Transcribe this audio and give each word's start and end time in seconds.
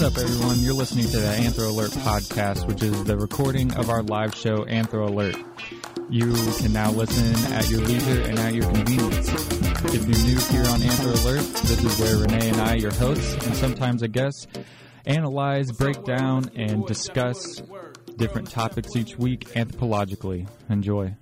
What's 0.00 0.16
up, 0.16 0.24
everyone? 0.24 0.60
You're 0.60 0.72
listening 0.72 1.04
to 1.08 1.18
the 1.18 1.26
Anthro 1.26 1.68
Alert 1.68 1.90
podcast, 1.90 2.66
which 2.66 2.82
is 2.82 3.04
the 3.04 3.18
recording 3.18 3.70
of 3.74 3.90
our 3.90 4.02
live 4.02 4.34
show, 4.34 4.64
Anthro 4.64 5.08
Alert. 5.08 5.36
You 6.08 6.32
can 6.56 6.72
now 6.72 6.90
listen 6.90 7.34
at 7.52 7.68
your 7.68 7.82
leisure 7.82 8.22
and 8.22 8.38
at 8.38 8.54
your 8.54 8.64
convenience. 8.64 9.28
If 9.28 10.08
you're 10.08 10.24
new 10.24 10.38
here 10.38 10.72
on 10.72 10.80
Anthro 10.80 11.22
Alert, 11.22 11.42
this 11.64 11.84
is 11.84 12.00
where 12.00 12.16
Renee 12.16 12.48
and 12.48 12.60
I, 12.62 12.76
your 12.76 12.94
hosts, 12.94 13.34
and 13.46 13.54
sometimes 13.54 14.00
a 14.00 14.08
guest, 14.08 14.48
analyze, 15.04 15.70
break 15.70 16.02
down, 16.04 16.50
and 16.56 16.86
discuss 16.86 17.60
different 18.16 18.50
topics 18.50 18.96
each 18.96 19.18
week 19.18 19.50
anthropologically. 19.50 20.48
Enjoy. 20.70 21.14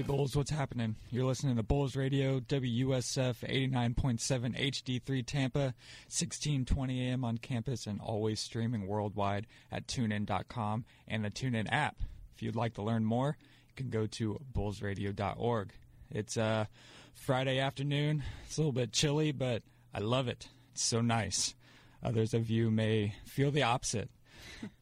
Hey, 0.00 0.06
Bulls, 0.06 0.34
what's 0.34 0.50
happening? 0.50 0.96
You're 1.10 1.26
listening 1.26 1.56
to 1.56 1.62
Bulls 1.62 1.94
Radio, 1.94 2.40
WUSF 2.40 3.46
89.7 3.46 4.18
HD3 4.18 5.26
Tampa, 5.26 5.74
1620 6.08 7.06
AM 7.06 7.22
on 7.22 7.36
campus, 7.36 7.86
and 7.86 8.00
always 8.00 8.40
streaming 8.40 8.86
worldwide 8.86 9.46
at 9.70 9.86
tunein.com 9.86 10.86
and 11.06 11.22
the 11.22 11.30
TuneIn 11.30 11.70
app. 11.70 11.96
If 12.34 12.42
you'd 12.42 12.56
like 12.56 12.72
to 12.76 12.82
learn 12.82 13.04
more, 13.04 13.36
you 13.68 13.74
can 13.76 13.90
go 13.90 14.06
to 14.06 14.40
bullsradio.org. 14.54 15.72
It's 16.10 16.38
uh, 16.38 16.64
Friday 17.12 17.58
afternoon. 17.58 18.22
It's 18.46 18.56
a 18.56 18.60
little 18.62 18.72
bit 18.72 18.92
chilly, 18.92 19.32
but 19.32 19.62
I 19.92 19.98
love 19.98 20.28
it. 20.28 20.48
It's 20.72 20.82
so 20.82 21.02
nice. 21.02 21.54
Others 22.02 22.32
of 22.32 22.48
you 22.48 22.70
may 22.70 23.16
feel 23.26 23.50
the 23.50 23.64
opposite. 23.64 24.08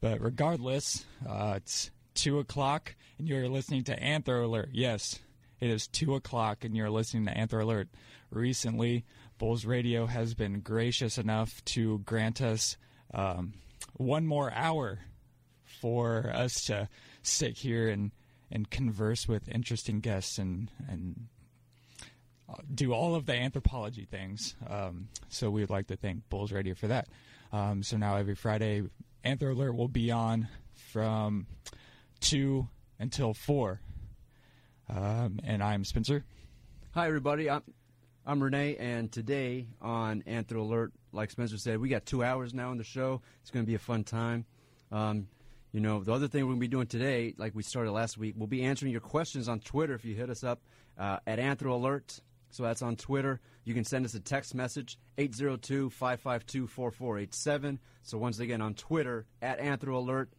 But 0.01 0.21
regardless, 0.21 1.05
uh, 1.29 1.55
it's 1.57 1.91
2 2.19 2.41
o'clock 2.41 2.97
and 3.19 3.29
you're 3.29 3.49
listening 3.49 3.85
to 3.85 3.99
Anthro 3.99 4.45
Alert. 4.45 4.71
Yes, 4.73 5.21
it 5.61 5.71
is 5.71 5.87
2 5.87 6.17
o'clock 6.17 6.65
and 6.65 6.77
you're 6.77 6.91
listening 6.91 7.27
to 7.27 7.33
Anthro 7.33 7.63
Alert. 7.63 7.89
Recently, 8.31 9.05
Bulls 9.39 9.65
Radio 9.65 10.07
has 10.07 10.35
been 10.35 10.61
gracious 10.61 11.17
enough 11.17 11.65
to 11.67 12.01
grant 12.01 12.43
us 12.43 12.77
um, 13.15 13.55
one 13.95 14.27
more 14.27 14.53
hour 14.53 14.99
for 15.81 16.31
us 16.35 16.65
to 16.65 16.89
sit 17.23 17.59
here 17.59 17.89
and, 17.89 18.11
and 18.51 18.69
converse 18.69 19.29
with 19.29 19.49
interesting 19.49 20.01
guests 20.01 20.39
and, 20.39 20.73
and 20.89 21.29
uh, 22.49 22.55
do 22.75 22.93
all 22.93 23.15
of 23.15 23.27
the 23.27 23.35
anthropology 23.35 24.05
things. 24.05 24.57
Um, 24.69 25.09
so 25.29 25.51
we 25.51 25.61
would 25.61 25.71
like 25.71 25.87
to 25.87 25.97
thank 25.97 26.29
Bulls 26.31 26.51
Radio 26.51 26.75
for 26.75 26.89
that. 26.89 27.07
Um, 27.53 27.85
so 27.85 27.97
now 27.97 28.17
every 28.17 28.35
Friday, 28.35 28.83
Anthro 29.25 29.53
Alert 29.53 29.77
will 29.77 29.89
be 29.89 30.11
on 30.11 30.49
from 30.75 31.47
2 32.21 32.69
until 32.99 33.35
4. 33.35 33.81
Um, 34.89 35.41
and 35.45 35.63
I'm 35.63 35.85
Spencer. 35.85 36.25
Hi, 36.93 37.07
everybody. 37.07 37.51
I'm 37.51 37.63
I'm 38.27 38.43
Renee, 38.43 38.77
and 38.77 39.11
today 39.11 39.69
on 39.81 40.23
Anthro 40.23 40.59
Alert, 40.61 40.93
like 41.13 41.31
Spencer 41.31 41.57
said, 41.57 41.79
we 41.79 41.89
got 41.89 42.05
two 42.05 42.23
hours 42.23 42.53
now 42.53 42.71
on 42.71 42.77
the 42.77 42.85
show. 42.85 43.23
It's 43.41 43.51
going 43.51 43.65
to 43.65 43.67
be 43.67 43.75
a 43.75 43.79
fun 43.79 44.05
time. 44.05 44.45
Um, 44.93 45.29
you 45.73 45.81
know, 45.81 46.05
the 46.05 46.13
other 46.13 46.29
thing 46.29 46.43
we're 46.45 46.51
going 46.51 46.61
to 46.61 46.61
be 46.61 46.69
doing 46.69 46.87
today, 46.89 47.35
like 47.39 47.55
we 47.55 47.63
started 47.63 47.91
last 47.93 48.19
week, 48.19 48.35
we'll 48.37 48.47
be 48.47 48.65
answering 48.65 48.93
your 48.93 49.01
questions 49.01 49.49
on 49.49 49.61
Twitter 49.61 49.95
if 49.95 50.05
you 50.05 50.15
hit 50.15 50.29
us 50.29 50.45
up 50.45 50.61
uh, 50.99 51.21
at 51.27 51.39
Anthro 51.39 51.73
Alert. 51.73 52.21
So 52.51 52.65
that's 52.65 52.83
on 52.83 52.97
Twitter. 52.97 53.41
You 53.65 53.73
can 53.73 53.85
send 53.85 54.05
us 54.05 54.15
a 54.15 54.21
text 54.21 54.55
message, 54.55 54.99
802 55.17 55.89
552 55.89 56.67
4487. 56.67 57.79
So 58.03 58.19
once 58.19 58.41
again, 58.41 58.61
on 58.61 58.75
Twitter, 58.75 59.27
at 59.41 59.59
Anthro 59.59 59.95
Alert, 59.95 60.31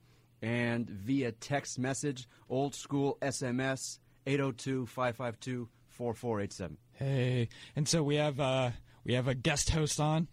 and 0.42 0.90
via 0.90 1.32
text 1.32 1.80
message, 1.80 2.28
old 2.50 2.76
school 2.76 3.18
SMS, 3.22 4.00
802 4.26 4.86
552 4.86 5.70
4487. 5.90 6.78
Hey, 6.94 7.50
and 7.76 7.88
so 7.88 8.04
we 8.04 8.16
have 8.16 8.40
uh, 8.40 8.72
we 9.04 9.14
have 9.14 9.28
a 9.28 9.36
guest 9.36 9.70
host 9.70 10.00
on. 10.00 10.28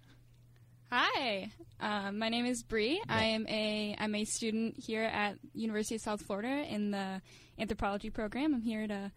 Hi, 0.90 1.50
um, 1.80 2.18
my 2.18 2.28
name 2.28 2.46
is 2.46 2.62
Bree. 2.62 3.02
I 3.08 3.24
am 3.24 3.46
a 3.48 3.96
I'm 3.98 4.14
a 4.14 4.24
student 4.24 4.76
here 4.78 5.02
at 5.02 5.36
University 5.54 5.96
of 5.96 6.00
South 6.00 6.22
Florida 6.22 6.64
in 6.68 6.92
the 6.92 7.20
anthropology 7.58 8.10
program. 8.10 8.54
I'm 8.54 8.62
here 8.62 8.86
to 8.86 9.10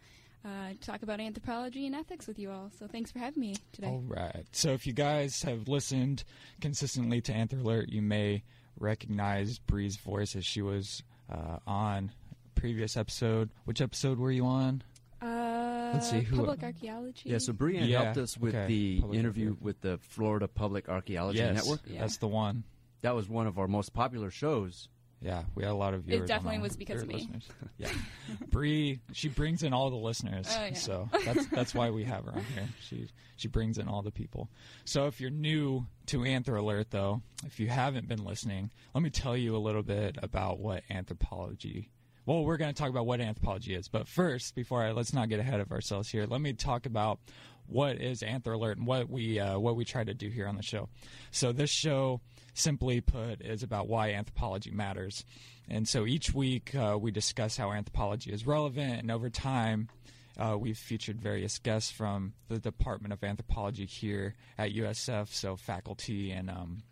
uh, 0.46 0.70
talk 0.82 1.04
about 1.04 1.20
anthropology 1.20 1.86
and 1.86 1.96
ethics 1.96 2.28
with 2.28 2.40
you 2.40 2.50
all. 2.50 2.72
So 2.80 2.88
thanks 2.88 3.12
for 3.12 3.20
having 3.20 3.42
me 3.42 3.56
today. 3.74 3.88
All 3.88 4.04
right. 4.08 4.46
So 4.52 4.72
if 4.72 4.88
you 4.88 4.94
guys 4.94 5.44
have 5.44 5.68
listened 5.68 6.24
consistently 6.62 7.22
to 7.22 7.34
Anthro 7.34 7.62
Alert, 7.62 7.90
you 7.90 8.02
may 8.02 8.44
recognize 8.80 9.60
Bree's 9.60 9.98
voice 9.98 10.36
as 10.36 10.46
she 10.46 10.62
was 10.62 11.04
uh, 11.32 11.58
on 11.68 12.12
previous 12.56 12.98
episode. 12.98 13.50
Which 13.66 13.82
episode 13.82 14.20
were 14.20 14.32
you 14.32 14.46
on? 14.46 14.84
Uh, 15.22 15.92
Let's 15.94 16.10
see, 16.10 16.22
who- 16.22 16.38
public 16.38 16.64
archaeology. 16.64 17.30
Yeah, 17.30 17.38
so 17.40 17.54
Brian 17.54 17.88
Yeah, 17.88 18.04
helped 18.04 18.18
us 18.20 18.38
with 18.38 18.56
okay. 18.56 18.68
the 18.68 19.00
Public 19.02 19.20
interview 19.20 19.44
Archaeology. 19.50 19.64
with 19.66 19.82
the 19.82 19.98
Florida 20.00 20.48
Public 20.48 20.88
Archaeology 20.90 21.40
yes, 21.40 21.56
Network. 21.56 21.82
Yeah. 21.88 22.02
that's 22.02 22.18
the 22.18 22.28
one. 22.28 22.64
That 23.02 23.16
was 23.16 23.30
one 23.30 23.48
of 23.48 23.58
our 23.58 23.68
most 23.68 23.94
popular 23.94 24.30
shows. 24.32 24.88
Yeah, 25.22 25.44
we 25.54 25.64
had 25.64 25.72
a 25.72 25.76
lot 25.76 25.94
of 25.94 26.04
viewers. 26.04 26.24
It 26.24 26.28
definitely 26.28 26.60
was 26.60 26.78
because 26.78 27.02
of 27.02 27.08
me. 27.10 27.16
listeners. 27.16 27.48
Yeah, 27.78 27.90
Bree, 28.52 29.00
she 29.12 29.28
brings 29.28 29.64
in 29.64 29.74
all 29.74 29.90
the 29.90 29.98
listeners. 29.98 30.48
Oh, 30.50 30.66
yeah. 30.66 30.74
So 30.74 31.10
that's 31.26 31.46
that's 31.48 31.76
why 31.76 31.90
we 31.90 32.06
have 32.06 32.26
her 32.26 32.32
on 32.32 32.44
here. 32.56 32.70
She 32.82 33.10
she 33.36 33.48
brings 33.50 33.78
in 33.78 33.88
all 33.90 34.02
the 34.02 34.12
people. 34.12 34.50
So 34.86 35.08
if 35.08 35.20
you're 35.20 35.30
new 35.30 35.86
to 36.08 36.20
Anthro 36.20 36.60
Alert, 36.60 36.92
though, 36.92 37.22
if 37.46 37.60
you 37.60 37.68
haven't 37.68 38.08
been 38.08 38.24
listening, 38.24 38.72
let 38.94 39.04
me 39.04 39.10
tell 39.10 39.36
you 39.36 39.56
a 39.56 39.60
little 39.60 39.84
bit 39.84 40.18
about 40.22 40.60
what 40.60 40.84
anthropology. 40.90 41.90
Well, 42.26 42.46
we're 42.46 42.58
going 42.58 42.74
to 42.74 42.80
talk 42.80 42.90
about 42.92 43.08
what 43.08 43.20
anthropology 43.22 43.74
is, 43.74 43.88
but 43.88 44.08
first, 44.08 44.56
before 44.56 44.84
I 44.84 44.92
let's 44.92 45.14
not 45.14 45.30
get 45.30 45.40
ahead 45.40 45.60
of 45.60 45.72
ourselves 45.72 46.10
here. 46.10 46.28
Let 46.28 46.42
me 46.42 46.54
talk 46.54 46.86
about 46.86 47.20
what 47.68 47.98
is 47.98 48.22
Anthro 48.22 48.56
Alert 48.56 48.78
and 48.78 48.88
what 48.88 49.10
we 49.10 49.40
uh, 49.40 49.60
what 49.60 49.76
we 49.76 49.86
try 49.86 50.04
to 50.04 50.14
do 50.14 50.30
here 50.30 50.48
on 50.48 50.56
the 50.56 50.64
show. 50.64 50.90
So 51.32 51.52
this 51.52 51.70
show, 51.70 52.22
simply 52.60 53.02
put, 53.02 53.42
is 53.42 53.64
about 53.64 53.88
why 53.88 54.12
anthropology 54.12 54.72
matters. 54.72 55.26
And 55.68 55.88
so 55.88 56.06
each 56.06 56.34
week 56.34 56.76
uh, 56.76 56.98
we 57.00 57.12
discuss 57.12 57.58
how 57.58 57.72
anthropology 57.72 58.32
is 58.32 58.46
relevant, 58.46 59.02
and 59.02 59.12
over 59.12 59.30
time. 59.30 59.90
Uh, 60.38 60.58
we've 60.58 60.78
featured 60.78 61.20
various 61.20 61.60
guests 61.60 61.92
from 61.92 62.32
the 62.48 62.60
Department 62.60 63.12
of 63.12 63.22
Anthropology 63.26 63.86
here 63.86 64.36
at 64.58 64.72
USF, 64.72 65.28
so 65.28 65.58
faculty 65.58 66.32
and 66.32 66.50
um, 66.50 66.84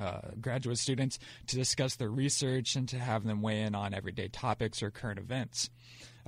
uh, 0.00 0.20
graduate 0.40 0.78
students 0.78 1.18
to 1.46 1.56
discuss 1.56 1.96
their 1.96 2.08
research 2.08 2.76
and 2.76 2.88
to 2.88 2.98
have 2.98 3.24
them 3.24 3.42
weigh 3.42 3.60
in 3.60 3.74
on 3.74 3.92
everyday 3.92 4.28
topics 4.28 4.82
or 4.82 4.90
current 4.90 5.18
events. 5.18 5.68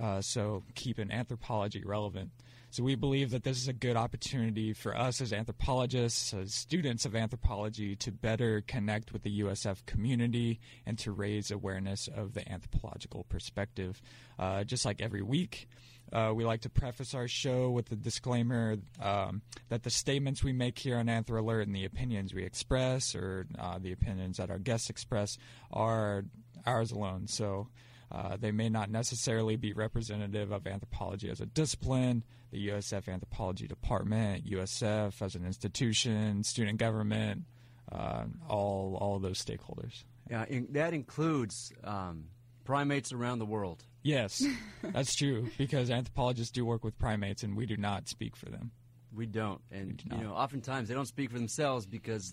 Uh, 0.01 0.21
so 0.21 0.63
keeping 0.75 1.11
anthropology 1.11 1.83
relevant. 1.85 2.31
So 2.75 2.83
we 2.83 2.97
believe 2.97 3.31
that 3.31 3.45
this 3.45 3.57
is 3.57 3.69
a 3.69 3.73
good 3.73 3.97
opportunity 3.97 4.73
for 4.73 4.97
us 4.97 5.21
as 5.21 5.33
anthropologists, 5.33 6.35
as 6.35 6.53
students 6.53 7.05
of 7.05 7.15
anthropology, 7.15 7.95
to 7.95 8.11
better 8.11 8.65
connect 8.67 9.13
with 9.13 9.23
the 9.23 9.43
USF 9.43 9.87
community 9.87 10.59
and 10.85 10.99
to 10.99 11.13
raise 11.13 11.53
awareness 11.53 12.09
of 12.09 12.35
the 12.35 12.51
anthropological 12.51 13.27
perspective. 13.29 14.03
Uh, 14.41 14.65
just 14.65 14.85
like 14.85 15.01
every 15.01 15.23
week, 15.23 15.69
uh, 16.13 16.33
we 16.35 16.45
like 16.45 16.63
to 16.63 16.69
preface 16.69 17.15
our 17.15 17.29
show 17.29 17.71
with 17.71 17.91
the 17.91 17.97
disclaimer 17.97 18.79
um, 19.01 19.43
that 19.69 19.85
the 19.85 19.91
statements 19.91 20.43
we 20.43 20.53
make 20.53 20.77
here 20.77 20.97
on 20.97 21.07
Anthro 21.07 21.39
Alert 21.39 21.69
and 21.69 21.77
the 21.77 21.85
opinions 21.85 22.35
we 22.35 22.43
express, 22.43 23.15
or 23.15 23.47
uh, 23.57 23.79
the 23.79 23.93
opinions 23.93 24.39
that 24.39 24.51
our 24.51 24.59
guests 24.59 24.91
express, 24.91 25.39
are 25.73 26.25
ours 26.67 26.91
alone. 26.91 27.29
So 27.29 27.69
uh, 28.15 28.37
they 28.39 28.53
may 28.53 28.69
not 28.69 28.91
necessarily 28.91 29.57
be 29.57 29.73
representative 29.73 30.53
of 30.53 30.69
anthropology 30.69 31.29
as 31.29 31.41
a 31.41 31.47
discipline, 31.47 32.23
the 32.53 32.69
USF 32.69 33.09
Anthropology 33.09 33.67
Department, 33.67 34.47
USF 34.49 35.21
as 35.21 35.35
an 35.35 35.45
institution, 35.45 36.45
student 36.45 36.79
government, 36.79 37.43
uh, 37.91 38.25
all 38.49 38.97
all 39.01 39.17
of 39.17 39.23
those 39.23 39.45
stakeholders. 39.45 40.05
Yeah, 40.31 40.45
in, 40.49 40.69
that 40.71 40.95
includes 40.95 41.73
um, 41.83 42.27
primates 42.65 43.13
around 43.13 43.41
the 43.41 43.47
world. 43.47 43.83
Yes, 44.03 44.45
that's 44.83 45.17
true 45.17 45.51
because 45.59 45.91
anthropologists 45.91 46.53
do 46.53 46.65
work 46.65 46.85
with 46.85 46.97
primates, 46.99 47.43
and 47.43 47.57
we 47.57 47.67
do 47.67 47.77
not 47.77 48.09
speak 48.09 48.37
for 48.37 48.47
them. 48.49 48.71
We 49.13 49.27
don't, 49.27 49.61
and 49.73 49.97
do 49.97 50.17
you 50.17 50.23
know, 50.23 50.35
oftentimes 50.35 50.89
they 50.89 50.95
don't 50.95 51.07
speak 51.07 51.31
for 51.31 51.39
themselves 51.39 51.85
because 51.85 52.33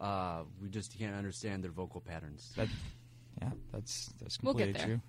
uh, 0.00 0.42
we 0.62 0.68
just 0.68 0.96
can't 0.96 1.16
understand 1.16 1.64
their 1.64 1.72
vocal 1.72 2.00
patterns. 2.00 2.52
That, 2.56 2.68
yeah, 3.42 3.50
that's 3.72 4.10
that's 4.20 4.40
We'll 4.40 4.54
completely 4.54 4.72
get 4.74 4.78
there. 4.78 4.86
true. 4.86 5.00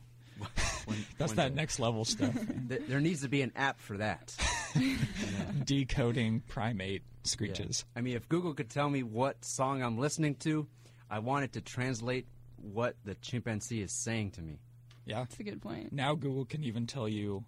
When- 0.86 1.06
That's 1.18 1.31
when 1.31 1.36
that 1.38 1.50
the- 1.50 1.56
next 1.56 1.80
level 1.80 2.06
stuff. 2.06 2.34
th- 2.69 2.81
there 2.88 3.00
needs 3.01 3.22
to 3.22 3.30
be 3.30 3.42
an 3.42 3.51
app 3.56 3.80
for 3.80 3.98
that. 3.98 4.36
Decoding 5.66 6.42
primate 6.48 7.01
Yeah. 7.04 7.30
screeches. 7.30 7.86
I 7.95 8.01
mean, 8.01 8.16
if 8.16 8.28
Google 8.30 8.54
could 8.54 8.69
tell 8.69 8.89
me 8.89 9.04
what 9.04 9.44
song 9.44 9.81
I'm 9.81 9.98
listening 9.98 10.36
to, 10.36 10.68
I 11.10 11.19
want 11.19 11.45
it 11.45 11.54
to 11.54 11.62
translate 11.62 12.28
what 12.57 12.95
the 13.04 13.16
chimpanzee 13.16 13.81
is 13.81 13.92
saying 13.92 14.31
to 14.31 14.42
me. 14.42 14.60
Yeah. 15.06 15.19
That's 15.19 15.39
a 15.39 15.44
good 15.44 15.62
point. 15.62 15.94
Now 15.94 16.16
Google 16.16 16.45
can 16.45 16.63
even 16.63 16.86
tell 16.88 17.07
you 17.07 17.44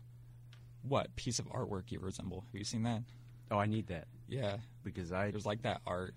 what 0.82 1.14
piece 1.16 1.40
of 1.40 1.48
artwork 1.50 1.92
you 1.92 2.00
resemble. 2.00 2.46
Have 2.52 2.56
you 2.58 2.64
seen 2.64 2.84
that? 2.84 3.02
Oh, 3.52 3.58
I 3.58 3.66
need 3.66 3.88
that 3.88 4.08
Yeah. 4.28 4.58
because 4.84 5.12
I. 5.12 5.32
There's 5.32 5.46
like 5.46 5.64
that 5.64 5.82
art 5.86 6.14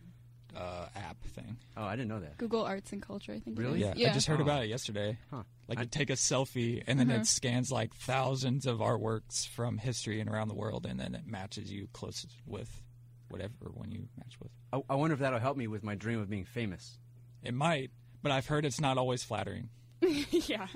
uh, 0.57 0.87
app 0.97 1.23
thing. 1.25 1.57
Oh, 1.77 1.85
I 1.85 1.97
didn't 1.97 2.09
know 2.09 2.21
that. 2.21 2.37
Google 2.39 2.63
Arts 2.63 2.93
and 2.93 3.01
Culture, 3.03 3.33
I 3.33 3.39
think. 3.41 3.59
Really? 3.59 3.83
is. 3.83 3.97
Yeah. 3.97 4.11
I 4.11 4.13
just 4.15 4.27
heard 4.27 4.41
Oh. 4.41 4.45
about 4.45 4.63
it 4.65 4.69
yesterday. 4.69 5.19
Huh. 5.31 5.43
Like 5.69 5.79
I- 5.79 5.83
you 5.83 5.89
take 5.89 6.11
a 6.11 6.15
selfie 6.15 6.83
and 6.87 6.99
then 7.01 7.11
it 7.11 7.27
scans 7.27 7.71
like 7.73 7.95
thousands 7.95 8.67
of 8.67 8.79
artworks 8.79 9.47
from 9.49 9.79
history 9.79 10.21
and 10.21 10.29
around 10.29 10.49
the 10.49 10.55
world, 10.55 10.87
and 10.87 10.99
then 11.01 11.15
it 11.15 11.27
matches 11.27 11.71
you 11.73 11.89
closest 11.93 12.35
with 12.47 12.83
whatever 13.29 13.53
one 13.73 13.91
you 13.91 14.09
match 14.19 14.35
with. 14.43 14.51
I, 14.73 14.81
I 14.91 14.97
wonder 14.97 15.15
if 15.15 15.21
that'll 15.21 15.39
help 15.39 15.57
me 15.57 15.67
with 15.67 15.83
my 15.83 15.95
dream 15.95 16.21
of 16.21 16.29
being 16.29 16.45
famous. 16.45 16.99
It 17.43 17.55
might, 17.55 17.91
but 18.23 18.31
I've 18.33 18.47
heard 18.47 18.65
it's 18.65 18.81
not 18.81 18.99
always 18.99 19.23
flattering. 19.25 19.71
yeah. 20.31 20.67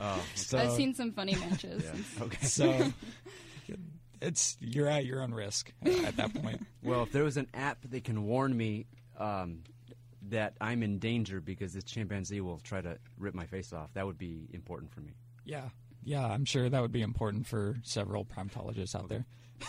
Oh, 0.00 0.22
So, 0.34 0.58
I've 0.58 0.72
seen 0.72 0.94
some 0.94 1.12
funny 1.12 1.34
matches. 1.36 1.84
okay. 2.20 2.44
so 2.46 2.92
it's 4.20 4.56
you're 4.60 4.88
at 4.88 5.04
your 5.04 5.22
own 5.22 5.32
risk 5.32 5.72
at 5.84 6.16
that 6.16 6.34
point. 6.34 6.60
Well, 6.82 7.02
if 7.04 7.12
there 7.12 7.24
was 7.24 7.38
an 7.38 7.46
app 7.54 7.78
that 7.90 8.04
can 8.04 8.24
warn 8.24 8.54
me 8.54 8.84
um, 9.18 9.60
that 10.28 10.52
I'm 10.60 10.82
in 10.82 10.98
danger 10.98 11.40
because 11.40 11.72
this 11.72 11.84
chimpanzee 11.84 12.42
will 12.42 12.58
try 12.58 12.82
to 12.82 12.98
rip 13.18 13.34
my 13.34 13.46
face 13.46 13.72
off, 13.72 13.88
that 13.94 14.04
would 14.04 14.18
be 14.18 14.48
important 14.52 14.92
for 14.92 15.00
me. 15.00 15.12
Yeah, 15.46 15.70
yeah, 16.02 16.26
I'm 16.26 16.44
sure 16.44 16.68
that 16.68 16.82
would 16.82 16.92
be 16.92 17.00
important 17.00 17.46
for 17.46 17.76
several 17.82 18.26
primatologists 18.26 18.94
out 18.94 19.08
there. 19.08 19.24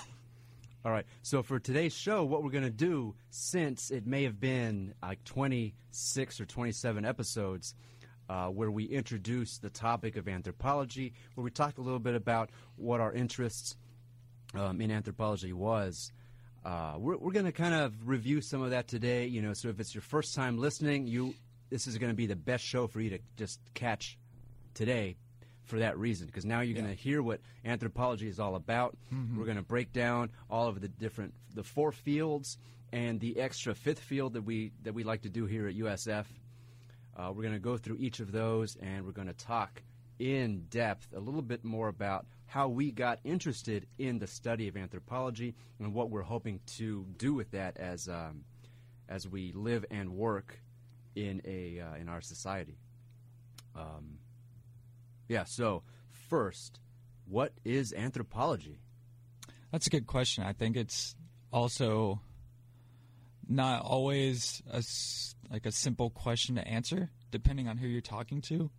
All 0.86 0.92
right. 0.92 1.06
So 1.22 1.42
for 1.42 1.58
today's 1.58 1.94
show, 1.96 2.26
what 2.26 2.44
we're 2.44 2.52
going 2.52 2.66
to 2.66 2.70
do, 2.70 3.16
since 3.30 3.92
it 3.92 4.06
may 4.06 4.24
have 4.24 4.40
been 4.42 4.94
like 5.02 5.24
26 5.24 6.42
or 6.42 6.46
27 6.46 7.06
episodes, 7.06 7.74
uh, 8.28 8.48
where 8.48 8.72
we 8.72 8.86
introduced 8.86 9.62
the 9.62 9.70
topic 9.70 10.18
of 10.18 10.28
anthropology, 10.28 11.14
where 11.36 11.44
we 11.44 11.52
talked 11.52 11.78
a 11.78 11.82
little 11.82 12.00
bit 12.00 12.16
about 12.16 12.50
what 12.76 13.00
our 13.00 13.14
interests 13.14 13.78
um, 14.57 14.81
in 14.81 14.92
anthropology 14.92 15.54
was. 15.54 16.12
Uh, 16.63 16.96
we're 16.98 17.18
we're 17.18 17.31
going 17.31 17.46
to 17.46 17.52
kind 17.52 17.75
of 17.75 17.94
review 18.07 18.42
some 18.42 18.62
of 18.62 18.72
that 18.72 18.88
today. 18.88 19.28
You 19.28 19.42
know, 19.42 19.54
so 19.54 19.69
if 19.69 19.80
it's 19.80 19.94
your 19.94 20.02
first 20.02 20.34
time 20.36 20.57
listening, 20.57 21.07
you 21.07 21.36
this 21.69 21.88
is 21.88 21.98
going 21.98 22.12
to 22.12 22.16
be 22.16 22.25
the 22.25 22.36
best 22.36 22.63
show 22.63 22.88
for 22.88 23.02
you 23.02 23.10
to 23.12 23.19
just 23.38 23.60
catch 23.74 24.18
today 24.74 25.16
for 25.63 25.80
that 25.80 25.98
reason 25.98 26.28
because 26.28 26.46
now 26.46 26.62
you're 26.62 26.75
Yeah. 26.75 26.84
going 26.84 26.96
to 26.96 27.02
hear 27.02 27.22
what 27.24 27.42
anthropology 27.63 28.28
is 28.28 28.40
all 28.40 28.56
about. 28.56 28.96
We're 29.36 29.46
going 29.46 29.57
to 29.57 29.63
break 29.63 29.92
down 29.94 30.30
all 30.50 30.68
of 30.68 30.80
the 30.81 30.88
different 30.88 31.34
the 31.54 31.63
four 31.63 31.92
fields 31.92 32.58
and 32.92 33.19
the 33.19 33.40
extra 33.40 33.74
fifth 33.75 34.00
field 34.00 34.34
that 34.34 34.44
we 34.44 34.72
that 34.84 34.94
we 34.94 35.04
like 35.04 35.22
to 35.24 35.30
do 35.30 35.46
here 35.46 35.68
at 35.68 35.75
USF. 35.75 36.25
Uh, 37.18 37.31
we're 37.34 37.44
going 37.44 37.54
to 37.54 37.60
go 37.60 37.78
through 37.78 37.98
each 38.00 38.19
of 38.19 38.31
those 38.31 38.75
and 38.78 39.06
we're 39.06 39.12
going 39.12 39.28
to 39.28 39.34
talk 39.34 39.81
in 40.20 40.66
depth 40.70 41.14
a 41.16 41.20
little 41.20 41.42
bit 41.42 41.64
more 41.64 41.88
about 41.88 42.26
how 42.46 42.68
we 42.68 42.92
got 42.92 43.20
interested 43.24 43.88
in 43.98 44.20
the 44.20 44.28
study 44.28 44.68
of 44.68 44.78
anthropology 44.78 45.56
and 45.80 45.94
what 45.94 46.10
we're 46.10 46.22
hoping 46.22 46.60
to 46.66 47.06
do 47.18 47.34
with 47.34 47.52
that 47.52 47.78
as 47.78 48.08
um, 48.08 48.44
as 49.10 49.28
we 49.28 49.52
live 49.54 49.86
and 49.92 50.10
work 50.10 50.60
in 51.16 51.42
a 51.46 51.80
uh, 51.80 51.96
in 51.96 52.10
our 52.10 52.22
society. 52.22 52.78
Um, 53.76 54.20
yeah. 55.28 55.44
So 55.44 55.84
first, 56.30 56.80
what 57.28 57.52
is 57.64 57.94
anthropology? 57.94 58.80
That's 59.72 59.88
a 59.88 59.90
good 59.90 60.08
question. 60.08 60.44
I 60.44 60.54
think 60.54 60.78
it's 60.78 61.16
also 61.52 62.22
not 63.48 63.82
always 63.82 64.62
a 64.72 64.84
like 65.52 65.66
a 65.66 65.72
simple 65.72 66.10
question 66.10 66.56
to 66.56 66.68
answer, 66.68 67.10
depending 67.32 67.68
on 67.68 67.78
who 67.78 67.88
you're 67.88 68.02
talking 68.02 68.42
to. 68.44 68.70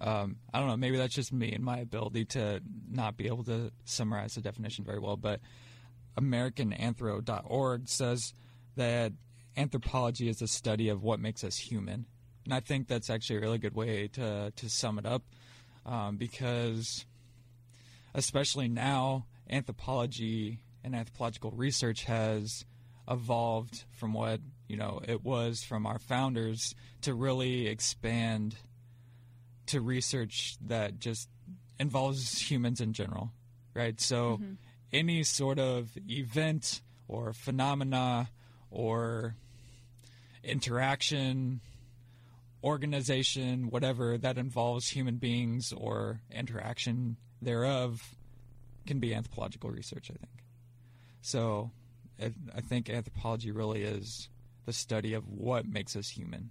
Um, 0.00 0.36
I 0.52 0.58
don't 0.58 0.68
know. 0.68 0.76
Maybe 0.76 0.96
that's 0.96 1.14
just 1.14 1.32
me 1.32 1.52
and 1.52 1.62
my 1.62 1.78
ability 1.78 2.24
to 2.26 2.62
not 2.90 3.16
be 3.16 3.26
able 3.26 3.44
to 3.44 3.70
summarize 3.84 4.34
the 4.34 4.40
definition 4.40 4.84
very 4.84 4.98
well. 4.98 5.16
But 5.16 5.40
AmericanAnthro.org 6.18 7.88
says 7.88 8.32
that 8.76 9.12
anthropology 9.56 10.28
is 10.28 10.38
the 10.38 10.48
study 10.48 10.88
of 10.88 11.02
what 11.02 11.20
makes 11.20 11.44
us 11.44 11.58
human, 11.58 12.06
and 12.44 12.54
I 12.54 12.60
think 12.60 12.88
that's 12.88 13.10
actually 13.10 13.36
a 13.36 13.40
really 13.40 13.58
good 13.58 13.74
way 13.74 14.08
to 14.08 14.52
to 14.54 14.70
sum 14.70 14.98
it 14.98 15.06
up, 15.06 15.22
um, 15.84 16.16
because 16.16 17.04
especially 18.14 18.68
now, 18.68 19.26
anthropology 19.50 20.60
and 20.82 20.94
anthropological 20.94 21.50
research 21.50 22.04
has 22.04 22.64
evolved 23.08 23.84
from 23.90 24.12
what 24.14 24.40
you 24.68 24.76
know 24.76 25.00
it 25.06 25.24
was 25.24 25.62
from 25.62 25.84
our 25.84 25.98
founders 25.98 26.74
to 27.02 27.12
really 27.12 27.66
expand 27.66 28.56
to 29.70 29.80
research 29.80 30.56
that 30.66 30.98
just 30.98 31.28
involves 31.78 32.38
humans 32.38 32.80
in 32.80 32.92
general, 32.92 33.32
right? 33.74 34.00
So 34.00 34.40
any 34.92 35.22
sort 35.22 35.58
of 35.58 35.90
event 36.08 36.82
or 37.08 37.32
phenomena 37.32 38.30
or 38.70 39.34
interaction 40.42 41.60
organization, 42.62 43.70
whatever 43.70 44.18
that 44.18 44.38
involves 44.38 44.88
human 44.88 45.16
beings 45.16 45.72
or 45.72 46.20
interaction 46.30 47.16
thereof, 47.40 48.14
can 48.86 48.98
be 48.98 49.14
anthropological 49.14 49.70
research. 49.70 50.10
I 50.10 50.14
think. 50.14 50.44
So, 51.22 51.70
I 52.20 52.32
I 52.54 52.60
think 52.60 52.90
anthropology 52.90 53.50
really 53.50 53.82
is 53.82 54.28
the 54.66 54.72
study 54.72 55.14
of 55.14 55.26
what 55.26 55.66
makes 55.66 55.96
us 55.96 56.10
human. 56.10 56.50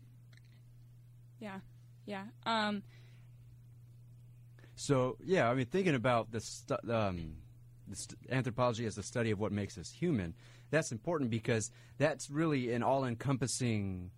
Yeah. 1.40 1.60
Yeah. 2.06 2.24
Um, 2.46 2.82
So 4.80 5.18
yeah, 5.24 5.50
I 5.50 5.54
mean, 5.56 5.66
thinking 5.66 5.94
about 5.96 6.32
the, 6.32 6.40
stu- 6.40 6.76
um, 6.90 7.36
the 7.88 7.96
st- 7.98 8.18
anthropology 8.32 8.86
as 8.86 8.96
the 8.96 9.04
study 9.04 9.32
of 9.32 9.40
what 9.40 9.52
makes 9.52 9.78
us 9.78 9.92
human, 9.92 10.34
that's 10.72 10.92
important 10.92 11.30
because 11.30 11.70
that's 11.98 12.30
really 12.30 12.72
an 12.72 12.82
all-encompassing 12.84 14.12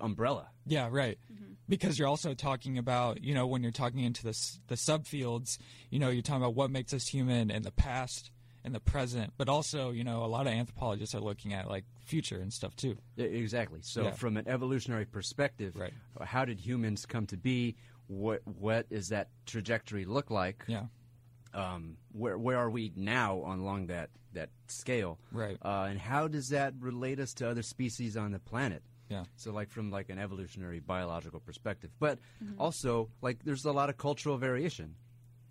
umbrella. 0.00 0.48
Yeah, 0.66 0.88
right. 0.90 1.18
Because 1.68 1.98
you're 1.98 2.08
also 2.08 2.34
talking 2.34 2.78
about, 2.78 3.22
you 3.22 3.34
know, 3.34 3.46
when 3.46 3.62
you're 3.62 3.72
talking 3.72 4.00
into 4.00 4.22
the 4.22 4.30
s- 4.30 4.58
the 4.68 4.74
subfields, 4.74 5.58
you 5.90 5.98
know, 5.98 6.08
you're 6.08 6.22
talking 6.22 6.42
about 6.42 6.54
what 6.54 6.70
makes 6.70 6.92
us 6.92 7.06
human 7.06 7.50
in 7.50 7.62
the 7.62 7.70
past 7.72 8.30
and 8.64 8.74
the 8.74 8.80
present, 8.80 9.32
but 9.36 9.48
also, 9.48 9.90
you 9.90 10.02
know, 10.02 10.24
a 10.24 10.26
lot 10.26 10.46
of 10.46 10.52
anthropologists 10.52 11.14
are 11.14 11.20
looking 11.20 11.52
at 11.52 11.68
like 11.68 11.84
future 12.04 12.40
and 12.40 12.52
stuff 12.52 12.74
too. 12.74 12.96
E- 13.18 13.22
Exactly. 13.22 13.80
So, 13.82 14.04
Yeah. 14.04 14.10
from 14.12 14.36
an 14.36 14.48
evolutionary 14.48 15.04
perspective, 15.04 15.76
Right. 15.76 15.92
how 16.22 16.44
did 16.44 16.58
humans 16.60 17.06
come 17.06 17.26
to 17.26 17.36
be? 17.36 17.76
What 18.08 18.40
what 18.46 18.86
is 18.90 19.08
that 19.10 19.28
trajectory 19.46 20.04
look 20.04 20.30
like? 20.30 20.64
Yeah, 20.66 20.86
Um, 21.54 21.96
where 22.12 22.36
where 22.36 22.56
are 22.58 22.70
we 22.70 22.92
now 22.96 23.36
along 23.36 23.86
that 23.88 24.10
that 24.32 24.50
scale? 24.66 25.18
right. 25.32 25.56
Uh, 25.62 25.86
and 25.90 25.98
how 25.98 26.28
does 26.28 26.48
that 26.50 26.74
relate 26.80 27.18
us 27.20 27.32
to 27.34 27.48
other 27.48 27.62
species 27.62 28.16
on 28.16 28.32
the 28.32 28.38
planet? 28.38 28.82
Yeah. 29.08 29.24
So, 29.36 29.52
like 29.52 29.70
from 29.70 29.90
like 29.90 30.10
an 30.10 30.18
evolutionary 30.18 30.80
biological 30.80 31.40
perspective, 31.40 31.90
but 31.98 32.18
also 32.58 33.08
like 33.22 33.42
there's 33.44 33.64
a 33.64 33.72
lot 33.72 33.88
of 33.88 33.96
cultural 33.96 34.36
variation. 34.36 34.94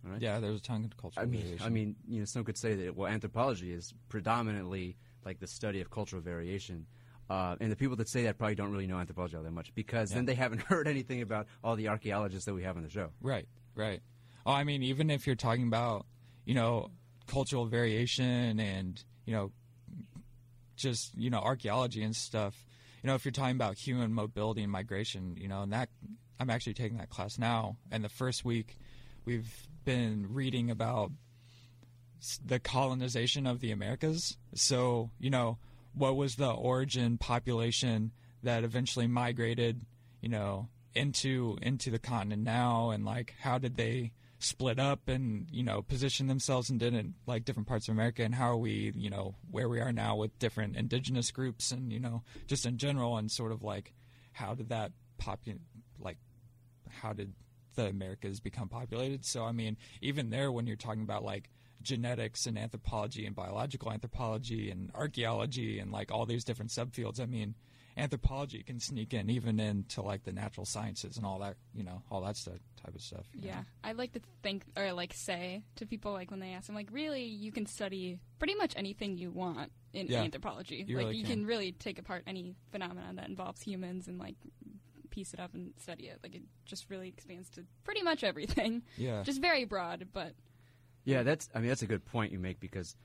all 0.06 0.12
right? 0.12 0.22
Yeah, 0.22 0.40
there's 0.40 0.60
a 0.60 0.62
ton 0.62 0.86
of 0.86 0.96
cultural 0.98 1.24
I 1.26 1.30
mean, 1.30 1.42
variation. 1.42 1.66
I 1.66 1.70
mean, 1.70 1.96
you 2.08 2.20
know, 2.20 2.26
some 2.26 2.44
could 2.44 2.58
say 2.58 2.76
that 2.76 2.96
well, 2.96 3.08
anthropology 3.12 3.72
is 3.74 3.94
predominantly 4.10 4.98
like 5.26 5.40
the 5.40 5.48
study 5.48 5.82
of 5.82 5.90
cultural 5.90 6.22
variation, 6.22 6.86
uh, 7.30 7.56
and 7.60 7.72
the 7.72 7.76
people 7.76 7.96
that 7.98 8.08
say 8.08 8.24
that 8.24 8.38
probably 8.38 8.56
don't 8.56 8.72
really 8.72 8.88
know 8.88 9.00
anthropology 9.00 9.36
all 9.36 9.44
that 9.44 9.52
much 9.52 9.74
because 9.76 10.12
then 10.12 10.26
they 10.26 10.36
haven't 10.36 10.62
heard 10.64 10.88
anything 10.88 11.22
about 11.22 11.48
all 11.64 11.76
the 11.76 11.90
archaeologists 11.90 12.46
that 12.46 12.54
we 12.54 12.64
have 12.64 12.78
on 12.78 12.84
the 12.84 12.90
show. 12.90 13.10
Right, 13.22 13.48
right. 13.76 14.02
Oh, 14.46 14.52
I 14.52 14.64
mean, 14.64 14.84
even 14.84 15.10
if 15.10 15.28
you're 15.28 15.36
talking 15.36 15.68
about, 15.68 16.06
you 16.46 16.54
know, 16.54 16.90
cultural 17.28 17.66
variation 17.66 18.60
and, 18.60 19.04
you 19.26 19.34
know, 19.34 19.52
just, 20.78 21.14
you 21.18 21.30
know, 21.30 21.40
archaeology 21.40 22.02
and 22.02 22.16
stuff, 22.16 22.66
you 23.04 23.08
know, 23.08 23.16
if 23.16 23.26
you're 23.26 23.34
talking 23.34 23.56
about 23.56 23.78
human 23.78 24.14
mobility 24.14 24.64
and 24.64 24.72
migration, 24.72 25.36
you 25.38 25.50
know, 25.50 25.64
and 25.64 25.74
that, 25.74 25.90
I'm 26.40 26.50
actually 26.50 26.76
taking 26.76 26.98
that 26.98 27.10
class 27.10 27.38
now. 27.38 27.78
And 27.92 28.04
the 28.04 28.10
first 28.10 28.46
week, 28.46 28.78
we've 29.26 29.68
been 29.84 30.28
reading 30.34 30.72
about 30.72 31.12
the 32.46 32.60
colonization 32.60 33.46
of 33.46 33.60
the 33.60 33.72
Americas. 33.72 34.38
So, 34.56 35.12
you 35.20 35.30
know, 35.30 35.58
what 35.98 36.16
was 36.16 36.36
the 36.36 36.50
origin 36.50 37.18
population 37.18 38.12
that 38.44 38.64
eventually 38.64 39.08
migrated, 39.08 39.82
you 40.22 40.30
know, 40.30 40.70
into 40.94 41.58
into 41.62 41.92
the 41.92 42.00
continent 42.00 42.44
now? 42.44 42.90
And 42.92 43.06
like 43.06 43.34
how 43.42 43.58
did 43.58 43.76
they 43.76 44.14
split 44.40 44.80
up 44.80 45.08
and, 45.08 45.48
you 45.52 45.64
know, 45.64 45.82
position 45.82 46.28
themselves 46.28 46.70
and 46.70 46.82
in 46.82 46.90
different 46.90 47.16
like 47.26 47.46
different 47.46 47.68
parts 47.68 47.88
of 47.88 47.94
America? 47.94 48.24
And 48.24 48.36
how 48.36 48.52
are 48.52 48.58
we, 48.58 48.92
you 48.96 49.10
know, 49.10 49.36
where 49.50 49.70
we 49.70 49.80
are 49.80 49.92
now 49.92 50.16
with 50.16 50.38
different 50.40 50.76
indigenous 50.76 51.32
groups 51.32 51.72
and, 51.72 51.92
you 51.92 52.00
know, 52.00 52.24
just 52.48 52.66
in 52.66 52.78
general? 52.78 53.18
And 53.18 53.32
sort 53.32 53.52
of 53.52 53.64
like 53.64 53.94
how 54.34 54.54
did 54.54 54.70
that 54.70 54.92
popu- 55.20 55.60
like 56.00 56.18
how 56.90 57.14
did 57.14 57.34
the 57.78 57.88
Americas 57.88 58.42
become 58.42 58.68
populated. 58.68 59.24
So 59.24 59.46
I 59.46 59.54
mean, 59.54 59.78
even 60.02 60.30
there, 60.30 60.52
when 60.52 60.68
you're 60.68 60.76
talking 60.76 61.04
about 61.04 61.24
like 61.24 61.50
genetics 61.88 62.46
and 62.46 62.58
anthropology 62.58 63.26
and 63.26 63.36
biological 63.36 63.92
anthropology 63.92 64.70
and 64.70 64.92
archaeology 64.94 65.80
and 65.80 65.92
like 65.92 66.12
all 66.12 66.26
these 66.26 66.44
different 66.44 66.72
subfields, 66.72 67.20
I 67.22 67.26
mean, 67.26 67.56
anthropology 67.96 68.62
can 68.62 68.80
sneak 68.80 69.14
in 69.14 69.30
even 69.30 69.60
into 69.60 70.02
like 70.02 70.24
the 70.24 70.32
natural 70.32 70.66
sciences 70.66 71.18
and 71.18 71.26
all 71.26 71.40
that, 71.40 71.56
you 71.74 71.84
know, 71.84 72.04
all 72.12 72.22
that 72.22 72.38
stuff, 72.38 72.56
type 72.84 72.94
of 72.94 73.02
stuff. 73.02 73.26
you 73.34 73.42
know. 73.42 73.48
Yeah, 73.48 73.64
I 73.84 73.94
like 73.94 74.14
to 74.14 74.22
think 74.44 74.64
or 74.76 74.94
like 74.94 75.14
say 75.16 75.64
to 75.78 75.86
people 75.86 76.12
like 76.12 76.30
when 76.30 76.40
they 76.40 76.52
ask, 76.54 76.70
I'm 76.70 76.76
like, 76.76 76.90
really, 76.92 77.24
you 77.24 77.52
can 77.52 77.66
study 77.66 78.20
pretty 78.38 78.56
much 78.56 78.74
anything 78.76 79.18
you 79.18 79.32
want 79.32 79.72
in 79.94 80.08
Yeah, 80.08 80.22
anthropology. 80.22 80.84
you 80.88 80.98
like 80.98 81.06
really 81.06 81.18
you 81.18 81.24
can. 81.24 81.38
can 81.38 81.46
really 81.48 81.72
take 81.72 81.98
apart 81.98 82.24
any 82.28 82.56
phenomenon 82.72 83.16
that 83.16 83.30
involves 83.30 83.62
humans 83.62 84.08
and 84.08 84.20
like 84.20 84.36
piece 85.10 85.34
it 85.34 85.40
up 85.40 85.56
and 85.56 85.74
study 85.82 86.06
it. 86.06 86.20
Like 86.22 86.36
it 86.36 86.44
just 86.66 86.90
really 86.92 87.08
expands 87.08 87.50
to 87.52 87.64
pretty 87.84 88.04
much 88.04 88.24
everything. 88.24 88.84
Yeah. 88.98 89.24
Just 89.24 89.42
very 89.42 89.66
broad, 89.66 90.10
but 90.14 90.34
Yeah, 91.08 91.24
that's. 91.24 91.48
I 91.56 91.60
mean, 91.60 91.70
that's 91.70 91.84
a 91.84 91.88
good 91.88 92.04
point 92.06 92.34
you 92.34 92.40
make 92.40 92.60
because 92.60 92.96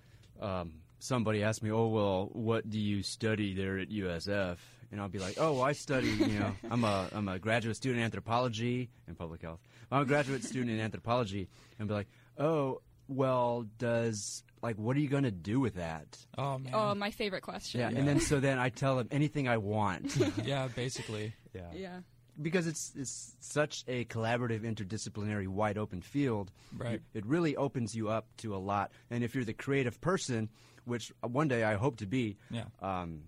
um, 0.40 0.72
somebody 0.98 1.44
asked 1.44 1.62
me, 1.62 1.70
"Oh, 1.70 1.86
well, 1.86 2.28
what 2.32 2.68
do 2.68 2.78
you 2.78 3.02
study 3.04 3.54
there 3.54 3.78
at 3.78 3.90
USF?" 3.90 4.58
And 4.90 5.00
I'll 5.00 5.08
be 5.08 5.20
like, 5.20 5.36
"Oh, 5.38 5.52
well, 5.52 5.62
I 5.62 5.72
study. 5.72 6.08
You 6.08 6.40
know, 6.40 6.52
I'm 6.70 6.82
a 6.82 7.08
I'm 7.12 7.28
a 7.28 7.38
graduate 7.38 7.76
student 7.76 8.00
in 8.00 8.04
anthropology 8.04 8.90
and 9.06 9.16
public 9.16 9.42
health. 9.42 9.60
I'm 9.92 10.02
a 10.02 10.04
graduate 10.04 10.42
student 10.42 10.70
in 10.72 10.80
anthropology." 10.80 11.48
And 11.78 11.86
be 11.86 11.94
like, 11.94 12.08
"Oh, 12.38 12.80
well, 13.06 13.66
does 13.78 14.42
like 14.62 14.76
what 14.76 14.96
are 14.96 15.00
you 15.00 15.08
going 15.08 15.22
to 15.22 15.30
do 15.30 15.60
with 15.60 15.76
that?" 15.76 16.18
oh 16.36 16.58
man. 16.58 16.72
oh, 16.74 16.94
my 16.96 17.12
favorite 17.12 17.42
question. 17.42 17.80
Yeah, 17.80 17.90
Yeah. 17.90 17.98
and 18.00 18.08
then 18.08 18.18
so 18.18 18.40
then 18.40 18.58
I 18.58 18.68
tell 18.70 18.96
them 18.96 19.06
anything 19.12 19.46
I 19.46 19.58
want. 19.58 20.16
yeah, 20.44 20.66
basically. 20.74 21.34
yeah. 21.54 21.70
Yeah. 21.72 21.98
Because 22.40 22.66
it's 22.66 22.92
it's 22.96 23.34
such 23.40 23.84
a 23.88 24.04
collaborative, 24.06 24.60
interdisciplinary, 24.62 25.46
wide 25.48 25.76
open 25.78 26.00
field. 26.00 26.50
Right. 26.76 26.94
It, 26.94 27.02
it 27.18 27.26
really 27.26 27.56
opens 27.56 27.94
you 27.94 28.08
up 28.08 28.26
to 28.38 28.54
a 28.54 28.58
lot. 28.58 28.90
And 29.10 29.22
if 29.24 29.34
you're 29.34 29.44
the 29.44 29.52
creative 29.52 30.00
person, 30.00 30.48
which 30.84 31.12
one 31.20 31.48
day 31.48 31.62
I 31.64 31.74
hope 31.74 31.96
to 31.98 32.06
be, 32.06 32.36
Yeah. 32.50 32.64
um, 32.80 33.24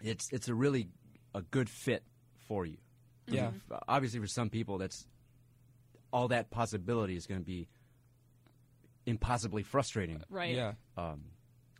it's 0.00 0.30
it's 0.32 0.48
a 0.48 0.54
really 0.54 0.88
a 1.34 1.42
good 1.42 1.68
fit 1.68 2.04
for 2.46 2.64
you. 2.64 2.76
Yeah. 3.26 3.50
F- 3.70 3.80
Obviously, 3.88 4.20
for 4.20 4.26
some 4.28 4.48
people, 4.50 4.78
that's 4.78 5.06
all 6.12 6.28
that 6.28 6.50
possibility 6.50 7.16
is 7.16 7.26
going 7.26 7.40
to 7.40 7.44
be 7.46 7.68
impossibly 9.06 9.62
frustrating. 9.62 10.22
Right. 10.30 10.54
Yeah. 10.54 10.72
Um, 10.96 11.22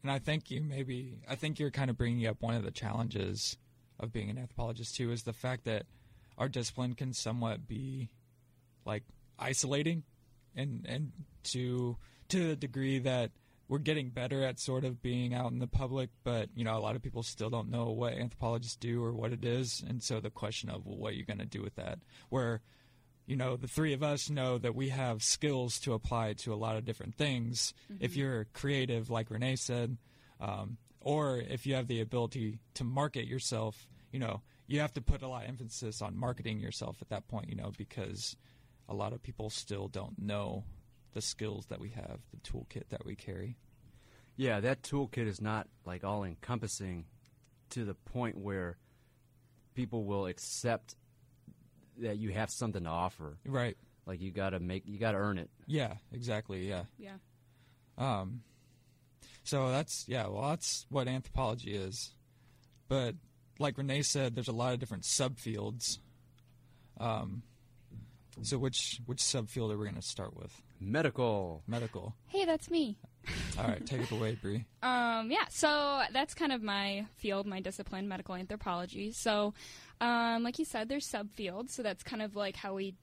And 0.02 0.10
I 0.10 0.18
think 0.18 0.50
you 0.50 0.60
maybe 0.62 1.18
I 1.28 1.34
think 1.36 1.58
you're 1.58 1.70
kind 1.70 1.90
of 1.90 1.96
bringing 1.96 2.26
up 2.26 2.40
one 2.42 2.54
of 2.54 2.62
the 2.64 2.70
challenges 2.70 3.56
of 3.98 4.12
being 4.12 4.30
an 4.30 4.38
anthropologist 4.38 4.94
too 4.96 5.10
is 5.10 5.22
the 5.22 5.32
fact 5.32 5.64
that 5.64 5.86
our 6.38 6.48
discipline 6.48 6.94
can 6.94 7.12
somewhat 7.12 7.66
be 7.66 8.10
like 8.84 9.02
isolating 9.38 10.02
and 10.54 10.86
and 10.88 11.12
to 11.44 11.96
to 12.28 12.48
the 12.48 12.56
degree 12.56 12.98
that 12.98 13.30
we're 13.68 13.78
getting 13.78 14.10
better 14.10 14.44
at 14.44 14.60
sort 14.60 14.84
of 14.84 15.02
being 15.02 15.34
out 15.34 15.50
in 15.50 15.58
the 15.58 15.66
public, 15.66 16.10
but 16.22 16.48
you 16.54 16.64
know 16.64 16.76
a 16.76 16.80
lot 16.80 16.96
of 16.96 17.02
people 17.02 17.22
still 17.22 17.50
don't 17.50 17.70
know 17.70 17.90
what 17.90 18.14
anthropologists 18.14 18.76
do 18.76 19.02
or 19.02 19.12
what 19.12 19.32
it 19.32 19.44
is, 19.44 19.82
and 19.86 20.02
so 20.02 20.20
the 20.20 20.30
question 20.30 20.70
of 20.70 20.86
well, 20.86 20.96
what 20.96 21.12
are 21.12 21.16
you 21.16 21.24
going 21.24 21.38
to 21.38 21.46
do 21.46 21.62
with 21.62 21.74
that? 21.76 21.98
Where 22.28 22.60
you 23.26 23.36
know 23.36 23.56
the 23.56 23.68
three 23.68 23.92
of 23.92 24.02
us 24.02 24.30
know 24.30 24.58
that 24.58 24.74
we 24.74 24.90
have 24.90 25.22
skills 25.22 25.80
to 25.80 25.94
apply 25.94 26.34
to 26.34 26.54
a 26.54 26.56
lot 26.56 26.76
of 26.76 26.84
different 26.84 27.16
things. 27.16 27.74
If 27.98 28.16
you're 28.16 28.46
creative, 28.52 29.10
like 29.10 29.30
Renee 29.30 29.56
said, 29.56 29.96
um, 30.40 30.78
or 31.00 31.38
if 31.38 31.66
you 31.66 31.74
have 31.74 31.88
the 31.88 32.00
ability 32.00 32.60
to 32.74 32.84
market 32.84 33.26
yourself, 33.26 33.88
you 34.12 34.20
know 34.20 34.42
you 34.66 34.80
have 34.80 34.94
to 34.94 35.00
put 35.00 35.22
a 35.22 35.28
lot 35.28 35.44
of 35.44 35.48
emphasis 35.48 36.02
on 36.02 36.16
marketing 36.16 36.60
yourself 36.60 36.96
at 37.00 37.08
that 37.10 37.28
point, 37.28 37.48
you 37.48 37.54
know, 37.56 37.72
because 37.76 38.36
a 38.88 38.94
lot 38.94 39.12
of 39.12 39.22
people 39.22 39.50
still 39.50 39.88
don't 39.88 40.18
know 40.18 40.64
the 41.14 41.22
skills 41.22 41.66
that 41.66 41.80
we 41.80 41.90
have, 41.90 42.18
the 42.32 42.40
toolkit 42.48 42.88
that 42.90 43.04
we 43.04 43.14
carry. 43.14 43.56
yeah, 44.36 44.60
that 44.60 44.82
toolkit 44.82 45.26
is 45.26 45.40
not 45.40 45.66
like 45.84 46.04
all 46.04 46.24
encompassing 46.24 47.06
to 47.70 47.84
the 47.84 47.94
point 47.94 48.36
where 48.36 48.76
people 49.74 50.04
will 50.04 50.26
accept 50.26 50.94
that 51.98 52.18
you 52.18 52.30
have 52.32 52.50
something 52.50 52.84
to 52.84 52.90
offer. 52.90 53.38
Right. 53.46 53.76
Like 54.04 54.20
you 54.20 54.30
got 54.30 54.50
to 54.50 54.60
make, 54.60 54.84
you 54.86 54.98
got 54.98 55.12
to 55.12 55.18
earn 55.18 55.38
it. 55.38 55.50
Yeah, 55.66 55.94
exactly. 56.12 56.68
Yeah. 56.68 56.84
Yeah. 56.98 57.16
Um, 57.98 58.42
so 59.42 59.70
that's 59.70 60.04
yeah. 60.06 60.26
Well, 60.26 60.50
that's 60.50 60.86
what 60.90 61.08
anthropology 61.08 61.74
is. 61.74 62.10
But 62.88 63.14
like 63.58 63.78
Renee 63.78 64.02
said, 64.02 64.34
there's 64.34 64.48
a 64.48 64.52
lot 64.52 64.72
of 64.74 64.80
different 64.80 65.04
subfields. 65.04 65.98
Um, 66.98 67.42
so 68.42 68.58
which 68.58 69.00
which 69.06 69.18
subfield 69.18 69.72
are 69.72 69.78
we 69.78 69.84
going 69.84 69.94
to 69.96 70.02
start 70.02 70.36
with? 70.36 70.52
Medical. 70.80 71.62
Medical. 71.66 72.14
Hey, 72.28 72.44
that's 72.44 72.70
me. 72.70 72.98
All 73.58 73.64
right, 73.66 73.84
take 73.84 74.02
it 74.02 74.10
away, 74.10 74.38
Bree. 74.40 74.64
Um, 74.82 75.30
yeah, 75.32 75.46
so 75.50 76.02
that's 76.12 76.34
kind 76.34 76.52
of 76.52 76.62
my 76.62 77.06
field, 77.16 77.46
my 77.46 77.60
discipline, 77.60 78.06
medical 78.06 78.34
anthropology. 78.36 79.10
So, 79.12 79.52
um, 80.00 80.42
like 80.44 80.58
you 80.60 80.64
said, 80.64 80.88
there's 80.88 81.10
subfields, 81.10 81.70
so 81.70 81.82
that's 81.82 82.02
kind 82.04 82.20
of 82.22 82.36
like 82.36 82.54
how 82.54 82.74
we 82.74 82.94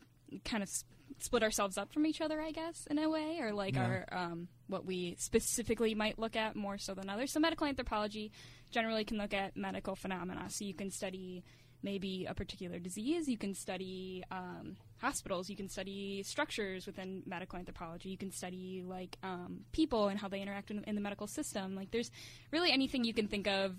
kind 0.45 0.61
of 0.63 0.69
s- 0.69 0.85
split 1.19 1.43
ourselves 1.43 1.77
up 1.77 1.91
from 1.91 2.05
each 2.05 2.21
other, 2.21 2.39
I 2.39 2.51
guess, 2.51 2.85
in 2.89 2.99
a 2.99 3.09
way, 3.09 3.39
or 3.41 3.51
like 3.51 3.75
Yeah. 3.75 3.85
our 3.85 4.05
um, 4.11 4.47
what 4.67 4.85
we 4.85 5.15
specifically 5.19 5.93
might 5.95 6.17
look 6.19 6.35
at 6.37 6.55
more 6.55 6.77
so 6.77 6.93
than 6.93 7.09
others. 7.09 7.31
So, 7.33 7.39
medical 7.41 7.67
anthropology 7.67 8.31
generally 8.73 9.05
can 9.05 9.17
look 9.17 9.33
at 9.33 9.55
medical 9.55 9.95
phenomena. 9.95 10.49
So, 10.49 10.65
you 10.65 10.73
can 10.73 10.91
study 10.91 11.43
maybe 11.83 12.25
a 12.27 12.33
particular 12.33 12.79
disease. 12.79 13.27
You 13.27 13.37
can 13.37 13.53
study 13.53 14.23
um, 14.31 14.77
hospitals. 14.99 15.49
You 15.49 15.55
can 15.55 15.67
study 15.69 16.23
structures 16.23 16.85
within 16.85 17.23
medical 17.25 17.59
anthropology. 17.59 18.09
You 18.09 18.17
can 18.17 18.31
study 18.31 18.83
like 18.85 19.17
um, 19.21 19.65
people 19.73 20.07
and 20.07 20.17
how 20.17 20.29
they 20.29 20.41
interact 20.41 20.71
in, 20.71 20.83
in 20.85 20.95
the 20.95 21.01
medical 21.01 21.27
system. 21.27 21.75
Like 21.75 21.91
there's 21.91 22.09
really 22.51 22.71
anything 22.71 23.03
you 23.03 23.13
can 23.13 23.27
think 23.27 23.47
of 23.47 23.75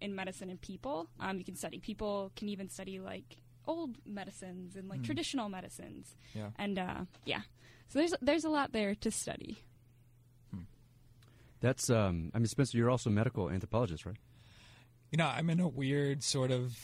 in 0.00 0.14
medicine 0.14 0.48
and 0.50 0.60
people. 0.60 1.08
Um, 1.18 1.38
you 1.38 1.44
can 1.44 1.56
study 1.56 1.78
people. 1.80 2.30
Can 2.36 2.48
even 2.48 2.68
study 2.68 3.00
like 3.00 3.38
old 3.66 3.96
medicines 4.06 4.76
and 4.76 4.88
like 4.88 5.02
traditional 5.02 5.48
medicines. 5.48 6.14
Yeah. 6.34 6.50
And 6.56 6.78
uh, 6.78 7.00
yeah, 7.24 7.42
so 7.88 7.98
there's 7.98 8.14
there's 8.22 8.44
a 8.44 8.50
lot 8.50 8.72
there 8.72 8.94
to 8.94 9.10
study. 9.10 9.58
That's, 11.60 11.90
um, 11.90 12.30
I 12.34 12.38
mean, 12.38 12.46
Spencer, 12.46 12.78
you're 12.78 12.90
also 12.90 13.10
a 13.10 13.12
medical 13.12 13.50
anthropologist, 13.50 14.06
right? 14.06 14.16
You 15.10 15.16
know, 15.18 15.26
I'm 15.26 15.48
in 15.50 15.60
a 15.60 15.68
weird 15.68 16.22
sort 16.22 16.50
of 16.50 16.76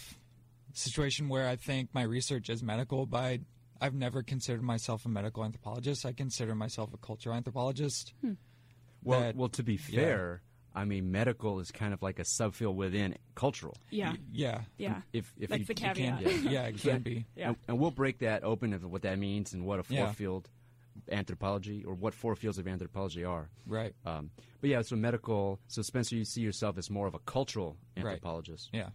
situation 0.72 1.28
where 1.28 1.48
I 1.48 1.56
think 1.56 1.90
my 1.92 2.02
research 2.02 2.48
is 2.50 2.62
medical, 2.62 3.06
but 3.06 3.18
I, 3.18 3.38
I've 3.80 3.94
never 3.94 4.22
considered 4.22 4.62
myself 4.62 5.04
a 5.04 5.08
medical 5.08 5.44
anthropologist. 5.44 6.04
I 6.06 6.12
consider 6.12 6.54
myself 6.54 6.92
a 6.94 6.96
cultural 6.96 7.36
anthropologist. 7.36 8.12
Hmm. 8.22 8.32
Well, 9.02 9.20
That- 9.20 9.36
well, 9.36 9.48
to 9.50 9.62
be 9.62 9.78
yeah. 9.88 10.00
fair, 10.00 10.42
I 10.74 10.84
mean, 10.84 11.12
medical 11.12 11.60
is 11.60 11.70
kind 11.70 11.94
of 11.94 12.02
like 12.02 12.18
a 12.18 12.22
subfield 12.22 12.74
within 12.74 13.14
cultural. 13.36 13.76
Yeah, 13.90 14.12
Y- 14.12 14.18
yeah. 14.32 14.60
yeah. 14.78 15.02
If, 15.12 15.32
if 15.38 15.50
That's 15.50 15.60
you, 15.60 15.66
the 15.66 15.72
It 15.72 15.76
can 15.76 15.94
caveat. 15.94 16.24
be. 16.42 16.48
Yeah, 16.48 16.62
it 16.64 16.78
can 16.78 17.02
be. 17.02 17.26
Yeah. 17.36 17.48
And, 17.48 17.56
and 17.68 17.78
we'll 17.78 17.90
break 17.92 18.18
that 18.20 18.42
open 18.42 18.72
of 18.72 18.82
what 18.84 19.02
that 19.02 19.18
means 19.18 19.52
and 19.52 19.64
what 19.66 19.78
a 19.78 19.84
Yeah. 19.88 20.06
Four 20.94 21.02
field 21.02 21.18
anthropology 21.18 21.84
or 21.84 21.94
what 21.94 22.14
four 22.14 22.34
fields 22.36 22.58
of 22.58 22.66
anthropology 22.68 23.24
are. 23.24 23.50
Right. 23.66 23.94
Um, 24.04 24.30
but 24.60 24.70
yeah, 24.70 24.82
so 24.82 24.96
medical. 24.96 25.60
So 25.68 25.82
Spencer, 25.82 26.16
you 26.16 26.24
see 26.24 26.40
yourself 26.40 26.78
as 26.78 26.90
more 26.90 27.06
of 27.06 27.14
a 27.14 27.18
cultural 27.20 27.76
Right. 27.96 28.06
anthropologist, 28.06 28.70
Yeah. 28.72 28.90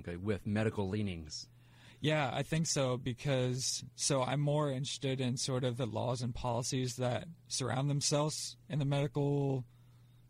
okay, 0.00 0.16
with 0.16 0.46
medical 0.46 0.88
leanings. 0.88 1.48
Yeah, 2.02 2.30
I 2.32 2.42
think 2.42 2.66
so 2.66 2.96
because 2.96 3.84
so 3.94 4.22
I'm 4.22 4.40
more 4.40 4.70
interested 4.70 5.20
in 5.20 5.36
sort 5.36 5.64
of 5.64 5.76
the 5.76 5.86
laws 5.86 6.22
and 6.22 6.34
policies 6.34 6.96
that 6.96 7.28
surround 7.48 7.90
themselves 7.90 8.56
in 8.70 8.78
the 8.78 8.86
medical 8.86 9.64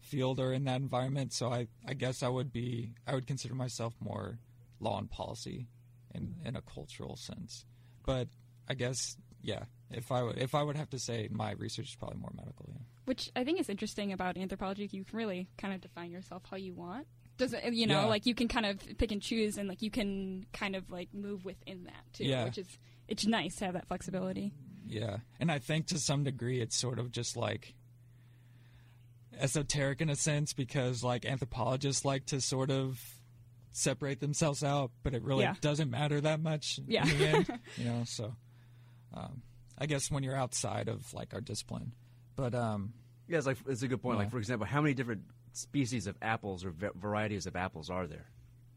field 0.00 0.40
or 0.40 0.52
in 0.52 0.64
that 0.64 0.80
environment. 0.80 1.32
So 1.32 1.52
I, 1.52 1.68
I 1.86 1.94
guess 1.94 2.22
I 2.24 2.28
would 2.28 2.52
be 2.52 2.94
I 3.06 3.14
would 3.14 3.26
consider 3.28 3.54
myself 3.54 3.94
more 4.00 4.40
law 4.80 4.98
and 4.98 5.08
policy 5.08 5.68
in 6.12 6.34
in 6.44 6.56
a 6.56 6.62
cultural 6.62 7.14
sense. 7.16 7.64
But 8.04 8.28
I 8.68 8.74
guess 8.74 9.16
yeah, 9.42 9.64
if 9.90 10.11
I 10.12 10.23
would 10.23 10.38
if 10.38 10.54
I 10.54 10.62
would 10.62 10.76
have 10.76 10.90
to 10.90 10.99
say 10.99 11.28
my 11.30 11.52
research 11.52 11.88
is 11.90 11.94
probably 11.97 12.18
more 12.18 12.32
medical. 12.35 12.66
Yeah. 12.68 12.78
Which 13.06 13.30
I 13.35 13.44
think 13.44 13.59
is 13.61 13.68
interesting 13.68 14.12
about 14.12 14.37
anthropology. 14.37 14.88
You 14.92 15.04
can 15.04 15.16
really 15.16 15.49
kind 15.59 15.75
of 15.75 15.80
define 15.80 16.11
yourself 16.11 16.42
how 16.50 16.56
you 16.56 16.75
want. 16.75 17.06
Does 17.38 17.54
it, 17.54 17.73
you 17.73 17.87
know, 17.87 18.02
Yeah. 18.02 18.06
like 18.06 18.26
you 18.26 18.35
can 18.35 18.49
kind 18.49 18.66
of 18.66 18.78
pick 18.99 19.11
and 19.12 19.20
choose, 19.23 19.56
and 19.59 19.68
like 19.68 19.80
you 19.82 19.90
can 19.90 20.44
kind 20.52 20.76
of 20.76 20.90
like 20.90 21.09
move 21.14 21.44
within 21.44 21.85
that 21.85 22.04
too. 22.12 22.25
Yeah. 22.25 22.44
Which 22.44 22.59
is 22.59 22.66
it's 23.09 23.26
nice 23.26 23.56
to 23.56 23.64
have 23.64 23.75
that 23.75 23.88
flexibility. 23.88 24.52
Yeah, 24.87 25.18
and 25.38 25.50
I 25.52 25.59
think 25.59 25.87
to 25.88 25.99
some 25.99 26.25
degree 26.25 26.61
it's 26.61 26.76
sort 26.76 26.99
of 26.99 27.11
just 27.12 27.37
like 27.37 27.75
esoteric 29.38 30.00
in 30.00 30.11
a 30.11 30.16
sense 30.16 30.52
because 30.52 31.02
like 31.02 31.25
anthropologists 31.25 32.04
like 32.04 32.26
to 32.26 32.40
sort 32.40 32.70
of 32.70 33.00
separate 33.73 34.20
themselves 34.20 34.62
out, 34.64 34.90
but 35.02 35.14
it 35.14 35.23
really 35.23 35.44
Yeah. 35.44 35.54
doesn't 35.61 35.90
matter 35.90 36.20
that 36.20 36.40
much 36.40 36.80
Yeah. 36.87 37.06
in 37.09 37.18
the 37.18 37.26
end, 37.28 37.61
you 37.78 37.85
know. 37.85 38.02
So, 38.04 38.35
um, 39.14 39.42
I 39.78 39.86
guess 39.86 40.10
when 40.10 40.22
you're 40.22 40.36
outside 40.36 40.88
of 40.88 41.12
like 41.14 41.32
our 41.34 41.40
discipline, 41.40 41.92
but 42.36 42.54
um, 42.54 42.92
Yeah, 43.28 43.38
it's 43.38 43.46
like 43.46 43.58
it's 43.68 43.82
a 43.82 43.88
good 43.88 44.02
point. 44.02 44.16
Yeah. 44.18 44.24
Like 44.24 44.30
for 44.30 44.38
example, 44.38 44.66
how 44.66 44.80
many 44.80 44.94
different 44.94 45.22
species 45.52 46.06
of 46.06 46.16
apples 46.22 46.64
or 46.64 46.70
va- 46.70 46.92
varieties 46.94 47.46
of 47.46 47.56
apples 47.56 47.90
are 47.90 48.06
there? 48.06 48.26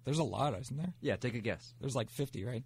there's 0.06 0.20
a 0.20 0.24
lot, 0.24 0.54
isn't 0.60 0.76
there? 0.76 0.94
Yeah, 1.00 1.16
take 1.16 1.34
a 1.34 1.40
guess. 1.40 1.74
There's 1.80 1.96
like 1.96 2.10
50, 2.10 2.44
right? 2.44 2.64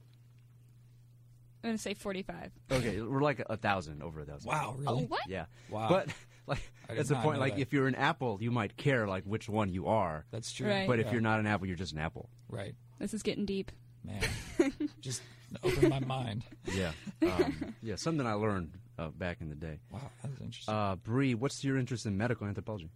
I'm 1.63 1.69
gonna 1.69 1.77
say 1.77 1.93
45. 1.93 2.51
Okay, 2.71 3.01
we're 3.01 3.21
like 3.21 3.43
a 3.49 3.57
thousand, 3.57 4.01
over 4.03 4.21
a 4.21 4.25
thousand. 4.25 4.47
Wow, 4.49 4.75
really? 4.77 5.03
Oh, 5.03 5.05
what? 5.07 5.21
Yeah. 5.27 5.45
Wow. 5.69 5.89
But 5.89 6.07
like 6.47 6.61
I 6.87 6.93
did 6.93 6.97
that's 6.99 7.09
the 7.09 7.15
point. 7.15 7.39
Like 7.39 7.55
that. 7.55 7.61
if 7.61 7.73
you're 7.73 7.87
an 7.87 7.95
apple, 7.95 8.37
you 8.41 8.51
might 8.51 8.77
care 8.77 9.07
like 9.07 9.23
which 9.25 9.49
one 9.49 9.69
you 9.73 9.87
are. 9.87 10.25
That's 10.31 10.51
true. 10.51 10.67
Right. 10.69 10.87
But 10.87 10.99
if 10.99 11.07
Yeah. 11.07 11.13
you're 11.13 11.21
not 11.21 11.39
an 11.39 11.47
apple, 11.47 11.67
you're 11.67 11.75
just 11.75 11.93
an 11.93 11.99
apple. 11.99 12.29
right, 12.49 12.73
This 12.99 13.13
is 13.13 13.21
getting 13.23 13.45
deep. 13.45 13.71
man, 14.03 14.21
just 15.01 15.21
open 15.63 15.89
my 15.89 15.99
mind. 15.99 16.43
Yeah. 16.73 16.91
Um, 17.21 17.73
yeah. 17.81 17.95
Something 17.95 18.27
I 18.27 18.33
learned 18.33 18.71
uh, 18.99 19.07
back 19.09 19.37
in 19.41 19.49
the 19.49 19.55
day. 19.55 19.79
Wow, 19.91 20.01
that's 20.23 20.39
interesting. 20.41 20.73
Uh, 20.73 20.95
Bree, 20.97 21.33
what's 21.33 21.63
your 21.63 21.77
interest 21.77 22.05
in 22.05 22.17
medical 22.17 22.45
anthropology? 22.47 22.89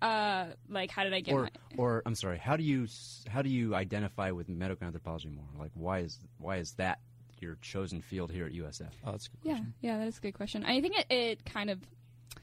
Uh, 0.00 0.46
like 0.68 0.90
how 0.90 1.04
did 1.04 1.12
I 1.14 1.20
get 1.20 1.34
Or, 1.34 1.42
my? 1.42 1.50
or 1.76 2.02
I'm 2.06 2.14
sorry, 2.14 2.38
how 2.38 2.56
do 2.56 2.62
you 2.62 2.86
how 3.28 3.42
do 3.42 3.48
you 3.48 3.74
identify 3.74 4.30
with 4.30 4.48
medical 4.48 4.86
anthropology 4.86 5.28
more? 5.28 5.44
Like, 5.58 5.70
why 5.74 6.00
is 6.00 6.20
why 6.38 6.56
is 6.58 6.72
that 6.74 7.00
your 7.40 7.56
chosen 7.62 8.00
field 8.02 8.30
here 8.30 8.46
at 8.46 8.52
USF? 8.52 8.90
Oh, 9.04 9.12
that's 9.12 9.26
a 9.26 9.30
good 9.30 9.38
Yeah, 9.42 9.52
question. 9.54 9.74
yeah, 9.80 9.98
that 9.98 10.06
is 10.08 10.18
a 10.18 10.20
good 10.20 10.34
question. 10.34 10.64
I 10.64 10.80
think 10.80 10.98
it, 10.98 11.06
it 11.10 11.44
kind 11.46 11.70
of 11.70 11.80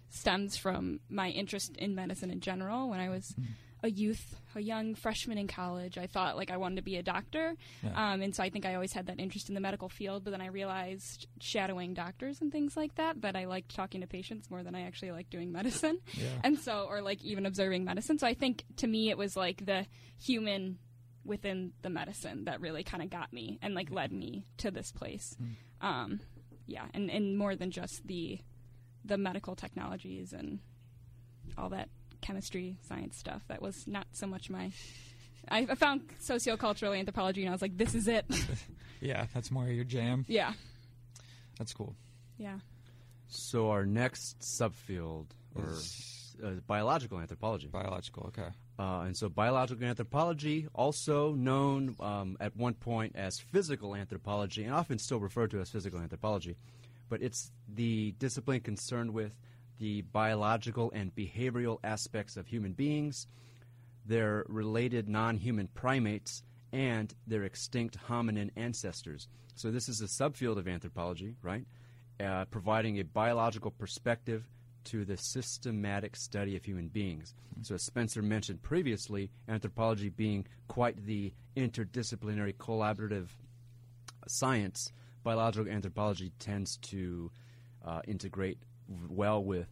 stems 0.10 0.58
from 0.58 1.00
my 1.10 1.30
interest 1.30 1.76
in 1.78 1.96
medicine 1.96 2.30
in 2.30 2.40
general. 2.42 2.90
When 2.90 3.00
I 3.00 3.10
was 3.10 3.34
Mm. 3.40 3.46
A 3.84 3.90
youth, 3.90 4.36
a 4.56 4.62
young 4.62 4.96
freshman 4.96 5.38
in 5.38 5.46
college, 5.48 5.98
I 5.98 6.08
thought 6.08 6.38
like 6.38 6.50
I 6.50 6.56
wanted 6.58 6.78
to 6.78 6.82
be 6.84 6.96
a 6.96 7.04
doctor, 7.04 7.54
Yeah. 7.84 8.14
um, 8.14 8.22
and 8.22 8.34
so 8.34 8.42
I 8.42 8.50
think 8.50 8.66
I 8.66 8.76
always 8.76 8.94
had 8.94 9.08
that 9.08 9.20
interest 9.20 9.50
in 9.50 9.56
the 9.56 9.62
medical 9.62 9.90
field. 9.90 10.24
But 10.24 10.32
then 10.32 10.42
I 10.42 10.48
realized 10.48 11.28
shadowing 11.42 11.94
doctors 11.94 12.40
and 12.42 12.52
things 12.52 12.78
like 12.78 12.96
that 12.96 13.22
that 13.22 13.36
I 13.36 13.46
liked 13.46 13.76
talking 13.76 14.02
to 14.02 14.08
patients 14.08 14.50
more 14.50 14.64
than 14.64 14.74
I 14.74 14.84
actually 14.88 15.12
liked 15.12 15.30
doing 15.32 15.52
medicine, 15.52 16.00
Yeah. 16.14 16.28
and 16.44 16.58
so 16.58 16.86
or 16.90 17.02
like 17.02 17.22
even 17.24 17.46
observing 17.46 17.84
medicine. 17.84 18.18
So 18.18 18.26
I 18.26 18.34
think 18.34 18.64
to 18.78 18.88
me 18.88 19.10
it 19.10 19.18
was 19.18 19.36
like 19.36 19.66
the 19.66 19.86
human 20.20 20.80
within 21.26 21.74
the 21.82 21.90
medicine 21.90 22.46
that 22.46 22.60
really 22.62 22.84
kind 22.84 23.04
of 23.04 23.10
got 23.10 23.32
me 23.34 23.60
and 23.62 23.74
like 23.76 23.92
led 23.92 24.12
me 24.14 24.46
to 24.58 24.72
this 24.72 24.92
place. 24.92 25.36
Mm. 25.42 25.56
Um, 25.86 26.20
yeah, 26.68 26.86
and, 26.94 27.10
and 27.10 27.38
more 27.38 27.56
than 27.56 27.72
just 27.72 28.02
the 28.06 28.40
the 29.06 29.18
medical 29.18 29.56
technologies 29.58 30.32
and 30.32 30.60
all 31.58 31.70
that 31.70 31.90
chemistry 32.24 32.78
science 32.88 33.18
stuff. 33.18 33.42
That 33.50 33.62
was 33.62 33.86
not 33.88 34.08
so 34.14 34.26
much 34.26 34.50
my. 34.50 34.72
I, 35.50 35.68
I 35.70 35.76
found 35.76 36.08
sociocultural 36.20 36.98
anthropology 36.98 37.42
and 37.42 37.50
I 37.50 37.52
was 37.52 37.62
like, 37.62 37.78
this 37.78 37.94
is 37.94 38.08
it. 38.08 38.26
Yeah, 39.02 39.26
that's 39.34 39.52
more 39.52 39.68
your 39.68 39.84
jam. 39.84 40.24
yeah, 40.30 40.54
That's 41.60 41.74
cool. 41.74 41.94
yeah. 42.38 42.60
So 43.28 43.70
our 43.70 43.86
next 43.86 44.40
subfield 44.40 45.26
or 45.56 45.72
Is 45.72 46.38
uh, 46.42 46.52
biological 46.68 47.20
anthropology. 47.20 47.68
biological. 47.68 48.28
Okay. 48.28 48.48
Uh, 48.80 49.02
and 49.06 49.18
so, 49.18 49.28
biological 49.28 49.86
anthropology, 49.86 50.68
also 50.74 51.34
known 51.34 51.96
um, 52.00 52.38
at 52.40 52.56
one 52.56 52.74
point 52.76 53.16
as 53.18 53.40
physical 53.40 53.94
anthropology, 53.94 54.64
and 54.64 54.74
often 54.74 54.98
still 54.98 55.20
referred 55.20 55.52
to 55.52 55.60
as 55.60 55.70
physical 55.70 56.00
anthropology, 56.00 56.56
but 57.10 57.22
it's 57.22 57.52
the 57.76 58.14
discipline 58.20 58.62
concerned 58.62 59.12
with 59.14 59.34
the 59.80 60.02
biological 60.02 60.92
and 60.92 61.14
behavioral 61.16 61.80
aspects 61.84 62.38
of 62.38 62.48
human 62.48 62.74
beings, 62.74 63.28
their 64.06 64.46
related 64.48 65.08
non 65.10 65.38
human 65.38 65.68
primates, 65.68 66.44
and 66.72 67.14
their 67.28 67.44
extinct 67.44 67.98
hominin 68.08 68.50
ancestors. 68.56 69.28
So, 69.56 69.72
this 69.72 69.88
is 69.88 70.02
a 70.02 70.06
subfield 70.06 70.58
of 70.58 70.68
anthropology, 70.68 71.36
right? 71.42 71.66
Uh, 72.20 72.46
providing 72.46 73.00
a 73.00 73.04
biological 73.04 73.72
perspective 73.72 74.48
to 74.86 75.06
the 75.06 75.18
systematic 75.18 76.16
study 76.16 76.56
of 76.56 76.66
human 76.66 76.88
beings. 76.88 77.34
So, 77.62 77.76
as 77.76 77.84
Spencer 77.84 78.22
mentioned 78.22 78.62
previously, 78.62 79.30
anthropology 79.48 80.10
being 80.10 80.46
quite 80.68 81.06
the 81.06 81.34
interdisciplinary 81.56 82.56
collaborative 82.56 83.28
science, 84.28 84.92
biological 85.24 85.72
anthropology 85.72 86.32
tends 86.40 86.78
to 86.78 87.32
uh, 87.86 88.02
integrate 88.08 88.58
well 89.10 89.44
with 89.44 89.68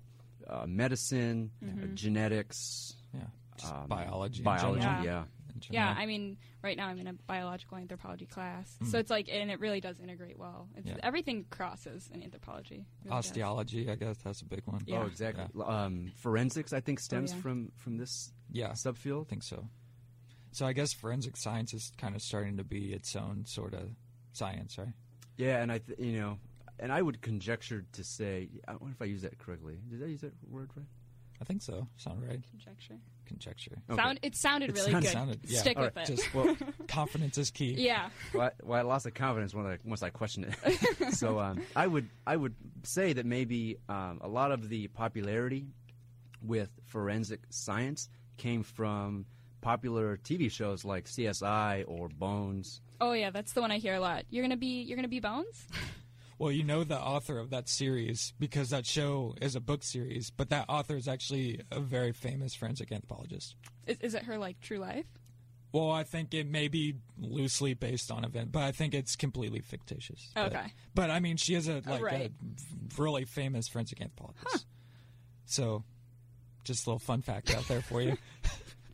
uh, 0.47 0.65
medicine, 0.67 1.51
uh, 1.63 1.85
genetics, 1.93 2.95
Yeah. 3.13 3.21
Um, 3.69 3.87
biology. 3.87 4.41
biology, 4.43 4.81
general. 4.81 5.03
yeah. 5.05 5.23
Yeah. 5.69 5.93
I 5.95 6.05
mean, 6.07 6.37
right 6.63 6.75
now 6.75 6.87
I'm 6.87 6.97
in 6.97 7.07
a 7.07 7.13
biological 7.13 7.77
anthropology 7.77 8.25
class, 8.25 8.75
Mm. 8.81 8.87
so 8.87 8.97
it's 8.97 9.11
like, 9.11 9.29
and 9.29 9.51
it 9.51 9.59
really 9.59 9.79
does 9.81 9.99
integrate 9.99 10.39
well. 10.39 10.67
It's, 10.75 10.87
Yeah. 10.87 10.97
Everything 11.03 11.45
crosses 11.51 12.09
in 12.11 12.23
anthropology. 12.23 12.75
It 12.75 12.85
really 13.05 13.15
does. 13.21 13.25
Osteology, 13.31 13.89
I 13.91 13.95
guess 13.95 14.17
that's 14.23 14.41
a 14.41 14.45
big 14.45 14.63
one. 14.65 14.81
Yeah. 14.87 15.03
Oh, 15.03 15.05
exactly. 15.05 15.45
Um, 15.63 16.11
forensics, 16.15 16.73
I 16.73 16.79
think, 16.79 16.99
stems 16.99 17.31
Oh, 17.31 17.35
yeah. 17.35 17.41
from 17.41 17.71
from 17.75 17.97
this 17.97 18.33
Yeah, 18.49 18.69
I 18.69 18.73
subfield. 18.73 19.27
think 19.27 19.43
so. 19.43 19.67
So 20.51 20.65
I 20.65 20.73
guess 20.73 20.91
forensic 20.93 21.37
science 21.37 21.73
is 21.73 21.91
kind 21.97 22.15
of 22.15 22.21
starting 22.21 22.57
to 22.57 22.63
be 22.63 22.91
its 22.93 23.15
own 23.15 23.45
sort 23.45 23.73
of 23.73 23.89
science, 24.33 24.77
right? 24.77 24.93
Yeah, 25.37 25.61
and 25.61 25.71
I, 25.71 25.77
th- 25.79 25.99
you 25.99 26.13
know, 26.19 26.39
and 26.81 26.91
I 26.91 27.01
would 27.01 27.21
conjecture 27.21 27.85
to 27.93 28.03
say, 28.03 28.49
I 28.67 28.71
wonder 28.73 28.93
if 28.93 29.01
I 29.01 29.05
use 29.05 29.21
that 29.21 29.37
correctly. 29.39 29.77
Did 29.89 30.03
I 30.03 30.07
use 30.07 30.21
that 30.21 30.33
word 30.49 30.69
right? 30.75 30.85
I 31.39 31.43
think 31.43 31.61
so. 31.61 31.87
Sound 31.97 32.21
right? 32.27 32.39
Conjecture. 32.51 32.97
Conjecture. 33.25 33.77
Okay. 33.89 33.99
Sound. 34.01 34.19
It 34.21 34.35
sounded 34.35 34.69
It 34.71 34.75
really 34.75 34.91
sounded- 34.91 35.07
good. 35.07 35.13
sounded- 35.13 35.39
yeah. 35.45 35.59
Stick 35.59 35.77
All 35.77 35.83
with 35.85 35.95
right, 35.95 36.09
it. 36.09 36.15
Just 36.17 36.33
Well, 36.35 36.55
confidence 36.87 37.37
is 37.39 37.49
key. 37.49 37.73
yeah. 37.79 38.09
well, 38.33 38.47
I, 38.47 38.51
well, 38.63 38.79
I 38.79 38.81
lost 38.83 39.05
the 39.05 39.11
confidence 39.11 39.53
when 39.55 39.65
I, 39.65 39.77
once 39.83 40.03
I 40.03 40.09
questioned 40.11 40.55
it. 40.63 41.13
so 41.13 41.39
um, 41.39 41.61
I 41.75 41.87
would 41.87 42.09
I 42.27 42.35
would 42.35 42.53
say 42.83 43.13
that 43.13 43.25
maybe 43.25 43.77
um, 43.89 44.19
a 44.21 44.27
lot 44.27 44.51
of 44.51 44.69
the 44.69 44.87
popularity 44.89 45.65
with 46.43 46.69
forensic 46.85 47.41
science 47.49 48.09
came 48.37 48.61
from 48.63 49.25
popular 49.61 50.17
TV 50.17 50.51
shows 50.51 50.83
like 50.85 51.05
CSI 51.05 51.85
or 51.87 52.07
Bones. 52.09 52.81
Oh 52.99 53.13
yeah, 53.13 53.29
that's 53.31 53.53
the 53.53 53.61
one 53.61 53.71
I 53.71 53.77
hear 53.77 53.95
a 53.95 53.99
lot. 53.99 54.25
You're 54.29 54.43
gonna 54.43 54.57
be 54.57 54.81
you're 54.83 54.95
gonna 54.95 55.07
be 55.07 55.19
Bones. 55.19 55.65
Well, 56.41 56.51
you 56.51 56.63
know 56.63 56.83
the 56.83 56.99
author 56.99 57.37
of 57.37 57.51
that 57.51 57.69
series 57.69 58.33
because 58.39 58.71
that 58.71 58.87
show 58.87 59.35
is 59.39 59.55
a 59.55 59.59
book 59.59 59.83
series, 59.83 60.31
but 60.31 60.49
that 60.49 60.65
author 60.67 60.95
is 60.95 61.07
actually 61.07 61.61
a 61.69 61.79
very 61.79 62.13
famous 62.13 62.55
forensic 62.55 62.91
anthropologist. 62.91 63.55
Is, 63.85 63.97
is 63.99 64.15
it 64.15 64.23
her 64.23 64.39
like 64.39 64.59
true 64.59 64.79
life? 64.79 65.05
Well, 65.71 65.91
I 65.91 66.03
think 66.03 66.33
it 66.33 66.47
may 66.47 66.67
be 66.67 66.95
loosely 67.19 67.75
based 67.75 68.09
on 68.09 68.25
event, 68.25 68.51
but 68.51 68.63
I 68.63 68.71
think 68.71 68.95
it's 68.95 69.15
completely 69.15 69.59
fictitious. 69.59 70.31
But- 70.33 70.51
Okay. 70.55 70.73
But, 70.95 71.11
I 71.11 71.19
mean, 71.19 71.37
she 71.37 71.53
is 71.53 71.67
a 71.67 71.83
like 71.85 72.01
right. 72.01 72.31
a 72.31 72.99
really 72.99 73.25
famous 73.25 73.67
forensic 73.67 74.01
anthropologist. 74.01 74.65
So, 75.45 75.83
just 76.63 76.87
a 76.87 76.89
little 76.89 76.97
fun 76.97 77.21
fact 77.21 77.55
out 77.55 77.67
there 77.67 77.83
for 77.83 78.01
you. 78.01 78.17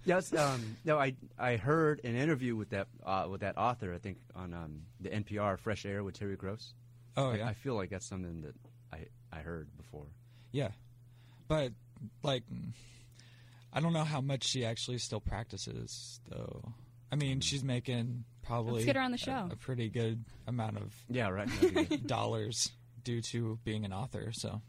Yes, 0.03 0.33
um, 0.33 0.77
no, 0.86 0.97
I 0.97 1.15
I 1.38 1.57
heard 1.57 1.99
an 2.05 2.15
interview 2.15 2.55
with 2.55 2.69
that 2.69 2.88
uh, 3.05 3.27
with 3.29 3.41
that 3.41 3.57
author. 3.57 3.93
I 3.93 3.97
think 3.97 4.19
on 4.33 4.53
um, 4.53 4.83
the 5.01 5.10
NPR 5.10 5.60
Fresh 5.60 5.86
Air 5.86 6.01
with 6.01 6.17
Terry 6.17 6.38
Gross. 6.38 6.73
Oh 7.17 7.32
I- 7.32 7.38
yeah, 7.38 7.47
I 7.47 7.53
feel 7.53 7.75
like 7.75 7.89
that's 7.89 8.06
something 8.06 8.41
that 8.43 8.56
I 8.93 9.08
I 9.36 9.41
heard 9.41 9.67
before. 9.75 10.06
yeah. 10.53 10.69
But 11.49 11.71
like, 12.23 12.43
I 13.73 13.80
don't 13.80 13.93
know 13.93 14.03
how 14.03 14.21
much 14.21 14.43
she 14.43 14.65
actually 14.65 14.97
still 14.97 15.19
practices, 15.21 16.19
though. 16.30 16.73
I 17.12 17.15
mean, 17.15 17.39
she's 17.41 17.63
making 17.63 18.25
probably 18.43 18.73
Let's 18.75 18.86
get 18.86 18.95
her 18.97 19.01
on 19.01 19.12
the 19.12 19.15
a- 19.15 19.17
show. 19.17 19.49
A, 19.51 19.56
pretty 19.56 19.89
good 19.89 20.23
amount 20.45 20.77
of 20.77 20.93
Yeah, 21.10 21.30
right. 21.30 21.47
That'd 21.47 21.73
be 21.73 21.86
good. 21.86 22.08
dollars 22.08 22.71
due 23.03 23.21
to 23.21 23.58
being 23.63 23.86
an 23.86 23.93
author. 23.93 24.32
So 24.34 24.62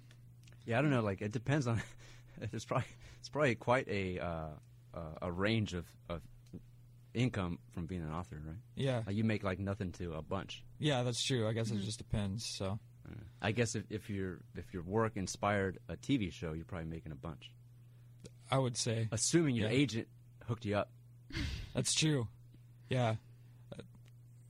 yeah, 0.67 0.79
I 0.79 0.83
don't 0.83 0.91
know. 0.91 1.03
Like 1.03 1.21
it 1.23 1.33
depends 1.33 1.67
on. 1.67 1.83
It's 2.53 2.65
probably 2.65 2.87
it's 3.19 3.29
probably 3.29 3.57
quite 3.57 3.89
a 3.89 4.21
uh, 4.21 4.47
uh, 4.95 5.01
a 5.23 5.33
range 5.33 5.75
of, 5.75 5.85
of 6.09 6.23
income 7.15 7.59
from 7.73 7.87
being 7.87 8.03
an 8.03 8.13
author, 8.13 8.41
right? 8.47 8.57
yeah, 8.77 9.03
Like 9.07 9.17
you 9.17 9.25
make 9.25 9.43
like 9.43 9.59
nothing 9.59 9.93
to 9.93 10.15
a 10.15 10.23
bunch. 10.23 10.63
yeah, 10.79 11.03
that's 11.03 11.23
true. 11.23 11.49
I 11.49 11.53
guess 11.53 11.69
Mm-hmm. 11.69 11.79
it 11.79 11.85
just 11.85 11.99
depends. 11.99 12.45
So 12.47 12.79
I 13.41 13.53
guess 13.53 13.75
if, 13.75 13.85
if 13.91 14.11
your 14.11 14.41
if 14.57 14.73
your 14.75 14.83
work 14.83 15.17
inspired 15.17 15.79
a 15.89 15.97
TV 15.97 16.33
show, 16.33 16.53
you're 16.53 16.65
probably 16.67 16.89
making 16.89 17.13
a 17.13 17.17
bunch. 17.17 17.51
I 18.51 18.59
would 18.59 18.77
say 18.77 19.09
Assuming 19.13 19.55
your 19.57 19.69
Yeah. 19.71 19.77
agent 19.77 20.09
hooked 20.47 20.65
you 20.65 20.77
up. 20.77 20.91
That's 21.75 21.95
true. 21.95 22.29
Yeah. 22.91 23.17
Uh, 23.73 23.83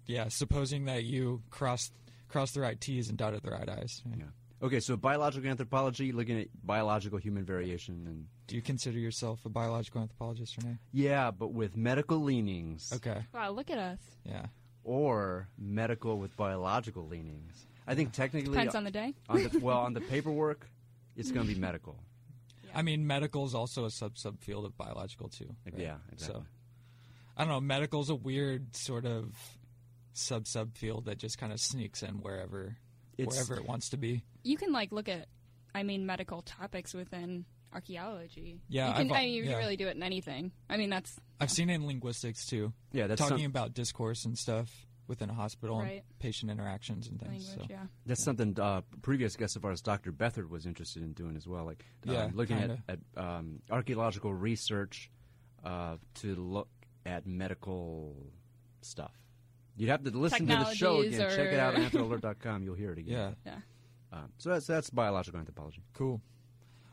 yeah, 0.07 0.29
supposing 0.29 0.85
that 0.87 1.05
you 1.05 1.43
crossed 1.51 1.93
crossed 2.29 2.55
the 2.55 2.61
right 2.61 2.81
T's 2.81 3.09
and 3.09 3.17
dotted 3.19 3.43
the 3.43 3.51
right 3.51 3.69
I's. 3.69 4.03
Yeah. 4.07 4.25
Okay, 4.61 4.81
so 4.81 4.97
biological 4.97 5.49
anthropology, 5.49 6.11
looking 6.11 6.41
at 6.41 6.49
biological 6.65 7.19
human 7.19 7.45
variation, 7.45 8.05
and 8.09 8.27
Do 8.49 8.57
you 8.57 8.63
consider 8.63 8.99
yourself 8.99 9.45
a 9.47 9.49
biological 9.49 10.01
anthropologist, 10.03 10.59
or 10.59 10.63
Renee? 10.67 10.79
yeah, 10.93 11.31
but 11.31 11.53
with 11.53 11.77
medical 11.77 12.19
leanings, 12.19 12.93
Okay. 12.93 13.23
Wow, 13.33 13.51
look 13.53 13.71
at 13.71 13.79
us. 13.79 13.99
Yeah. 14.25 14.47
or 14.83 15.49
medical 15.59 16.19
with 16.19 16.37
biological 16.37 17.07
leanings. 17.07 17.67
I 17.87 17.95
think 17.95 18.13
technically, 18.13 18.51
Depends 18.53 18.75
on 18.75 18.85
the 18.85 18.91
day. 18.91 19.15
on 19.29 19.45
the, 19.45 19.59
well, 19.61 19.79
on 19.79 19.93
the 19.95 20.01
paperwork, 20.01 20.69
it's 21.17 21.31
going 21.31 21.47
to 21.47 21.55
be 21.55 21.59
medical. 21.69 21.97
I 22.75 22.83
mean, 22.83 23.07
medical 23.07 23.45
is 23.47 23.55
also 23.55 23.85
a 23.85 23.91
sub 23.91 24.15
subfield 24.17 24.65
of 24.67 24.77
biological 24.77 25.29
too. 25.29 25.55
right? 25.67 25.75
Yeah, 25.79 25.97
exactly. 26.13 26.41
So 26.43 26.47
I 27.37 27.45
don't 27.45 27.53
know. 27.53 27.61
Medical's 27.61 28.11
a 28.11 28.15
weird 28.15 28.75
sort 28.77 29.07
of 29.07 29.35
sub 30.13 30.45
subfield 30.45 31.05
that 31.05 31.17
just 31.19 31.39
kind 31.39 31.53
of 31.53 31.61
sneaks 31.61 32.03
in 32.03 32.17
wherever 32.21 32.77
It's- 33.19 33.35
wherever 33.35 33.61
it 33.61 33.67
wants 33.69 33.89
to 33.91 33.97
be. 33.97 34.23
You 34.45 34.57
can 34.57 34.73
like 34.73 34.93
look 34.93 35.09
at, 35.09 35.29
I 35.75 35.83
mean, 35.83 36.07
medical 36.07 36.43
topics 36.43 36.95
within 36.95 37.45
archaeology. 37.73 38.61
Yeah, 38.69 38.89
you 38.89 38.95
can, 38.95 39.13
I've- 39.13 39.27
mean, 39.27 39.35
you 39.35 39.43
yeah. 39.45 39.51
can 39.51 39.59
really 39.59 39.77
do 39.77 39.89
it 39.89 39.97
in 39.97 40.03
anything. 40.03 40.53
I 40.71 40.77
mean, 40.77 40.91
that's 40.91 41.19
I've 41.41 41.51
seen 41.51 41.71
it 41.71 41.75
in 41.75 41.87
linguistics 41.87 42.47
too, 42.47 42.73
Yeah, 42.93 43.07
that's 43.07 43.21
talking 43.21 43.39
some- 43.39 43.47
about 43.51 43.75
discourse 43.75 44.25
and 44.25 44.37
stuff 44.39 44.87
within 45.07 45.31
a 45.31 45.35
hospital 45.35 45.79
Right. 45.81 45.93
and 46.09 46.19
patient 46.19 46.51
interactions 46.51 47.09
and 47.09 47.19
things. 47.21 47.49
language. 47.49 47.69
so. 47.69 47.75
Yeah. 47.75 47.87
That's 48.07 48.23
something 48.23 48.59
uh, 48.61 48.83
previous 49.03 49.37
guest 49.37 49.57
of 49.57 49.65
ours, 49.65 49.81
Dr. 49.81 50.13
Bethard, 50.13 50.49
was 50.51 50.67
interested 50.67 51.03
in 51.03 51.13
doing 51.15 51.35
as 51.37 51.47
well. 51.47 51.65
Like, 51.65 51.83
um, 52.07 52.13
Yeah, 52.15 52.31
looking 52.35 52.59
kinda. 52.59 52.83
at, 52.89 52.99
at 53.17 53.23
um, 53.23 53.63
archaeological 53.71 54.35
research 54.35 55.11
uh, 55.65 55.97
to 56.17 56.35
look 56.35 56.69
at 57.07 57.27
medical 57.27 58.17
stuff. 58.83 59.15
You'd 59.79 59.91
have 59.91 60.05
to 60.05 60.11
listen 60.11 60.47
to 60.47 60.57
the 60.57 60.75
show 60.75 61.03
Technologies 61.03 61.15
again. 61.19 61.37
Check 61.37 61.53
it 61.55 61.59
out 61.59 61.75
or- 61.75 61.77
on 61.79 61.91
anthroalert.com. 61.91 62.63
You'll 62.65 62.75
hear 62.75 62.93
it 62.93 62.99
again. 62.99 63.37
Yeah, 63.45 63.53
Yeah. 63.53 63.59
Um, 64.19 64.33
so 64.39 64.51
that's 64.51 64.67
that's 64.67 64.91
biological 64.91 65.39
anthropology. 65.39 65.83
cool. 65.95 66.21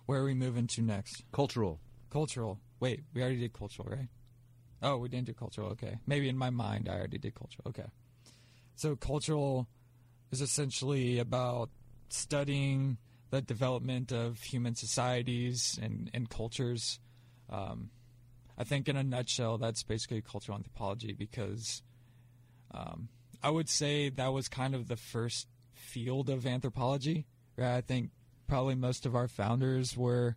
Where 0.05 0.19
are 0.21 0.25
we 0.25 0.33
moving 0.35 0.67
to 0.67 0.81
next? 0.81 1.23
Cultural. 1.31 1.79
Cultural. 2.11 2.59
Wait, 2.79 3.03
we 3.13 3.21
already 3.21 3.39
did 3.39 3.53
cultural, 3.53 3.87
right? 3.89 4.07
Oh, 4.83 4.97
we 4.97 5.09
didn't 5.09 5.25
do 5.25 5.33
cultural. 5.33 5.69
Okay, 5.69 5.97
maybe 6.05 6.29
in 6.29 6.37
my 6.37 6.49
mind 6.51 6.87
I 6.89 6.93
already 6.95 7.17
did 7.17 7.33
cultural. 7.33 7.63
Okay, 7.69 7.85
so 8.75 8.95
cultural. 8.95 9.67
is 10.31 10.41
essentially 10.41 11.17
about 11.19 11.69
studying 12.09 12.97
the 13.29 13.41
development 13.41 14.11
of 14.11 14.41
human 14.41 14.75
societies 14.75 15.79
and, 15.81 16.09
and 16.13 16.29
cultures. 16.29 16.99
Um, 17.49 17.89
I 18.57 18.63
think, 18.63 18.87
in 18.87 18.95
a 18.97 19.03
nutshell, 19.03 19.57
that's 19.57 19.83
basically 19.83 20.21
cultural 20.21 20.57
anthropology 20.57 21.13
because 21.13 21.81
um, 22.71 23.09
I 23.43 23.49
would 23.49 23.69
say 23.69 24.09
that 24.09 24.33
was 24.33 24.47
kind 24.47 24.73
of 24.75 24.87
the 24.87 24.95
first 24.97 25.47
field 25.73 26.29
of 26.29 26.45
anthropology. 26.45 27.25
Right? 27.57 27.77
I 27.77 27.81
think 27.81 28.09
probably 28.47 28.75
most 28.75 29.05
of 29.05 29.15
our 29.15 29.27
founders 29.27 29.95
were 29.95 30.35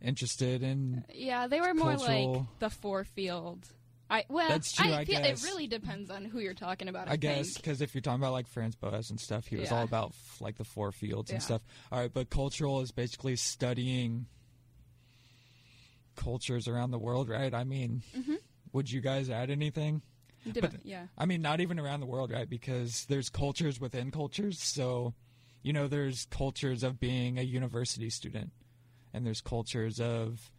interested 0.00 0.62
in. 0.62 1.04
Yeah, 1.12 1.46
they 1.46 1.60
were 1.60 1.74
more 1.74 1.96
Cultural- 1.96 2.32
like 2.34 2.58
the 2.60 2.70
four 2.70 3.04
field. 3.04 3.66
I 4.10 4.26
well, 4.28 4.48
That's 4.50 4.70
true, 4.72 4.92
I 4.92 5.06
feel 5.06 5.20
guess. 5.22 5.42
it 5.42 5.46
really 5.48 5.66
depends 5.66 6.10
on 6.10 6.26
who 6.26 6.38
you're 6.38 6.52
talking 6.52 6.88
about. 6.88 7.08
I, 7.08 7.12
I 7.12 7.16
guess 7.16 7.54
because 7.56 7.80
if 7.80 7.94
you're 7.94 8.02
talking 8.02 8.20
about 8.20 8.32
like 8.32 8.46
Franz 8.46 8.76
Boas 8.76 9.08
and 9.08 9.18
stuff, 9.18 9.46
he 9.46 9.56
was 9.56 9.70
Yeah. 9.70 9.78
all 9.78 9.82
about 9.84 10.08
f- 10.10 10.40
like 10.42 10.58
the 10.58 10.64
four 10.64 10.92
fields 10.92 11.30
and 11.30 11.42
stuff. 11.42 11.62
All 11.90 11.98
right, 12.00 12.12
but 12.12 12.28
cultural 12.28 12.82
is 12.82 12.92
basically 12.92 13.34
studying 13.36 14.26
cultures 16.16 16.68
around 16.68 16.90
the 16.90 16.98
world, 16.98 17.28
right? 17.30 17.52
I 17.54 17.64
mean, 17.64 18.02
Mhm. 18.16 18.38
would 18.72 18.90
you 18.90 19.00
guys 19.00 19.30
add 19.30 19.50
anything? 19.50 20.02
But- 20.52 20.84
yeah, 20.84 21.06
I 21.16 21.26
mean, 21.26 21.42
not 21.42 21.60
even 21.60 21.78
around 21.78 22.00
the 22.00 22.06
world, 22.06 22.30
right? 22.30 22.48
Because 22.48 23.06
there's 23.06 23.28
cultures 23.28 23.80
within 23.80 24.10
cultures. 24.10 24.60
So, 24.62 25.14
you 25.62 25.72
know, 25.72 25.88
there's 25.88 26.26
cultures 26.26 26.82
of 26.82 27.00
being 27.00 27.38
a 27.38 27.42
university 27.42 28.10
student, 28.10 28.52
and 29.12 29.26
there's 29.26 29.40
cultures 29.40 30.00
of, 30.00 30.50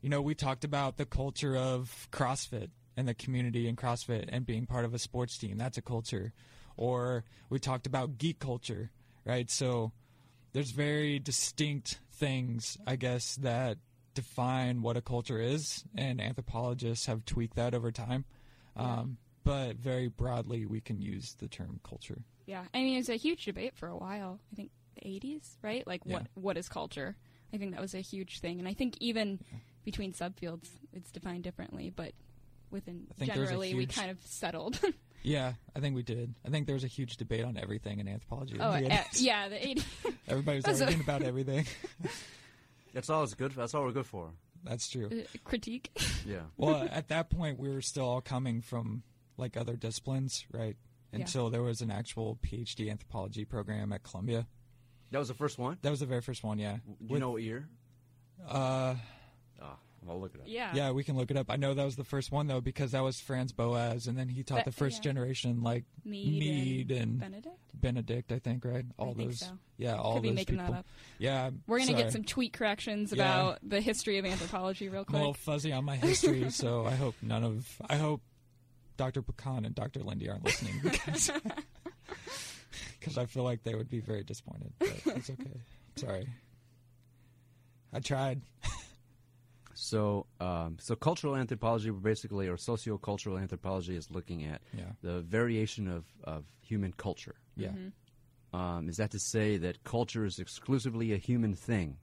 you 0.00 0.08
know, 0.08 0.20
we 0.20 0.34
talked 0.34 0.64
about 0.64 0.96
the 0.96 1.06
culture 1.06 1.56
of 1.56 2.08
CrossFit 2.12 2.70
and 2.96 3.08
the 3.08 3.14
community 3.14 3.68
in 3.68 3.76
CrossFit 3.76 4.26
and 4.28 4.44
being 4.44 4.66
part 4.66 4.84
of 4.84 4.92
a 4.92 4.98
sports 4.98 5.38
team. 5.38 5.56
That's 5.56 5.78
a 5.78 5.82
culture. 5.82 6.32
Or 6.76 7.24
we 7.48 7.58
talked 7.58 7.86
about 7.86 8.18
geek 8.18 8.38
culture, 8.38 8.90
right? 9.24 9.50
So 9.50 9.92
there's 10.52 10.70
very 10.72 11.18
distinct 11.18 12.00
things, 12.12 12.76
I 12.86 12.96
guess, 12.96 13.36
that 13.36 13.78
define 14.14 14.82
what 14.82 14.96
a 14.96 15.00
culture 15.00 15.38
is, 15.40 15.84
and 15.96 16.20
anthropologists 16.20 17.06
have 17.06 17.24
tweaked 17.24 17.56
that 17.56 17.74
over 17.74 17.90
time. 17.90 18.26
Um, 18.76 19.18
but 19.44 19.76
very 19.76 20.08
broadly, 20.08 20.66
we 20.66 20.80
can 20.80 21.00
use 21.00 21.34
the 21.38 21.48
term 21.48 21.80
culture. 21.82 22.22
yeah. 22.46 22.64
I 22.72 22.78
mean, 22.78 22.94
it 22.94 22.98
was 22.98 23.08
a 23.08 23.16
huge 23.16 23.44
debate 23.44 23.74
for 23.76 23.88
a 23.88 23.96
while. 23.96 24.38
I 24.52 24.56
think 24.56 24.70
the 24.94 25.08
'80s, 25.08 25.56
right? 25.62 25.86
Like, 25.86 26.06
what 26.06 26.26
what 26.34 26.56
is 26.56 26.68
culture? 26.68 27.16
I 27.52 27.58
think 27.58 27.72
that 27.72 27.80
was 27.80 27.94
a 27.94 28.00
huge 28.00 28.40
thing, 28.40 28.58
and 28.58 28.68
I 28.68 28.74
think 28.74 28.96
even 29.00 29.40
between 29.84 30.12
subfields, 30.12 30.68
it's 30.92 31.10
defined 31.10 31.44
differently. 31.44 31.92
But 31.94 32.12
within 32.70 33.06
I 33.10 33.14
think 33.14 33.32
there 33.32 33.40
was 33.40 33.50
generally, 33.50 33.74
we 33.74 33.86
kind 33.86 34.10
of 34.10 34.18
settled. 34.24 34.80
Yeah, 35.24 35.52
I 35.76 35.78
think 35.78 35.94
we 35.94 36.02
did. 36.02 36.34
I 36.44 36.50
think 36.50 36.66
there 36.66 36.74
was 36.74 36.82
a 36.82 36.88
huge 36.88 37.16
debate 37.16 37.44
on 37.44 37.56
everything 37.56 38.00
in 38.00 38.08
anthropology. 38.08 38.56
in 38.56 38.60
oh, 38.60 38.72
the 38.72 38.92
uh, 38.92 39.04
yeah, 39.14 39.48
the 39.48 39.54
'80s. 39.54 39.84
Everybody 40.28 40.56
was 40.58 40.64
That's 40.64 40.80
arguing 40.80 41.02
about 41.02 41.22
everything. 41.22 41.66
That's 42.92 43.08
all 43.10 43.22
it's 43.22 43.34
good. 43.34 43.52
That's 43.52 43.72
all 43.74 43.84
we're 43.84 43.92
good 43.92 44.06
for. 44.06 44.30
That's 44.64 44.88
true. 44.88 45.06
uh, 45.12 45.38
critique. 45.44 45.90
Yeah. 46.26 46.42
Well, 46.56 46.88
at 46.90 47.08
that 47.08 47.30
point, 47.30 47.58
we 47.58 47.68
were 47.68 47.82
still 47.82 48.04
all 48.08 48.20
coming 48.20 48.60
from 48.62 49.02
like 49.36 49.56
other 49.56 49.74
disciplines, 49.74 50.46
right? 50.52 50.76
Yeah. 51.12 51.18
Until 51.20 51.50
there 51.50 51.62
was 51.62 51.80
an 51.80 51.90
actual 51.90 52.38
PhD 52.46 52.88
anthropology 52.90 53.44
program 53.44 53.92
at 53.92 54.04
Columbia. 54.04 54.46
That 55.10 55.18
was 55.18 55.26
the 55.28 55.34
first 55.34 55.58
one. 55.58 55.78
That 55.82 55.90
was 55.90 55.98
the 56.00 56.06
very 56.06 56.20
first 56.20 56.44
one, 56.44 56.58
yeah. 56.60 56.76
Do 56.86 56.92
you 57.00 57.08
With- 57.14 57.20
know 57.20 57.30
what 57.32 57.42
year? 57.42 57.68
Uh, 58.48 58.94
I'll 60.08 60.20
look 60.20 60.34
it 60.34 60.40
up. 60.40 60.46
Yeah. 60.48 60.72
yeah, 60.74 60.90
we 60.90 61.04
can 61.04 61.16
look 61.16 61.30
it 61.30 61.36
up. 61.36 61.50
I 61.50 61.56
know 61.56 61.74
that 61.74 61.84
was 61.84 61.94
the 61.96 62.04
first 62.04 62.32
one 62.32 62.48
though 62.48 62.60
because 62.60 62.90
that 62.90 63.02
was 63.02 63.20
Franz 63.20 63.52
Boas, 63.52 64.06
and 64.08 64.18
then 64.18 64.28
he 64.28 64.42
taught 64.42 64.56
That- 64.56 64.64
the 64.64 64.72
first 64.72 64.96
yeah. 64.98 65.12
generation 65.12 65.62
like 65.62 65.84
Mead, 66.04 66.38
Mead 66.40 66.90
and, 66.90 67.00
and 67.00 67.20
Benedict. 67.20 67.56
Benedict, 67.74 68.32
I 68.32 68.38
think, 68.40 68.64
right? 68.64 68.84
All 68.98 69.10
I 69.10 69.14
think 69.14 69.30
those, 69.30 69.38
so. 69.40 69.58
yeah, 69.78 69.94
all 69.96 70.14
Could 70.14 70.22
be 70.22 70.28
those 70.30 70.34
making 70.36 70.56
people. 70.56 70.72
that 70.72 70.78
up. 70.80 70.86
Yeah, 71.18 71.50
We're 71.66 71.78
gonna 71.78 71.90
sorry. 71.92 72.02
get 72.02 72.12
some 72.12 72.24
tweet 72.24 72.52
corrections 72.52 73.12
Yeah. 73.12 73.22
about 73.22 73.58
the 73.62 73.80
history 73.80 74.18
of 74.18 74.24
anthropology 74.26 74.88
real 74.88 75.04
quick. 75.04 75.14
I'm 75.14 75.14
a 75.16 75.18
little 75.18 75.34
fuzzy 75.34 75.72
on 75.72 75.84
my 75.84 75.96
history, 75.96 76.50
so 76.50 76.84
I 76.84 76.94
hope 76.96 77.14
none 77.22 77.44
of 77.44 77.80
I 77.88 77.96
hope 77.96 78.22
Dr. 78.96 79.22
Pecan 79.22 79.64
and 79.64 79.74
Dr. 79.74 80.00
Lindy 80.00 80.28
aren't 80.28 80.44
listening 80.44 80.74
because 80.82 81.30
because 82.98 83.18
I 83.18 83.26
feel 83.26 83.42
like 83.44 83.62
they 83.62 83.74
would 83.74 83.88
be 83.88 84.00
very 84.00 84.24
disappointed. 84.24 84.72
But 84.78 84.88
it's 85.06 85.30
okay. 85.30 85.60
Sorry, 85.96 86.28
I 87.92 88.00
tried. 88.00 88.42
So, 89.82 90.26
um, 90.38 90.76
so 90.78 90.94
cultural 90.94 91.34
anthropology, 91.34 91.90
basically, 91.90 92.46
or 92.46 92.56
sociocultural 92.56 93.40
anthropology, 93.40 93.96
is 93.96 94.12
looking 94.12 94.44
at 94.44 94.62
Yeah, 94.72 94.92
the 95.02 95.22
variation 95.22 95.88
of, 95.88 96.04
of 96.22 96.44
human 96.60 96.92
culture. 96.92 97.34
yeah, 97.56 97.70
Mhm. 97.72 97.92
Um, 98.54 98.88
is 98.88 98.96
that 98.98 99.10
to 99.10 99.18
say 99.18 99.56
that 99.56 99.82
culture 99.82 100.24
is 100.24 100.38
exclusively 100.38 101.12
a 101.12 101.16
human 101.16 101.54
thing? 101.54 101.96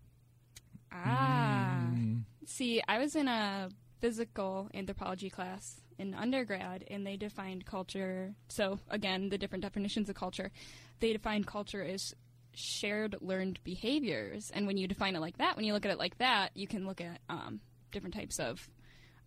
Ah. 0.91 1.05
Mm, 1.07 2.23
See, 2.45 2.81
I 2.87 2.97
was 2.99 3.15
in 3.15 3.27
a 3.29 3.69
physical 4.01 4.69
anthropology 4.73 5.29
class 5.29 5.79
in 5.97 6.13
undergrad, 6.13 6.83
and 6.89 7.05
they 7.07 7.15
defined 7.15 7.65
culture. 7.65 8.33
So, 8.49 8.79
again, 8.89 9.29
the 9.29 9.37
different 9.37 9.61
definitions 9.63 10.09
of 10.09 10.15
culture. 10.15 10.51
They 10.99 11.13
defined 11.13 11.47
culture 11.47 11.83
as 11.83 12.13
shared 12.53 13.15
learned 13.21 13.59
behaviors. 13.63 14.51
And 14.51 14.67
when 14.67 14.77
you 14.77 14.87
define 14.87 15.15
it 15.15 15.19
like 15.21 15.37
that, 15.37 15.55
when 15.55 15.65
you 15.65 15.73
look 15.73 15.85
at 15.85 15.91
it 15.91 15.99
like 15.99 16.17
that, 16.17 16.49
you 16.55 16.67
can 16.67 16.85
look 16.87 16.99
at 16.99 17.21
um, 17.29 17.61
different 17.91 18.15
types 18.15 18.39
of 18.39 18.69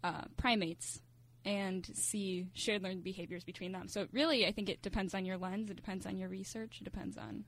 uh, 0.05 0.23
primates 0.37 1.01
and 1.45 1.85
see 1.95 2.47
shared 2.55 2.83
learned 2.83 3.03
behaviors 3.03 3.43
between 3.45 3.73
them. 3.73 3.89
So, 3.89 4.07
really, 4.13 4.47
I 4.47 4.53
think 4.53 4.69
it 4.69 4.81
depends 4.83 5.15
on 5.15 5.25
your 5.25 5.37
lens, 5.37 5.71
it 5.71 5.77
depends 5.77 6.07
on 6.07 6.17
your 6.19 6.29
research, 6.29 6.79
it 6.81 6.85
depends 6.85 7.17
on 7.19 7.45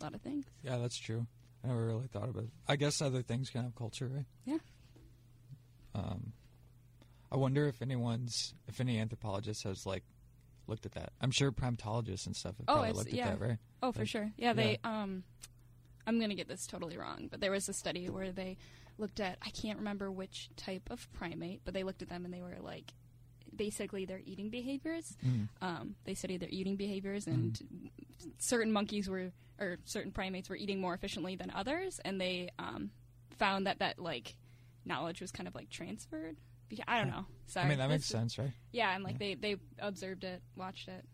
a 0.00 0.04
lot 0.04 0.14
of 0.14 0.20
things. 0.20 0.44
yeah, 0.62 0.76
that's 0.78 0.96
true. 0.96 1.26
I 1.64 1.68
never 1.68 1.86
really 1.86 2.06
thought 2.06 2.28
about 2.28 2.44
it. 2.44 2.50
I 2.68 2.76
guess 2.76 3.02
other 3.02 3.22
things 3.22 3.50
can 3.50 3.62
have 3.64 3.74
culture, 3.74 4.08
right? 4.14 4.26
Yeah. 4.44 4.58
Um, 5.94 6.32
I 7.32 7.36
wonder 7.36 7.66
if 7.66 7.82
anyone's 7.82 8.54
if 8.68 8.80
any 8.80 8.98
anthropologist 8.98 9.64
has 9.64 9.84
like 9.84 10.04
looked 10.66 10.86
at 10.86 10.92
that. 10.92 11.12
I'm 11.20 11.30
sure 11.30 11.50
primatologists 11.50 12.26
and 12.26 12.36
stuff 12.36 12.56
have 12.58 12.66
Oh, 12.68 12.74
probably 12.74 12.92
looked 12.92 13.12
yeah. 13.12 13.28
at 13.28 13.40
that, 13.40 13.46
right? 13.48 13.58
Oh, 13.82 13.92
for 13.92 14.00
Like, 14.00 14.08
sure. 14.08 14.30
Yeah, 14.36 14.52
they. 14.52 14.78
Um, 14.84 15.24
I'm 16.06 16.20
gonna 16.20 16.34
get 16.34 16.48
this 16.48 16.66
totally 16.66 16.96
wrong, 16.96 17.28
but 17.30 17.40
there 17.40 17.50
was 17.50 17.68
a 17.68 17.72
study 17.72 18.08
where 18.08 18.32
they 18.32 18.56
looked 18.98 19.20
at. 19.20 19.38
I 19.44 19.50
can't 19.50 19.78
remember 19.78 20.10
which 20.10 20.50
type 20.56 20.88
of 20.90 21.10
primate, 21.12 21.62
but 21.64 21.74
they 21.74 21.82
looked 21.84 22.02
at 22.02 22.08
them 22.08 22.24
and 22.24 22.32
they 22.34 22.40
were 22.42 22.56
like, 22.60 22.92
basically 23.54 24.04
their 24.04 24.20
eating 24.24 24.50
behaviors. 24.50 25.16
Mm. 25.26 25.48
Um, 25.62 25.94
they 26.04 26.14
studied 26.14 26.40
their 26.40 26.48
eating 26.50 26.76
behaviors, 26.76 27.26
and 27.26 27.58
certain 28.38 28.72
monkeys 28.72 29.08
were 29.08 29.32
or 29.60 29.78
certain 29.84 30.12
primates 30.12 30.48
were 30.48 30.56
eating 30.56 30.80
more 30.80 30.94
efficiently 30.94 31.34
than 31.36 31.50
others, 31.54 32.00
and 32.04 32.20
they 32.20 32.50
um, 32.58 32.90
found 33.38 33.66
that 33.66 33.80
that 33.80 33.98
like 33.98 34.36
knowledge 34.84 35.20
was 35.20 35.32
kind 35.32 35.48
of 35.48 35.54
like 35.54 35.70
transferred. 35.70 36.36
Beca- 36.70 36.84
I 36.86 36.98
don't 36.98 37.10
know. 37.10 37.24
Sorry. 37.46 37.66
I 37.66 37.68
mean, 37.68 37.78
that 37.78 37.88
makes 37.88 38.02
This- 38.04 38.10
sense, 38.10 38.38
right? 38.38 38.52
Yeah, 38.72 38.94
and 38.94 39.02
like 39.02 39.18
they 39.18 39.34
they 39.34 39.56
observed 39.78 40.24
it, 40.24 40.42
watched 40.56 40.88
it. 40.88 41.04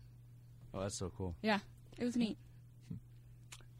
Oh, 0.73 0.81
that's 0.81 0.97
so 0.97 1.11
cool. 1.17 1.35
Yeah, 1.41 1.59
it 1.97 2.03
was 2.03 2.15
neat. 2.17 2.37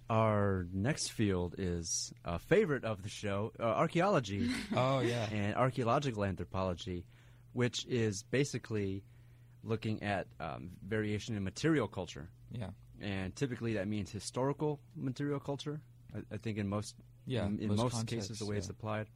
Our 0.09 0.67
next 0.71 1.11
field 1.11 1.55
is 1.57 2.13
a 2.23 2.37
favorite 2.37 2.83
of 2.85 3.01
the 3.01 3.09
show, 3.09 3.51
uh, 3.59 3.63
archaeology 3.63 4.49
Oh 4.75 4.99
yeah. 4.99 5.27
and 5.31 5.55
archaeological 5.55 6.23
anthropology, 6.23 7.05
which 7.53 7.85
is 7.87 8.21
basically 8.23 9.03
looking 9.63 10.03
at 10.03 10.27
um, 10.39 10.71
variation 10.85 11.35
in 11.35 11.43
material 11.43 11.87
culture. 11.87 12.29
Yeah. 12.51 12.69
And 13.01 13.35
typically 13.35 13.73
that 13.73 13.87
means 13.87 14.11
historical 14.11 14.79
material 14.95 15.39
culture. 15.39 15.81
I, 16.15 16.35
I 16.35 16.37
think 16.37 16.59
in 16.59 16.67
most 16.67 16.95
Yeah. 17.25 17.47
in, 17.47 17.59
in 17.59 17.75
most, 17.75 17.93
contexts, 17.93 18.27
cases 18.29 18.39
the 18.39 18.45
way 18.45 18.57
it's 18.57 18.69
applied. 18.69 19.07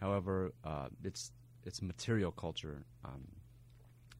However, 0.00 0.52
uh, 0.64 0.88
it's 1.02 1.32
it's 1.66 1.82
material 1.82 2.30
culture, 2.32 2.84
um, 3.04 3.26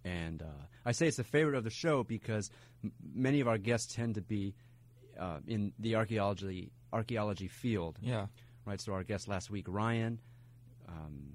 and 0.05 0.43
uh, 0.43 0.47
I 0.85 0.93
say 0.93 1.07
it's 1.07 1.19
a 1.19 1.25
favorite 1.25 1.55
of 1.57 1.65
the 1.65 1.71
show 1.71 2.03
because 2.05 2.51
m- 2.85 2.93
many 3.15 3.41
of 3.41 3.49
our 3.49 3.57
guests 3.57 3.95
tend 3.95 4.17
to 4.17 4.21
be 4.21 4.55
uh, 5.21 5.39
in 5.47 5.73
the 5.79 5.95
archaeology 5.97 6.73
archaeology 6.93 7.47
field, 7.47 7.99
Yeah. 8.03 8.27
right? 8.65 8.81
So 8.81 8.93
our 8.95 9.05
guest 9.05 9.29
last 9.29 9.51
week, 9.51 9.67
Ryan, 9.69 10.19
um, 10.89 11.35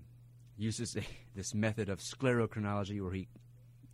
uses 0.58 0.95
a, 0.98 1.02
this 1.36 1.54
method 1.54 1.88
of 1.89 2.00
sclerochronology 2.00 3.02
where 3.02 3.13
he. 3.13 3.28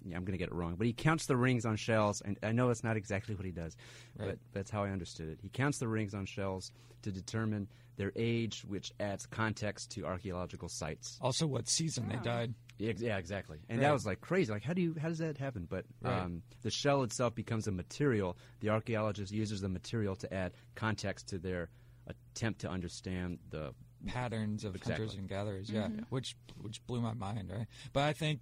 Yeah, 0.04 0.18
I'm 0.18 0.26
going 0.26 0.32
to 0.32 0.40
get 0.40 0.48
it 0.48 0.56
wrong, 0.56 0.78
but 0.78 0.88
he 0.88 0.94
counts 0.94 1.28
the 1.28 1.38
rings 1.38 1.64
on 1.64 1.76
shells, 1.76 2.22
and 2.22 2.36
I 2.42 2.54
know 2.54 2.70
that's 2.70 2.84
not 2.84 2.98
exactly 2.98 3.36
what 3.36 3.46
he 3.46 3.52
does, 3.52 3.78
Right. 4.18 4.30
but 4.30 4.40
that's 4.52 4.72
how 4.72 4.84
I 4.84 4.90
understood 4.90 5.30
it. 5.30 5.38
He 5.44 5.50
counts 5.50 5.78
the 5.78 5.88
rings 5.88 6.16
on 6.16 6.26
shells 6.26 6.72
to 7.04 7.12
determine 7.12 7.68
their 7.98 8.12
age, 8.16 8.64
which 8.68 8.92
adds 9.00 9.28
context 9.28 9.92
to 9.92 10.06
archaeological 10.08 10.70
sites. 10.70 11.20
Also, 11.22 11.46
what 11.46 11.68
season 11.68 12.10
they 12.10 12.16
died? 12.16 12.56
Yeah, 12.82 12.94
yeah, 12.98 13.18
exactly. 13.18 13.60
And 13.70 13.80
Right. 13.80 13.88
that 13.88 13.94
was 13.94 14.06
like 14.06 14.22
crazy. 14.22 14.52
Like, 14.52 14.64
how 14.64 14.74
do 14.74 14.82
you, 14.82 14.96
how 15.00 15.08
does 15.10 15.20
that 15.20 15.38
happen? 15.38 15.68
But 15.70 15.86
Right. 16.02 16.20
um, 16.22 16.42
the 16.62 16.72
shell 16.72 17.04
itself 17.04 17.36
becomes 17.36 17.68
a 17.68 17.72
material. 17.72 18.38
The 18.60 18.70
archaeologist 18.70 19.32
uses 19.32 19.62
the 19.62 19.70
material 19.70 20.16
to 20.18 20.34
add 20.34 20.54
context 20.76 21.28
to 21.30 21.38
their 21.40 21.70
attempt 22.08 22.62
to 22.62 22.70
understand 22.70 23.40
the. 23.50 23.74
patterns 24.08 24.64
of 24.64 24.76
Exactly. 24.76 25.06
hunters 25.06 25.20
and 25.20 25.30
gatherers. 25.30 25.70
Yeah, 25.70 25.88
Mhm. 25.88 26.06
which 26.10 26.36
which 26.58 26.84
blew 26.88 27.02
my 27.02 27.14
mind, 27.14 27.52
right? 27.52 27.68
But 27.94 28.04
I 28.06 28.14
think 28.14 28.42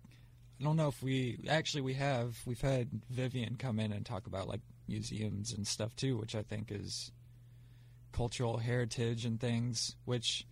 I 0.59 0.63
don't 0.63 0.77
know 0.77 0.87
if 0.87 1.03
we 1.03 1.43
actually 1.49 1.81
we 1.81 1.95
have 1.95 2.41
we've 2.45 2.61
had 2.61 2.89
Vivian 3.09 3.57
come 3.57 3.77
in 3.77 3.91
and 3.91 4.05
talk 4.05 4.25
about 4.25 4.47
like 4.47 4.61
museums 4.87 5.51
and 5.51 5.67
stuff 5.67 5.93
too, 5.97 6.15
which 6.17 6.33
I 6.33 6.43
think 6.43 6.71
is 6.71 7.11
cultural 8.13 8.57
heritage 8.57 9.25
and 9.25 9.39
things, 9.39 9.95
which 10.05 10.47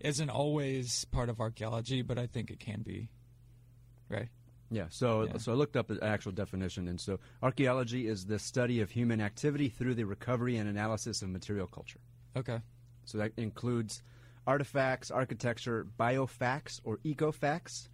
isn't 0.00 0.30
always 0.30 1.04
part 1.06 1.28
of 1.28 1.40
archaeology, 1.40 2.02
but 2.02 2.18
I 2.18 2.26
think 2.26 2.50
it 2.50 2.58
can 2.60 2.82
be. 2.82 3.10
Right. 4.08 4.28
Yeah, 4.70 4.88
so 4.90 5.24
Yeah. 5.24 5.38
so 5.38 5.52
I 5.52 5.54
looked 5.54 5.76
up 5.76 5.88
the 5.88 6.02
actual 6.04 6.32
definition, 6.32 6.88
and 6.88 7.00
so 7.00 7.18
archaeology 7.42 8.06
is 8.06 8.26
the 8.26 8.38
study 8.38 8.80
of 8.80 8.90
human 8.90 9.20
activity 9.20 9.68
through 9.70 9.94
the 9.94 10.04
recovery 10.04 10.56
and 10.58 10.68
analysis 10.68 11.22
of 11.22 11.30
material 11.30 11.66
culture. 11.66 12.00
Okay. 12.36 12.60
So 13.06 13.16
that 13.18 13.32
includes 13.38 14.02
artifacts, 14.46 15.10
architecture, 15.10 15.86
biofacts 15.98 16.80
or 16.84 16.98
ecofacts, 16.98 17.88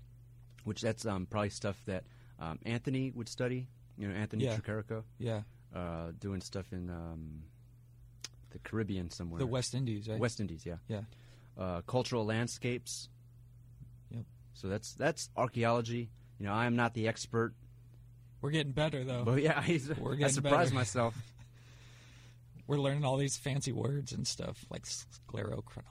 which 0.65 0.81
that's 0.81 1.07
um, 1.07 1.27
probably 1.27 1.51
stuff 1.51 1.81
that 1.87 2.05
um, 2.41 2.59
Anthony 2.65 3.13
would 3.13 3.29
study. 3.29 3.69
You 3.97 4.09
know, 4.09 4.15
Anthony 4.15 4.45
Yeah. 4.45 4.57
Tricarico, 4.57 5.05
Yeah. 5.19 5.43
uh, 5.73 6.11
doing 6.19 6.41
stuff 6.41 6.73
in 6.73 6.91
um, 6.91 7.45
the 8.51 8.59
Caribbean 8.59 9.11
somewhere. 9.11 9.39
The 9.39 9.47
West 9.47 9.75
Indies, 9.75 10.09
right? 10.09 10.19
West 10.19 10.41
Indies, 10.41 10.67
yeah. 10.67 10.79
Yeah. 10.89 11.03
Uh, 11.57 11.83
cultural 11.83 12.25
landscapes. 12.25 13.09
Yep. 14.55 14.61
So 14.61 14.69
that's 14.69 14.95
that's 14.95 15.31
archaeology. 15.37 16.11
You 16.39 16.47
know, 16.47 16.53
I 16.53 16.67
am 16.67 16.77
not 16.77 16.95
the 16.95 17.07
expert, 17.09 17.55
We're 18.41 18.51
getting 18.51 18.73
better 18.73 19.05
though. 19.05 19.25
but 19.25 19.41
yeah, 19.43 19.53
I, 19.59 19.81
We're 19.99 20.15
I 20.25 20.29
surprised 20.29 20.43
better. 20.71 20.75
myself. 20.75 21.15
We're 22.67 22.79
learning 22.79 23.05
all 23.05 23.17
these 23.19 23.37
fancy 23.37 23.73
words 23.73 24.13
and 24.13 24.27
stuff 24.27 24.65
like 24.71 24.85
sclerochronology. 24.85 25.83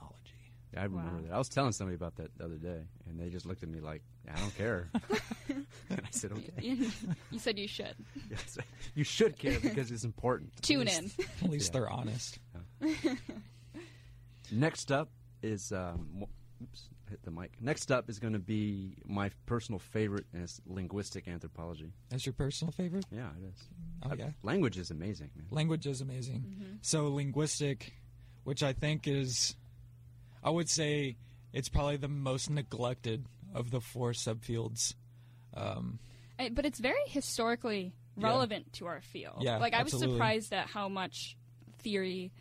Yeah, 0.73 0.82
I 0.82 0.84
remember 0.86 1.17
Wow. 1.17 1.21
that. 1.28 1.34
I 1.34 1.38
was 1.38 1.49
telling 1.49 1.71
somebody 1.71 1.95
about 1.95 2.15
that 2.15 2.36
the 2.38 2.45
other 2.45 2.56
day, 2.58 2.82
and 3.08 3.19
they 3.19 3.30
just 3.30 3.45
looked 3.45 3.62
at 3.63 3.69
me 3.69 3.80
like, 3.80 4.02
"I 4.34 4.39
don't 4.39 4.58
care." 4.58 4.89
and 5.49 5.65
I 5.91 6.10
said, 6.10 6.32
"Okay." 6.32 6.52
you 6.62 6.89
you 7.32 7.38
said 7.39 7.60
you 7.60 7.67
should 7.67 7.95
Yes. 8.30 8.58
you 8.95 9.04
should 9.04 9.38
care 9.38 9.60
because 9.60 9.91
it's 9.91 10.04
important. 10.04 10.52
tune 10.63 10.88
in. 10.88 11.12
At 11.43 11.49
least 11.49 11.67
Yeah. 11.73 11.80
they're 11.80 11.89
honest. 11.91 12.39
Next 14.52 14.91
up 14.91 15.10
is, 15.41 15.71
um, 15.71 16.26
oops, 16.62 16.89
hit 17.10 17.22
the 17.24 17.32
mic. 17.32 17.52
Next 17.60 17.92
up 17.92 18.10
is 18.10 18.20
going 18.20 18.34
to 18.34 18.39
be 18.39 18.96
my 19.06 19.32
personal 19.46 19.80
favorite, 19.80 20.26
and 20.34 20.44
it's 20.44 20.62
linguistic 20.66 21.28
anthropology. 21.28 21.92
That's 22.10 22.26
your 22.26 22.34
personal 22.34 22.72
favorite? 22.72 23.06
Yeah, 23.12 23.30
it 23.42 23.50
is. 23.54 23.63
Oh 24.04 24.12
Uh, 24.12 24.16
yeah. 24.18 24.30
Language 24.44 24.78
is 24.78 24.92
amazing, 24.92 25.30
man. 25.36 25.48
Language 25.52 25.86
is 25.88 26.02
amazing. 26.02 26.39
Mm-hmm. 26.48 26.74
So 26.82 27.08
linguistic, 27.10 27.94
which 28.44 28.63
I 28.63 28.74
think 28.74 29.08
is, 29.08 29.56
I 30.44 30.50
would 30.50 30.70
say, 30.70 31.18
it's 31.52 31.70
probably 31.70 31.98
the 31.98 32.08
most 32.08 32.50
neglected 32.50 33.26
of 33.54 33.70
the 33.72 33.80
four 33.82 34.12
subfields. 34.12 34.96
Um, 35.54 36.00
I- 36.39 36.50
but 36.50 36.66
it's 36.66 36.80
very 36.80 37.04
historically 37.08 37.94
Yeah. 38.18 38.28
relevant 38.28 38.74
to 38.74 38.88
our 38.88 39.02
field. 39.02 39.44
Yeah, 39.44 39.58
like 39.58 39.74
I 39.74 39.84
was 39.84 39.98
surprised 39.98 40.52
at 40.54 40.68
how 40.68 40.89
much 40.89 41.38
theory 41.80 42.32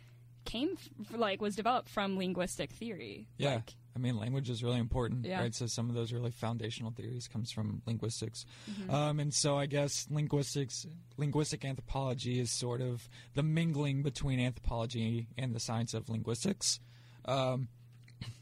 came 0.45 0.77
f- 0.99 1.17
like 1.17 1.41
was 1.41 1.55
developed 1.55 1.89
from 1.89 2.17
linguistic 2.17 2.71
theory. 2.71 3.27
Yeah. 3.37 3.55
Like, 3.55 3.75
I 3.95 3.99
mean, 3.99 4.17
language 4.17 4.49
is 4.49 4.63
really 4.63 4.79
important, 4.79 5.25
Yeah. 5.25 5.41
right? 5.41 5.53
So 5.53 5.67
some 5.67 5.87
of 5.89 5.95
those 5.95 6.11
really 6.11 6.31
foundational 6.31 6.91
theories 6.91 7.27
comes 7.27 7.51
from 7.51 7.81
linguistics, 7.85 8.45
Mm-hmm. 8.69 8.93
um, 8.93 9.19
and 9.19 9.33
so 9.33 9.57
I 9.57 9.67
guess 9.67 10.07
linguistics, 10.09 10.87
linguistic 11.17 11.63
anthropology 11.63 12.39
is 12.39 12.49
sort 12.51 12.81
of 12.81 13.07
the 13.35 13.43
mingling 13.43 14.01
between 14.01 14.39
anthropology 14.39 15.27
and 15.37 15.53
the 15.53 15.59
science 15.59 15.93
of 15.93 16.09
linguistics, 16.09 16.79
um, 17.25 17.67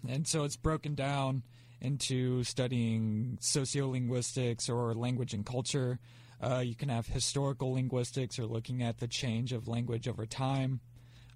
and 0.08 0.28
so 0.28 0.44
it's 0.46 0.56
broken 0.58 0.96
down 0.96 1.44
into 1.82 2.44
studying 2.44 3.38
sociolinguistics 3.42 4.70
or 4.70 4.94
language 4.94 5.34
and 5.34 5.46
culture. 5.46 6.00
Uh, 6.42 6.60
you 6.60 6.76
can 6.76 6.90
have 6.90 7.08
historical 7.08 7.74
linguistics 7.74 8.40
or 8.40 8.46
looking 8.46 8.82
at 8.82 9.00
the 9.00 9.08
change 9.08 9.52
of 9.52 9.68
language 9.68 10.08
over 10.08 10.26
time, 10.26 10.80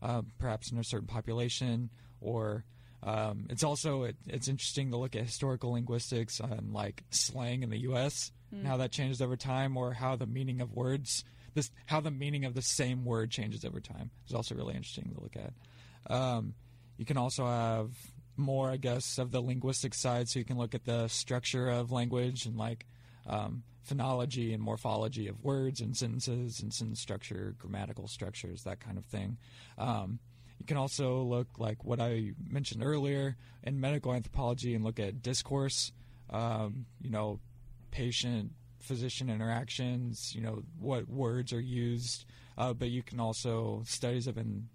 uh, 0.01 0.21
perhaps 0.39 0.71
in 0.71 0.77
a 0.77 0.83
certain 0.83 1.07
population, 1.07 1.89
or 2.21 2.63
um, 3.03 3.47
it's 3.49 3.63
also 3.63 4.03
it, 4.03 4.15
it's 4.27 4.47
interesting 4.47 4.91
to 4.91 4.97
look 4.97 5.15
at 5.15 5.23
historical 5.23 5.73
linguistics 5.73 6.39
on 6.39 6.69
like 6.71 7.03
slang 7.11 7.63
in 7.63 7.69
the 7.69 7.79
U.S. 7.79 8.31
and 8.51 8.67
how 8.67 8.77
that 8.77 8.91
changes 8.91 9.21
over 9.21 9.35
time, 9.35 9.77
or 9.77 9.93
how 9.93 10.15
the 10.15 10.25
meaning 10.25 10.61
of 10.61 10.71
words, 10.73 11.23
this 11.53 11.71
how 11.85 11.99
the 12.01 12.11
meaning 12.11 12.45
of 12.45 12.53
the 12.53 12.61
same 12.61 13.05
word 13.05 13.31
changes 13.31 13.65
over 13.65 13.79
time. 13.79 14.11
is 14.27 14.33
also 14.33 14.55
really 14.55 14.75
interesting 14.75 15.11
to 15.13 15.21
look 15.21 15.35
at. 15.35 16.13
Um, 16.13 16.53
you 16.97 17.05
can 17.05 17.17
also 17.17 17.45
have 17.45 17.91
more, 18.37 18.69
I 18.69 18.77
guess, 18.77 19.17
of 19.17 19.31
the 19.31 19.41
linguistic 19.41 19.93
side, 19.93 20.29
so 20.29 20.39
you 20.39 20.45
can 20.45 20.57
look 20.57 20.75
at 20.75 20.85
the 20.85 21.07
structure 21.07 21.69
of 21.69 21.91
language 21.91 22.45
and 22.45 22.57
like 22.57 22.85
um, 23.27 23.63
phonology 23.87 24.53
and 24.53 24.61
morphology 24.61 25.27
of 25.27 25.43
words 25.43 25.81
and 25.81 25.95
sentences 25.95 26.59
and 26.59 26.73
sentence 26.73 26.99
structure, 26.99 27.55
grammatical 27.57 28.07
structures, 28.07 28.63
that 28.63 28.79
kind 28.79 28.97
of 28.97 29.05
thing. 29.05 29.37
Um, 29.77 30.19
you 30.59 30.65
can 30.65 30.77
also 30.77 31.21
look 31.21 31.47
like 31.57 31.83
what 31.83 31.99
I 31.99 32.31
mentioned 32.49 32.83
earlier 32.83 33.35
in 33.63 33.79
medical 33.79 34.13
anthropology 34.13 34.73
and 34.73 34.83
look 34.83 34.99
at 34.99 35.21
discourse, 35.21 35.91
um, 36.29 36.85
you 37.01 37.09
know, 37.09 37.39
patient 37.91 38.51
physician 38.79 39.29
interactions, 39.29 40.33
you 40.35 40.41
know, 40.41 40.63
what 40.79 41.09
words 41.09 41.51
are 41.51 41.61
used. 41.61 42.25
Uh, 42.57 42.73
but 42.73 42.89
you 42.89 43.03
can 43.03 43.19
also, 43.19 43.83
studies 43.85 44.25
have 44.25 44.35
been, 44.35 44.69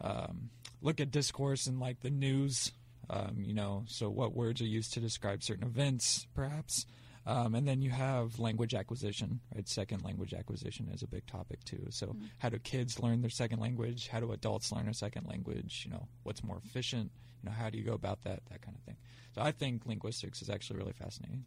um, 0.00 0.50
look 0.82 1.00
at 1.00 1.10
discourse 1.10 1.66
in 1.66 1.78
like 1.78 2.00
the 2.00 2.10
news, 2.10 2.72
um, 3.08 3.36
you 3.38 3.54
know, 3.54 3.84
so 3.86 4.10
what 4.10 4.34
words 4.34 4.60
are 4.60 4.66
used 4.66 4.92
to 4.94 5.00
describe 5.00 5.42
certain 5.42 5.64
events, 5.64 6.26
perhaps. 6.34 6.86
Um, 7.26 7.56
and 7.56 7.66
then 7.66 7.82
you 7.82 7.90
have 7.90 8.38
language 8.38 8.72
acquisition, 8.72 9.40
right? 9.52 9.68
Second 9.68 10.04
language 10.04 10.32
acquisition 10.32 10.88
is 10.94 11.02
a 11.02 11.08
big 11.08 11.26
topic 11.26 11.64
too. 11.64 11.84
So, 11.90 12.14
how 12.38 12.50
do 12.50 12.58
kids 12.60 13.00
learn 13.00 13.20
their 13.20 13.30
second 13.30 13.58
language? 13.58 14.06
How 14.06 14.20
do 14.20 14.30
adults 14.30 14.70
learn 14.70 14.88
a 14.88 14.94
second 14.94 15.26
language? 15.26 15.82
You 15.84 15.90
know, 15.90 16.06
what's 16.22 16.44
more 16.44 16.60
efficient? 16.64 17.10
You 17.42 17.50
know, 17.50 17.56
how 17.56 17.68
do 17.68 17.78
you 17.78 17.84
go 17.84 17.94
about 17.94 18.22
that? 18.22 18.42
That 18.50 18.62
kind 18.62 18.76
of 18.76 18.82
thing. 18.84 18.96
So, 19.34 19.42
I 19.42 19.50
think 19.50 19.86
linguistics 19.86 20.40
is 20.40 20.48
actually 20.48 20.78
really 20.78 20.92
fascinating. 20.92 21.44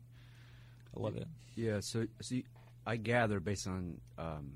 I 0.96 1.00
love 1.00 1.16
it. 1.16 1.28
Yeah, 1.56 1.80
so, 1.80 2.08
so 2.22 2.36
you, 2.36 2.44
I 2.86 2.98
gather 2.98 3.40
based 3.40 3.68
on 3.68 4.02
um, 4.18 4.54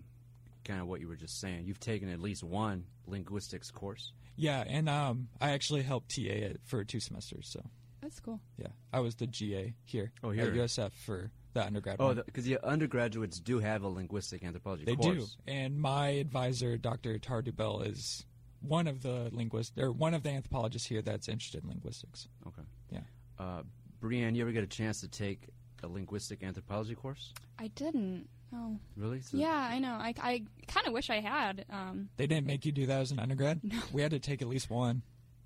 kind 0.66 0.82
of 0.82 0.88
what 0.88 1.00
you 1.00 1.08
were 1.08 1.16
just 1.16 1.40
saying, 1.40 1.66
you've 1.66 1.80
taken 1.80 2.10
at 2.10 2.20
least 2.20 2.44
one 2.44 2.86
linguistics 3.08 3.72
course. 3.72 4.12
Yeah, 4.36 4.64
and 4.68 4.90
um, 4.90 5.28
I 5.40 5.52
actually 5.52 5.84
helped 5.84 6.16
TA 6.16 6.22
it 6.22 6.62
for 6.66 6.84
two 6.84 7.00
semesters. 7.00 7.50
So, 7.50 7.62
that's 8.04 8.20
cool. 8.20 8.40
yeah, 8.58 8.68
I 8.92 9.00
was 9.00 9.16
the 9.16 9.26
GA 9.28 9.74
here, 9.86 10.12
Oh, 10.24 10.30
here. 10.30 10.46
at 10.46 10.54
USF 10.54 10.92
for 11.06 11.32
the 11.54 11.66
undergrad. 11.66 11.98
Oh, 12.00 12.08
one. 12.08 12.22
because 12.26 12.46
the 12.46 12.64
undergraduates 12.64 13.40
do 13.40 13.60
have 13.60 13.82
a 13.84 13.88
linguistic 13.88 14.44
anthropology 14.44 14.86
They 14.86 14.96
course. 14.96 15.36
do, 15.46 15.52
and 15.52 15.80
my 15.80 16.10
advisor, 16.10 16.78
Dr. 16.78 17.18
Tardubel, 17.20 17.88
is 17.88 18.26
one 18.62 18.88
of 18.88 19.02
the 19.04 19.30
linguists 19.32 19.78
or 19.78 19.92
one 19.92 20.14
of 20.14 20.24
the 20.24 20.30
anthropologists 20.30 20.88
here 20.88 21.02
that's 21.02 21.28
interested 21.28 21.64
in 21.64 21.70
linguistics. 21.70 22.28
Okay. 22.48 22.62
Yeah. 22.92 23.00
Uh, 23.40 23.64
Brianne, 24.02 24.36
you 24.36 24.42
ever 24.42 24.52
get 24.52 24.64
a 24.64 24.68
chance 24.68 25.02
to 25.02 25.08
take 25.08 25.48
a 25.84 25.88
linguistic 25.88 26.44
anthropology 26.44 26.96
course? 26.96 27.34
I 27.60 27.68
didn't. 27.68 28.28
Oh, 28.56 28.78
Really? 28.96 29.22
So- 29.22 29.38
yeah, 29.38 29.68
I 29.72 29.80
know. 29.80 29.94
I, 29.94 30.14
I 30.22 30.44
kind 30.68 30.86
of 30.88 30.94
wish 30.94 31.10
I 31.10 31.20
had. 31.20 31.66
Um, 31.72 32.10
They 32.18 32.28
didn't 32.28 32.46
make 32.48 32.66
you 32.66 32.72
do 32.72 32.86
that 32.86 33.02
as 33.02 33.12
an 33.12 33.20
undergrad. 33.20 33.60
No. 33.64 33.80
We 33.92 34.02
had 34.02 34.12
to 34.12 34.20
take 34.20 34.42
at 34.42 34.48
least 34.48 34.70
one. 34.70 35.02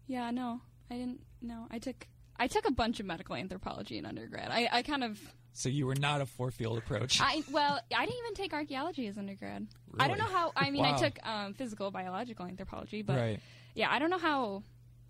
yeah, 0.08 0.30
no, 0.32 0.62
I 0.92 0.96
didn't. 0.98 1.22
No, 1.42 1.68
I 1.72 1.80
took 1.80 2.06
I 2.40 2.48
took 2.48 2.68
a 2.68 2.72
bunch 2.72 3.00
of 3.00 3.06
medical 3.06 3.36
anthropology 3.36 3.98
in 3.98 4.06
undergrad. 4.06 4.50
I, 4.52 4.70
I 4.72 4.82
kind 4.84 5.04
of 5.04 5.20
So 5.54 5.70
you 5.70 5.88
were 5.88 5.96
not 5.96 6.22
a 6.22 6.26
four 6.26 6.52
field 6.52 6.78
approach. 6.78 7.20
I 7.22 7.44
well, 7.52 7.80
I 7.96 8.06
didn't 8.06 8.20
even 8.20 8.34
take 8.36 8.54
archaeology 8.54 9.08
as 9.08 9.18
undergrad. 9.18 9.68
I 10.00 10.08
don't 10.08 10.20
know 10.20 10.26
how. 10.26 10.52
I 10.56 10.70
mean, 10.70 10.86
I 10.86 10.98
took 10.98 11.18
um, 11.26 11.54
physical 11.54 11.92
biological 11.92 12.46
anthropology, 12.46 13.02
but 13.02 13.18
right. 13.18 13.40
yeah, 13.76 13.92
I 13.92 14.00
don't 14.00 14.10
know 14.10 14.20
how. 14.20 14.64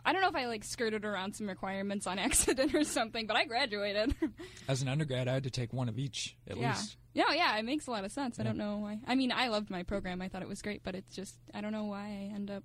I 0.05 0.13
don't 0.13 0.21
know 0.21 0.29
if 0.29 0.35
I 0.35 0.45
like 0.45 0.63
skirted 0.63 1.03
around 1.03 1.33
some 1.33 1.47
requirements 1.47 2.07
on 2.07 2.17
accident 2.27 2.73
or 2.73 2.85
something, 2.85 3.27
but 3.27 3.35
I 3.35 3.43
graduated. 3.43 4.15
As 4.69 4.81
an 4.81 4.87
undergrad, 4.87 5.27
I 5.27 5.33
had 5.33 5.43
to 5.43 5.49
take 5.49 5.73
one 5.73 5.89
of 5.89 5.99
each 5.99 6.37
at 6.47 6.55
yeah. 6.55 6.69
least. 6.69 6.95
No, 7.13 7.25
yeah, 7.29 7.33
yeah, 7.33 7.57
it 7.57 7.65
makes 7.65 7.87
a 7.87 7.91
lot 7.91 8.05
of 8.05 8.11
sense. 8.11 8.39
I 8.39 8.43
don't 8.43 8.57
know 8.57 8.77
why. 8.77 8.99
I 9.05 9.15
mean, 9.15 9.31
I 9.33 9.49
loved 9.49 9.69
my 9.69 9.83
program. 9.83 10.21
I 10.21 10.29
thought 10.29 10.43
it 10.43 10.47
was 10.47 10.61
great, 10.61 10.83
but 10.83 10.95
it's 10.95 11.13
just 11.13 11.35
I 11.53 11.61
don't 11.61 11.73
know 11.73 11.85
why 11.85 12.05
I 12.05 12.31
end 12.33 12.49
up 12.49 12.63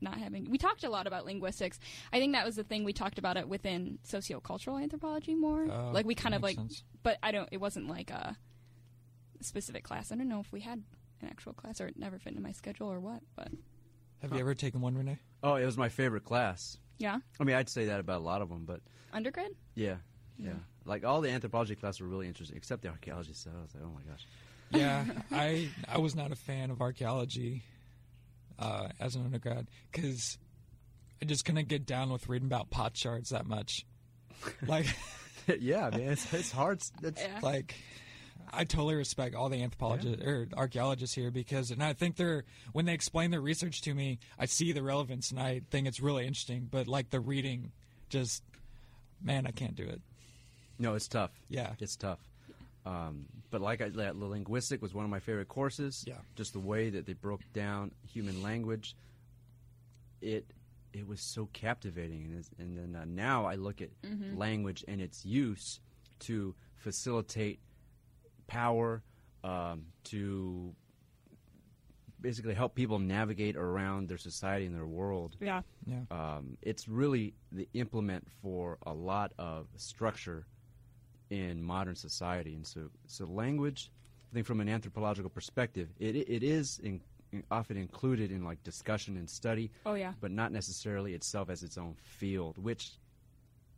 not 0.00 0.18
having. 0.18 0.50
We 0.50 0.58
talked 0.58 0.84
a 0.84 0.90
lot 0.90 1.06
about 1.06 1.24
linguistics. 1.24 1.78
I 2.12 2.18
think 2.18 2.32
that 2.34 2.44
was 2.44 2.56
the 2.56 2.64
thing 2.64 2.84
we 2.84 2.92
talked 2.92 3.18
about 3.18 3.36
it 3.36 3.48
within 3.48 3.98
sociocultural 4.06 4.82
anthropology 4.82 5.34
more. 5.34 5.66
Oh, 5.70 5.90
like 5.92 6.06
we 6.06 6.14
kind 6.14 6.34
of 6.34 6.42
like, 6.42 6.56
sense. 6.56 6.82
but 7.02 7.18
I 7.22 7.30
don't. 7.32 7.48
It 7.52 7.58
wasn't 7.60 7.88
like 7.88 8.10
a 8.10 8.36
specific 9.40 9.84
class. 9.84 10.12
I 10.12 10.16
don't 10.16 10.28
know 10.28 10.40
if 10.40 10.50
we 10.52 10.60
had 10.60 10.82
an 11.22 11.28
actual 11.28 11.52
class 11.52 11.80
or 11.80 11.86
it 11.86 11.98
never 11.98 12.18
fit 12.18 12.30
into 12.30 12.42
my 12.42 12.52
schedule 12.52 12.88
or 12.90 13.00
what. 13.00 13.20
But 13.36 13.48
Have 14.22 14.32
you 14.32 14.38
ever 14.40 14.54
taken 14.54 14.80
one, 14.80 14.96
Renee? 14.96 15.18
Oh, 15.42 15.54
it 15.56 15.64
was 15.64 15.76
my 15.76 15.88
favorite 15.88 16.24
class. 16.24 16.78
yeah, 16.98 17.18
I 17.40 17.44
mean, 17.44 17.56
I'd 17.56 17.68
say 17.68 17.86
that 17.86 18.00
about 18.00 18.20
a 18.20 18.24
lot 18.24 18.42
of 18.42 18.48
them, 18.48 18.64
but 18.66 18.80
undergrad. 19.12 19.50
yeah, 19.74 19.96
yeah. 20.38 20.52
Like 20.84 21.04
all 21.04 21.20
the 21.20 21.30
anthropology 21.30 21.74
classes 21.76 22.00
were 22.00 22.08
really 22.08 22.28
interesting, 22.28 22.56
except 22.56 22.82
the 22.82 22.88
archaeology 22.88 23.32
stuff. 23.32 23.54
I 23.58 23.62
was 23.62 23.74
like, 23.74 23.84
oh 23.84 23.92
my 23.94 24.02
gosh. 24.10 24.26
Yeah, 24.70 25.04
I 25.30 25.68
I 25.88 25.98
was 25.98 26.14
not 26.16 26.32
a 26.32 26.36
fan 26.36 26.70
of 26.70 26.80
archaeology 26.80 27.62
uh, 28.58 28.88
as 29.00 29.14
an 29.16 29.24
undergrad 29.24 29.66
because 29.92 30.38
I 31.22 31.26
just 31.26 31.44
couldn't 31.44 31.68
get 31.68 31.86
down 31.86 32.10
with 32.10 32.28
reading 32.28 32.46
about 32.46 32.70
pot 32.70 32.96
shards 32.96 33.30
that 33.30 33.46
much. 33.46 33.84
Like, 34.66 34.86
yeah, 35.60 35.88
man, 35.90 36.00
it's, 36.12 36.32
it's 36.34 36.50
hard. 36.52 36.80
It's, 37.02 37.20
Yeah. 37.22 37.38
like 37.42 37.74
I 38.52 38.64
totally 38.64 38.94
respect 38.94 39.34
all 39.34 39.48
the 39.48 39.62
anthropologists 39.62 40.22
or 40.22 40.48
archaeologists 40.56 41.14
here 41.14 41.30
because, 41.30 41.70
and 41.70 41.82
I 41.82 41.92
think 41.92 42.16
they're 42.16 42.44
when 42.72 42.84
they 42.84 42.92
explain 42.94 43.30
their 43.30 43.40
research 43.40 43.80
to 43.82 43.94
me, 43.94 44.18
I 44.38 44.46
see 44.46 44.72
the 44.72 44.82
relevance 44.82 45.30
and 45.30 45.40
I 45.40 45.62
think 45.70 45.86
it's 45.86 46.00
really 46.00 46.26
interesting. 46.26 46.68
But 46.70 46.88
like 46.88 47.10
the 47.10 47.20
reading, 47.20 47.72
just 48.10 48.42
man, 49.22 49.46
I 49.46 49.50
can't 49.50 49.74
do 49.76 49.84
it. 49.84 50.02
No, 50.78 50.94
it's 50.94 51.08
tough. 51.08 51.30
Yeah. 51.48 51.72
it's 51.78 51.96
tough. 51.96 52.18
Um, 52.86 53.26
but 53.50 53.60
like 53.60 53.80
I, 53.80 53.88
that, 53.90 54.16
linguistic 54.16 54.82
was 54.82 54.92
one 54.92 55.04
of 55.04 55.10
my 55.10 55.20
favorite 55.20 55.48
courses. 55.48 56.04
Yeah. 56.06 56.14
just 56.36 56.52
the 56.52 56.60
way 56.60 56.90
that 56.90 57.06
they 57.06 57.14
broke 57.14 57.40
down 57.52 57.92
human 58.06 58.42
language, 58.42 58.96
it 60.20 60.52
it 60.92 61.06
was 61.06 61.20
so 61.20 61.48
captivating. 61.52 62.24
And, 62.24 62.44
and 62.58 62.94
then 62.94 63.00
uh, 63.00 63.04
now 63.06 63.46
I 63.46 63.56
look 63.56 63.80
at 63.82 63.90
language 64.36 64.84
and 64.86 65.00
its 65.00 65.24
use 65.24 65.80
to 66.20 66.54
facilitate 66.76 67.58
power, 68.46 69.02
um, 69.42 69.86
to 70.04 70.74
basically 72.20 72.54
help 72.54 72.74
people 72.74 72.98
navigate 72.98 73.56
around 73.56 74.08
their 74.08 74.16
society 74.18 74.64
and 74.66 74.74
their 74.74 74.86
world 74.86 75.36
Yeah. 75.40 75.60
Yeah, 75.86 76.04
um, 76.10 76.56
it's 76.62 76.88
really 76.88 77.34
the 77.52 77.68
implement 77.74 78.26
for 78.40 78.78
a 78.86 78.94
lot 78.94 79.32
of 79.38 79.66
structure 79.76 80.46
in 81.42 81.62
modern 81.62 81.96
society. 81.96 82.54
And 82.54 82.66
so, 82.66 82.80
so 83.06 83.24
language, 83.26 83.90
I 84.30 84.34
think 84.34 84.46
from 84.46 84.60
an 84.60 84.68
anthropological 84.68 85.30
perspective, 85.30 85.88
it, 85.98 86.14
it 86.16 86.42
is 86.42 86.78
in, 86.82 87.00
often 87.50 87.76
included 87.76 88.30
in 88.30 88.44
like 88.44 88.62
discussion 88.62 89.16
and 89.16 89.28
study, 89.28 89.70
Oh 89.84 89.94
yeah. 89.94 90.12
but 90.20 90.30
not 90.30 90.52
necessarily 90.52 91.14
itself 91.14 91.50
as 91.50 91.62
its 91.62 91.76
own 91.78 91.94
field, 92.02 92.56
which, 92.58 92.92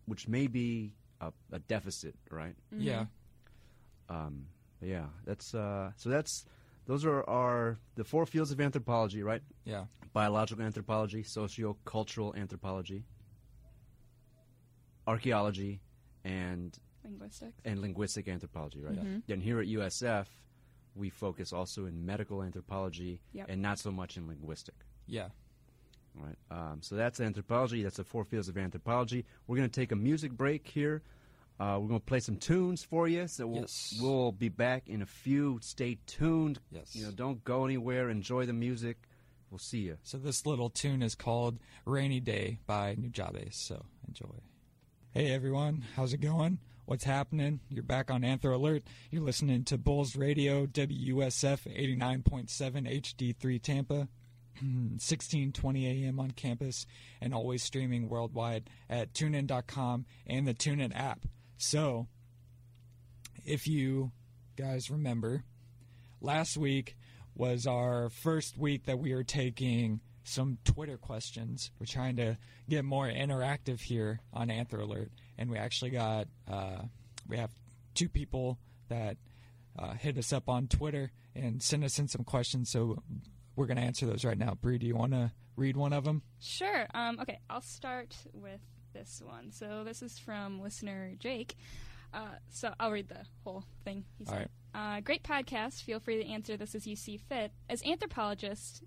which 0.07 0.29
may 0.29 0.47
be 0.47 0.93
a, 1.21 1.33
a 1.53 1.59
deficit, 1.61 2.15
right? 2.31 2.55
yeah, 2.71 3.07
Um, 4.09 4.47
yeah, 4.83 5.07
that's 5.25 5.55
uh, 5.55 5.91
so 5.97 6.11
that's 6.11 6.45
those 6.87 7.05
are 7.07 7.23
our 7.29 7.79
the 7.97 8.05
four 8.05 8.27
fields 8.27 8.51
of 8.53 8.61
anthropology, 8.61 9.23
right? 9.23 9.43
yeah, 9.65 9.87
biological 10.13 10.63
anthropology, 10.65 11.23
socio-cultural 11.25 12.35
anthropology, 12.37 13.03
archaeology, 15.07 15.81
and 16.25 16.79
Linguistics. 17.07 17.61
and 17.65 17.81
linguistic 17.81 18.29
anthropology, 18.29 18.81
right? 18.83 18.97
Mhm. 18.97 19.23
Then 19.27 19.41
here 19.41 19.61
at 19.61 19.67
USF, 19.69 20.27
we 20.95 21.11
focus 21.11 21.53
also 21.53 21.87
in 21.87 22.05
medical 22.07 22.43
anthropology 22.43 23.21
Yep. 23.33 23.47
and 23.51 23.61
not 23.63 23.79
so 23.79 23.91
much 23.91 24.17
in 24.17 24.27
linguistic. 24.27 24.75
yeah. 25.07 25.29
Right. 26.19 26.39
Um, 26.51 26.81
so 26.81 26.97
that's 26.97 27.21
anthropology. 27.21 27.83
That's 27.83 27.99
the 27.99 28.05
four 28.05 28.25
fields 28.25 28.49
of 28.49 28.57
anthropology. 28.57 29.27
We're 29.47 29.59
going 29.59 29.69
to 29.69 29.81
take 29.81 29.93
a 29.93 29.97
music 29.97 30.33
break 30.33 30.67
here. 30.67 31.03
Uh, 31.61 31.77
we're 31.79 31.89
going 31.89 32.01
to 32.01 32.07
play 32.07 32.21
some 32.21 32.39
tunes 32.39 32.83
for 32.83 33.07
you. 33.07 33.29
So 33.29 33.47
we'll, 33.47 33.61
Yes. 33.61 33.99
we'll 34.01 34.33
be 34.33 34.49
back 34.49 34.89
in 34.89 35.03
a 35.03 35.07
few. 35.07 35.59
Stay 35.61 35.99
tuned. 36.07 36.59
Yes. 36.71 36.97
You 36.97 37.05
know, 37.05 37.11
don't 37.11 37.45
go 37.45 37.67
anywhere. 37.67 38.09
Enjoy 38.09 38.47
the 38.47 38.55
music. 38.55 38.97
We'll 39.51 39.59
see 39.59 39.81
you. 39.81 39.99
So 40.05 40.17
this 40.17 40.47
little 40.47 40.71
tune 40.71 41.03
is 41.03 41.15
called 41.15 41.59
"Rainy 41.85 42.21
Day" 42.21 42.61
by 42.67 42.97
Nujabes. 42.97 43.53
So 43.55 43.85
enjoy. 44.09 44.41
Hey 45.11 45.31
everyone, 45.33 45.85
how's 45.97 46.15
it 46.15 46.23
going? 46.23 46.59
What's 46.87 47.03
happening? 47.03 47.59
You're 47.69 47.83
back 47.83 48.13
on 48.13 48.23
Anthro 48.23 48.55
Alert. 48.55 48.85
You're 49.11 49.25
listening 49.25 49.65
to 49.65 49.77
Bulls 49.77 50.15
Radio, 50.15 50.67
WUSF 50.67 51.67
89.7 51.67 52.49
HD3 52.49 53.61
Tampa, 53.61 53.95
1620 54.61 56.07
AM 56.07 56.21
on 56.21 56.31
campus, 56.31 56.87
and 57.21 57.35
always 57.35 57.65
streaming 57.65 58.09
worldwide 58.09 58.71
at 58.89 59.13
tunein.com 59.13 60.07
and 60.29 60.47
the 60.47 60.55
TuneIn 60.55 60.97
app. 60.97 61.27
So, 61.57 62.07
if 63.45 63.67
you 63.67 64.13
guys 64.57 64.89
remember, 64.89 65.43
last 66.21 66.57
week 66.57 66.97
was 67.35 67.67
our 67.67 68.11
first 68.11 68.57
week 68.57 68.85
that 68.85 69.01
we 69.01 69.13
were 69.13 69.25
taking 69.25 70.03
some 70.23 70.59
Twitter 70.65 70.99
questions. 70.99 71.73
We're 71.81 71.87
trying 71.87 72.15
to 72.17 72.39
get 72.69 72.85
more 72.85 73.09
interactive 73.09 73.81
here 73.81 74.21
on 74.33 74.49
Anthro 74.49 74.83
Alert, 74.83 75.11
and 75.39 75.51
we 75.51 75.59
actually 75.59 75.91
got 75.91 76.29
uh, 76.51 76.83
we 77.29 77.37
have 77.37 77.51
two 77.95 78.09
people 78.09 78.59
that 78.89 79.17
uh, 79.79 79.95
hit 79.95 80.17
us 80.19 80.33
up 80.33 80.49
on 80.49 80.69
Twitter 80.69 81.13
and 81.35 81.63
sent 81.63 81.85
us 81.85 81.99
in 81.99 82.09
some 82.09 82.25
questions. 82.25 82.71
So 82.71 83.03
we're 83.57 83.67
going 83.67 83.79
to 83.79 83.83
answer 83.83 84.07
those 84.07 84.25
right 84.25 84.39
now. 84.39 84.55
Bree, 84.55 84.79
do 84.79 84.87
you 84.87 84.97
want 84.97 85.13
to 85.13 85.33
read 85.57 85.77
one 85.77 85.93
of 85.93 86.05
them? 86.05 86.23
Sure. 86.41 86.87
Um, 86.95 87.19
okay, 87.21 87.41
I'll 87.51 87.63
start 87.63 88.17
with 88.33 88.61
this 88.93 89.23
one. 89.25 89.51
So 89.53 89.83
this 89.85 90.03
is 90.03 90.19
from 90.19 90.61
listener 90.63 91.13
Jake. 91.19 91.57
Uh, 92.15 92.37
so 92.49 92.73
I'll 92.79 92.93
read 92.93 93.09
the 93.09 93.25
whole 93.45 93.65
thing. 93.85 94.05
He 94.19 94.25
All 94.27 94.35
said, 94.35 94.49
uh, 94.75 95.01
"Great 95.01 95.23
podcast. 95.23 95.83
Feel 95.83 96.01
free 96.01 96.23
to 96.23 96.31
answer 96.31 96.57
this 96.57 96.75
as 96.75 96.87
you 96.87 96.97
see 96.97 97.17
fit. 97.17 97.53
As 97.69 97.83
anthropologists, 97.85 98.81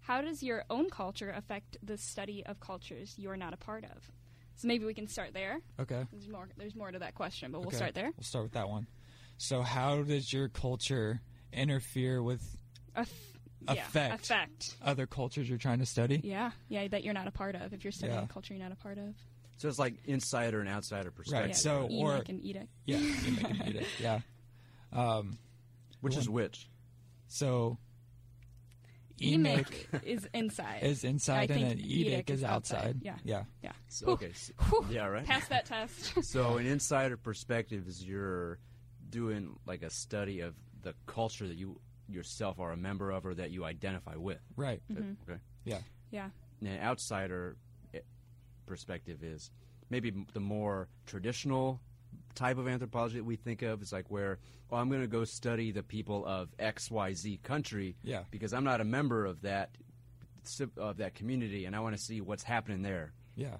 how 0.00 0.20
does 0.22 0.42
your 0.42 0.64
own 0.70 0.90
culture 0.90 1.30
affect 1.30 1.76
the 1.82 1.96
study 1.96 2.44
of 2.44 2.58
cultures 2.58 3.14
you 3.18 3.30
are 3.30 3.36
not 3.36 3.52
a 3.52 3.58
part 3.58 3.84
of?" 3.84 4.10
So 4.56 4.68
maybe 4.68 4.84
we 4.84 4.94
can 4.94 5.08
start 5.08 5.32
there. 5.34 5.60
Okay. 5.80 6.04
There's 6.12 6.28
more. 6.28 6.48
There's 6.56 6.74
more 6.76 6.90
to 6.90 6.98
that 7.00 7.14
question, 7.14 7.50
but 7.52 7.60
we'll 7.60 7.68
Okay. 7.68 7.76
start 7.76 7.94
there. 7.94 8.12
We'll 8.16 8.24
start 8.24 8.44
with 8.44 8.52
that 8.52 8.68
one. 8.68 8.86
So, 9.38 9.62
how 9.62 10.02
does 10.02 10.32
your 10.32 10.48
culture 10.48 11.20
interfere 11.52 12.22
with 12.22 12.56
Aff- 12.94 13.10
Affect. 13.66 14.30
Yeah, 14.30 14.42
affect. 14.42 14.76
other 14.82 15.06
cultures 15.06 15.48
you're 15.48 15.58
trying 15.58 15.78
to 15.80 15.86
study? 15.86 16.20
Yeah, 16.22 16.50
yeah, 16.68 16.86
that 16.88 17.02
you're 17.04 17.14
not 17.14 17.26
a 17.28 17.30
part 17.32 17.54
of. 17.54 17.72
If 17.72 17.82
you're 17.84 17.92
studying 17.92 18.18
Yeah. 18.18 18.24
a 18.24 18.28
culture 18.28 18.54
you're 18.54 18.62
not 18.62 18.72
a 18.72 18.76
part 18.76 18.98
of. 18.98 19.14
So 19.56 19.68
it's 19.68 19.78
like 19.78 19.94
insider 20.04 20.60
and 20.60 20.68
outsider 20.68 21.10
perspective, 21.10 21.48
Right, 21.50 21.56
so- 21.56 21.86
or- 21.90 22.18
like 22.18 22.28
an 22.28 22.40
etic. 22.40 22.66
Yeah, 22.84 22.98
you 22.98 23.12
an 23.46 23.56
etic. 23.58 23.86
Yeah. 24.00 24.20
Um, 24.92 25.38
which 26.02 26.16
is 26.16 26.28
which? 26.28 26.68
so, 27.28 27.78
Emic 29.22 29.66
emic 29.92 30.04
is 30.04 30.28
inside. 30.34 30.82
is 30.82 31.04
inside 31.04 31.38
I 31.38 31.42
and 31.42 31.50
think 31.54 31.70
an 31.72 31.78
etic 31.88 32.30
is 32.30 32.44
outside. 32.44 33.00
Yeah. 33.02 33.16
Yeah. 33.24 33.44
yeah. 33.62 33.72
So, 33.88 34.08
okay. 34.08 34.30
s- 34.30 34.52
Whew. 34.68 34.86
Yeah, 34.90 35.06
right. 35.06 35.24
Pass 35.24 35.48
that 35.48 35.66
test. 35.66 36.12
So 36.24 36.56
an 36.58 36.66
insider 36.66 37.16
perspective 37.16 37.86
is 37.88 38.04
you're 38.04 38.58
doing 39.10 39.58
like 39.66 39.82
a 39.82 39.90
study 39.90 40.40
of 40.40 40.54
the 40.82 40.94
culture 41.06 41.46
that 41.46 41.56
you 41.56 41.80
yourself 42.08 42.58
are 42.60 42.72
a 42.72 42.76
member 42.76 43.10
of 43.10 43.24
or 43.24 43.34
that 43.34 43.50
you 43.50 43.64
identify 43.64 44.16
with. 44.16 44.40
Right. 44.56 44.82
Mhm. 44.92 45.16
Okay. 45.28 45.40
Yeah. 45.64 45.78
Yeah. 46.10 46.28
And 46.60 46.68
an 46.68 46.80
outsider 46.80 47.56
eh, 47.94 48.00
perspective 48.66 49.22
is 49.22 49.50
maybe 49.90 50.12
the 50.32 50.40
more 50.40 50.88
traditional 51.06 51.80
type 52.34 52.58
of 52.58 52.66
anthropology 52.68 53.16
that 53.16 53.24
we 53.24 53.36
think 53.36 53.62
of 53.62 53.82
is 53.82 53.92
like 53.92 54.10
where 54.10 54.38
oh 54.70 54.76
I'm 54.76 54.88
going 54.88 55.02
to 55.02 55.06
go 55.06 55.24
study 55.24 55.70
the 55.72 55.82
people 55.82 56.24
of 56.26 56.48
XYZ 56.58 57.42
country 57.42 57.96
Yeah. 58.02 58.22
because 58.30 58.52
I'm 58.52 58.64
not 58.64 58.80
a 58.80 58.84
member 58.84 59.24
of 59.26 59.42
that 59.42 59.70
of 60.76 60.96
that 60.96 61.14
community 61.14 61.64
and 61.66 61.76
I 61.76 61.80
want 61.80 61.96
to 61.96 62.02
see 62.02 62.20
what's 62.20 62.42
happening 62.42 62.82
there. 62.82 63.12
Yeah. 63.36 63.56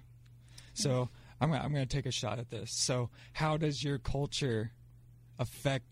So 0.75 1.09
I'm 1.41 1.51
gonna, 1.51 1.63
I'm 1.63 1.73
going 1.73 1.87
to 1.87 1.97
take 1.97 2.07
a 2.07 2.11
shot 2.13 2.39
at 2.39 2.51
this. 2.51 2.73
So 2.73 3.11
how 3.33 3.57
does 3.57 3.83
your 3.85 3.99
culture 3.99 4.73
affect 5.39 5.85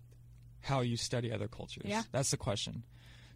how 0.62 0.80
you 0.80 0.96
study 0.96 1.32
other 1.32 1.48
cultures? 1.48 1.84
Yeah. 1.86 2.02
That's 2.12 2.30
the 2.30 2.36
question. 2.36 2.82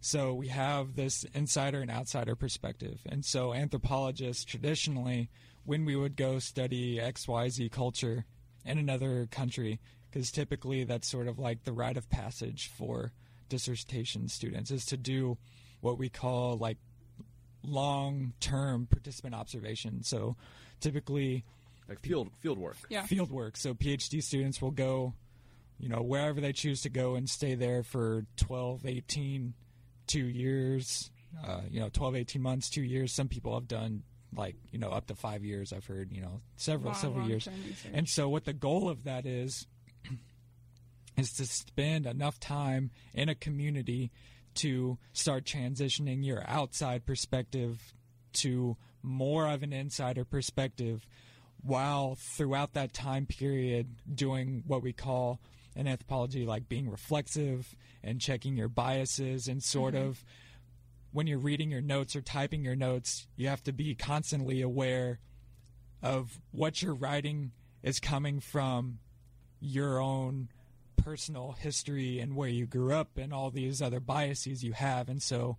So 0.01 0.33
we 0.33 0.49
have 0.49 0.95
this 0.95 1.23
insider 1.33 1.81
and 1.81 1.89
outsider 1.89 2.35
perspective. 2.35 2.99
And 3.09 3.23
so 3.25 3.53
anthropologists 3.53 4.43
traditionally, 4.43 5.29
when 5.63 5.83
we 5.85 5.95
would 5.95 6.15
go 6.15 6.37
study 6.39 6.97
XYZ 6.99 7.71
culture 7.71 8.25
in 8.65 8.77
another 8.77 9.27
country, 9.31 9.79
because 10.09 10.31
typically 10.31 10.83
that's 10.83 11.07
sort 11.07 11.27
of 11.27 11.37
like 11.39 11.63
the 11.63 11.73
rite 11.73 11.97
of 11.97 12.09
passage 12.09 12.71
for 12.77 13.11
dissertation 13.49 14.27
students, 14.27 14.71
is 14.71 14.85
to 14.85 14.97
do 14.97 15.37
what 15.81 15.97
we 15.97 16.09
call 16.09 16.57
like 16.57 16.77
long 17.63 18.33
term 18.39 18.87
participant 18.89 19.35
observation. 19.35 20.03
So 20.03 20.35
typically 20.79 21.43
Like 21.87 21.99
field 22.01 22.29
field 22.41 22.57
work. 22.57 22.77
Yeah. 22.89 23.03
field 23.03 23.31
work. 23.31 23.57
So 23.57 23.73
PhD 23.73 24.21
students 24.23 24.61
will 24.61 24.71
go, 24.71 25.13
you 25.79 25.89
know, 25.89 26.01
wherever 26.01 26.41
they 26.41 26.53
choose 26.53 26.81
to 26.83 26.89
go 26.89 27.15
and 27.15 27.29
stay 27.29 27.55
there 27.55 27.83
for 27.83 28.25
12, 28.37 28.85
18, 28.85 29.53
two 30.07 30.25
years, 30.25 31.11
uh, 31.45 31.61
you 31.69 31.79
know, 31.79 31.89
12, 31.89 32.15
18 32.15 32.41
months, 32.41 32.69
two 32.69 32.83
years. 32.83 33.11
Some 33.11 33.27
people 33.27 33.53
have 33.53 33.67
done 33.67 34.03
like, 34.35 34.55
you 34.71 34.79
know, 34.79 34.89
up 34.89 35.07
to 35.07 35.15
five 35.15 35.43
years. 35.43 35.73
I've 35.73 35.85
heard, 35.85 36.11
you 36.11 36.21
know, 36.21 36.41
several, 36.57 36.93
several 36.93 37.27
years. 37.27 37.47
And 37.93 38.07
so, 38.07 38.29
what 38.29 38.45
the 38.45 38.53
goal 38.53 38.89
of 38.89 39.03
that 39.05 39.25
is, 39.25 39.67
is 41.17 41.33
to 41.33 41.45
spend 41.45 42.05
enough 42.05 42.39
time 42.39 42.91
in 43.13 43.29
a 43.29 43.35
community 43.35 44.11
to 44.55 44.97
start 45.13 45.43
transitioning 45.45 46.25
your 46.25 46.43
outside 46.47 47.05
perspective 47.05 47.93
to 48.33 48.77
more 49.01 49.47
of 49.47 49.63
an 49.63 49.73
insider 49.73 50.25
perspective, 50.25 51.07
while 51.61 52.15
throughout 52.15 52.73
that 52.73 52.93
time 52.93 53.25
period 53.25 53.95
doing 54.13 54.63
what 54.67 54.81
we 54.81 54.93
call 54.93 55.39
in 55.75 55.87
anthropology 55.87 56.45
like 56.45 56.69
being 56.69 56.89
reflexive 56.89 57.75
and 58.03 58.21
checking 58.21 58.55
your 58.55 58.69
biases 58.69 59.47
and 59.47 59.61
sort 59.61 59.93
of 59.93 60.23
when 61.15 61.27
you're 61.27 61.39
reading 61.39 61.71
your 61.71 61.79
notes 61.81 62.13
or 62.13 62.19
typing 62.19 62.65
your 62.65 62.75
notes, 62.75 63.25
you 63.37 63.47
have 63.47 63.63
to 63.63 63.71
be 63.71 63.95
constantly 63.95 64.61
aware 64.61 65.17
of 66.03 66.41
what 66.51 66.81
you're 66.81 66.93
writing 66.93 67.53
is 67.81 68.01
coming 68.01 68.41
from 68.41 68.99
your 69.61 70.01
own 70.01 70.49
personal 70.97 71.53
history 71.53 72.19
and 72.19 72.35
where 72.35 72.49
you 72.49 72.65
grew 72.65 72.93
up 72.93 73.17
and 73.17 73.33
all 73.33 73.49
these 73.49 73.81
other 73.81 74.01
biases 74.01 74.61
you 74.61 74.73
have. 74.73 75.07
And 75.07 75.23
so 75.23 75.55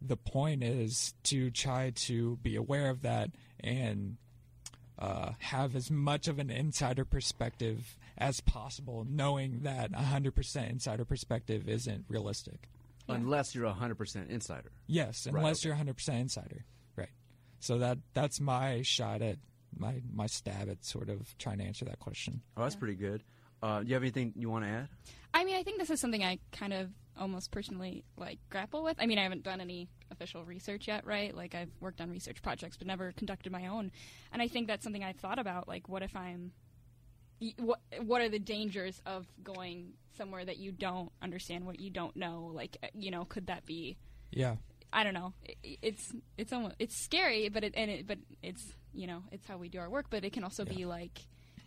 the 0.00 0.16
point 0.16 0.62
is 0.62 1.14
to 1.24 1.50
try 1.50 1.90
to 1.90 2.36
be 2.36 2.54
aware 2.54 2.88
of 2.88 3.02
that 3.02 3.30
and 3.58 4.18
uh, 5.00 5.32
have 5.38 5.74
as 5.74 5.90
much 5.90 6.28
of 6.28 6.38
an 6.38 6.48
insider 6.48 7.04
perspective 7.04 7.98
as 8.16 8.40
possible, 8.40 9.04
knowing 9.08 9.62
that 9.64 9.90
100% 9.90 10.70
insider 10.70 11.04
perspective 11.04 11.68
isn't 11.68 12.04
realistic. 12.08 12.68
Yeah. 13.08 13.14
Unless 13.16 13.54
you're 13.54 13.66
a 13.66 13.72
100% 13.74 14.28
insider. 14.30 14.70
Yes, 14.86 15.26
Right, 15.26 15.36
unless 15.38 15.60
okay. 15.60 15.68
you're 15.68 15.76
100% 15.94 16.20
insider. 16.20 16.64
Right. 16.96 17.10
So 17.60 17.78
that 17.78 17.98
that's 18.14 18.40
my 18.40 18.82
shot 18.82 19.22
at 19.22 19.38
my 19.76 20.00
my 20.12 20.26
stab 20.26 20.68
at 20.68 20.84
sort 20.84 21.08
of 21.10 21.36
trying 21.38 21.58
to 21.58 21.64
answer 21.64 21.84
that 21.84 21.98
question. 21.98 22.42
Oh, 22.56 22.62
that's 22.62 22.74
Yeah. 22.74 22.78
pretty 22.80 22.94
good. 22.96 23.22
Uh, 23.62 23.80
do 23.82 23.88
you 23.88 23.94
have 23.94 24.02
anything 24.02 24.32
you 24.36 24.50
want 24.50 24.64
to 24.64 24.70
add? 24.70 24.88
I 25.32 25.44
mean, 25.44 25.56
I 25.56 25.62
think 25.62 25.78
this 25.78 25.90
is 25.90 26.00
something 26.00 26.22
I 26.24 26.38
kind 26.52 26.72
of 26.72 26.90
almost 27.18 27.50
personally 27.50 28.04
like 28.16 28.38
grapple 28.50 28.82
with. 28.82 28.96
I 28.98 29.06
mean, 29.06 29.18
I 29.18 29.22
haven't 29.22 29.42
done 29.42 29.60
any 29.60 29.88
official 30.10 30.44
research 30.44 30.86
yet, 30.88 31.06
right? 31.06 31.34
Like 31.34 31.54
I've 31.54 31.70
worked 31.80 32.00
on 32.00 32.10
research 32.10 32.42
projects, 32.42 32.76
but 32.76 32.86
never 32.86 33.12
conducted 33.12 33.50
my 33.52 33.66
own. 33.66 33.90
And 34.32 34.42
I 34.42 34.48
think 34.48 34.66
that's 34.66 34.84
something 34.84 35.02
I've 35.02 35.16
thought 35.16 35.38
about. 35.38 35.66
Like, 35.68 35.88
what 35.88 36.02
if 36.02 36.14
I'm 36.14 36.52
y- 36.52 36.65
what 37.58 37.80
what 38.02 38.22
are 38.22 38.28
the 38.28 38.38
dangers 38.38 39.00
of 39.06 39.26
going 39.42 39.92
somewhere 40.16 40.44
that 40.44 40.56
you 40.58 40.72
don't 40.72 41.10
understand, 41.22 41.66
what 41.66 41.78
you 41.80 41.90
don't 41.90 42.16
know? 42.16 42.50
Like, 42.54 42.76
uh, 42.82 42.86
you 42.94 43.10
know, 43.10 43.24
could 43.24 43.46
that 43.48 43.66
be? 43.66 43.96
Yeah. 44.30 44.56
I 44.92 45.04
don't 45.04 45.14
know. 45.14 45.34
I- 45.48 45.78
It's 45.82 46.12
it's 46.38 46.52
almost 46.52 46.76
it's 46.78 46.96
scary, 46.96 47.48
but 47.48 47.64
it 47.64 47.74
and 47.76 47.90
it 47.90 48.06
but 48.06 48.18
it's 48.42 48.72
you 48.94 49.06
know 49.06 49.22
it's 49.32 49.46
how 49.46 49.58
we 49.58 49.68
do 49.68 49.78
our 49.78 49.90
work. 49.90 50.06
But 50.10 50.24
it 50.24 50.32
can 50.32 50.44
also 50.44 50.64
be 50.64 50.84
like, 50.86 51.20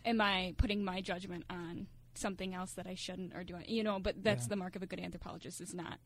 am 0.04 0.20
I 0.20 0.54
putting 0.56 0.84
my 0.84 1.00
judgment 1.00 1.44
on 1.50 1.86
something 2.14 2.54
else 2.54 2.72
that 2.72 2.86
I 2.86 2.94
shouldn't 2.94 3.34
or 3.36 3.44
do 3.44 3.54
I 3.56 3.64
you 3.68 3.84
know? 3.84 3.98
But 4.00 4.24
that's 4.24 4.44
Yeah. 4.44 4.48
the 4.50 4.56
mark 4.56 4.74
of 4.76 4.82
a 4.82 4.86
good 4.86 5.00
anthropologist 5.00 5.60
is 5.60 5.72
not 5.74 5.98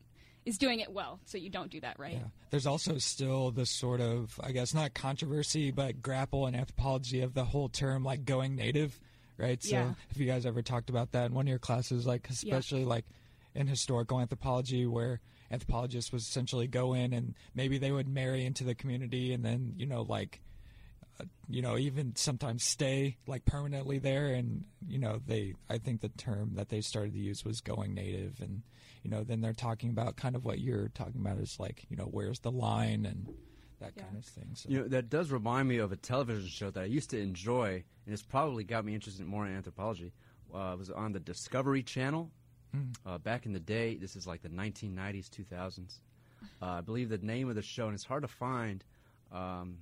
is 0.45 0.59
doing 0.59 0.79
it 0.79 0.91
well, 0.91 1.19
so 1.25 1.39
you 1.39 1.49
don't 1.49 1.71
do 1.71 1.79
that, 1.79 1.97
right? 1.97 2.13
Yeah. 2.13 2.27
There's 2.51 2.67
also 2.67 2.99
still 2.99 3.49
this 3.49 3.71
sort 3.71 3.99
of, 3.99 4.39
I 4.43 4.51
guess, 4.51 4.75
not 4.75 4.93
controversy, 4.93 5.71
but 5.71 6.03
grapple 6.03 6.45
in 6.45 6.53
anthropology 6.53 7.21
of 7.21 7.33
the 7.33 7.45
whole 7.45 7.67
term 7.67 8.03
like 8.03 8.25
going 8.25 8.55
native, 8.55 8.99
right? 9.37 9.61
So 9.63 9.75
Yeah. 9.75 9.93
if 10.09 10.17
you 10.17 10.25
guys 10.25 10.45
ever 10.45 10.61
talked 10.61 10.89
about 10.89 11.11
that 11.11 11.27
in 11.27 11.33
one 11.33 11.45
of 11.45 11.49
your 11.49 11.59
classes, 11.59 12.05
like 12.05 12.29
especially 12.29 12.85
like 12.85 13.05
in 13.53 13.67
historical 13.67 14.19
anthropology, 14.19 14.85
where 14.85 15.21
anthropologists 15.51 16.11
would 16.11 16.21
essentially 16.21 16.67
go 16.67 16.93
in 16.93 17.13
and 17.13 17.35
maybe 17.53 17.77
they 17.77 17.91
would 17.91 18.07
marry 18.07 18.45
into 18.45 18.63
the 18.63 18.75
community 18.75 19.33
and 19.33 19.45
then, 19.45 19.73
you 19.77 19.85
know, 19.85 20.01
like, 20.01 20.41
uh, 21.19 21.25
you 21.47 21.61
know, 21.61 21.77
even 21.77 22.15
sometimes 22.15 22.63
stay 22.63 23.15
like 23.27 23.45
permanently 23.45 23.99
there. 23.99 24.27
And, 24.27 24.65
you 24.87 24.97
know, 24.97 25.21
they, 25.25 25.53
I 25.69 25.77
think 25.77 26.01
the 26.01 26.09
term 26.09 26.55
that 26.55 26.69
they 26.69 26.81
started 26.81 27.13
to 27.13 27.19
use 27.19 27.45
was 27.45 27.61
going 27.61 27.93
native. 27.93 28.41
And, 28.41 28.63
you 29.03 29.09
know, 29.09 29.23
then 29.23 29.39
they're 29.41 29.53
talking 29.53 29.89
about 29.91 30.17
kind 30.17 30.35
of 30.35 30.43
what 30.43 30.59
you're 30.59 30.89
talking 30.89 31.21
about 31.21 31.37
is 31.37 31.57
like, 31.59 31.85
you 31.89 31.95
know, 31.95 32.05
where's 32.11 32.39
the 32.39 32.51
line 32.51 33.05
and 33.05 33.29
that 33.79 33.93
Yeah. 33.95 34.03
kind 34.03 34.17
of 34.17 34.25
thing. 34.25 34.49
So, 34.53 34.69
You 34.69 34.79
know, 34.79 34.87
that 34.89 35.09
does 35.09 35.31
remind 35.31 35.67
me 35.67 35.77
of 35.77 35.91
a 35.91 35.95
television 35.95 36.47
show 36.47 36.71
that 36.71 36.81
I 36.81 36.85
used 36.85 37.09
to 37.11 37.19
enjoy, 37.19 37.83
and 38.05 38.13
it's 38.13 38.23
probably 38.23 38.63
got 38.63 38.85
me 38.85 38.93
interested 38.93 39.25
more 39.25 39.45
in 39.45 39.55
anthropology. 39.55 40.13
Uh, 40.53 40.71
it 40.73 40.77
was 40.79 40.89
on 40.89 41.11
the 41.11 41.19
Discovery 41.19 41.83
Channel 41.83 42.31
Mm. 42.75 42.93
uh, 43.05 43.17
back 43.19 43.45
in 43.45 43.53
the 43.53 43.59
day. 43.59 43.95
This 43.95 44.15
is 44.15 44.27
like 44.27 44.41
the 44.41 44.49
1990s, 44.49 45.29
2000s. 45.29 46.01
Uh, 46.61 46.65
I 46.65 46.81
believe 46.81 47.09
the 47.09 47.17
name 47.17 47.47
of 47.49 47.55
the 47.55 47.61
show, 47.61 47.85
and 47.85 47.93
it's 47.95 48.03
hard 48.03 48.23
to 48.23 48.27
find. 48.27 48.83
Um, 49.31 49.77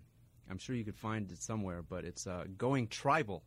I'm 0.49 0.57
sure 0.57 0.75
you 0.75 0.83
could 0.83 0.95
find 0.95 1.31
it 1.31 1.41
somewhere, 1.41 1.81
but 1.81 2.05
it's 2.05 2.27
uh, 2.27 2.45
Going 2.57 2.87
Tribal. 2.87 3.43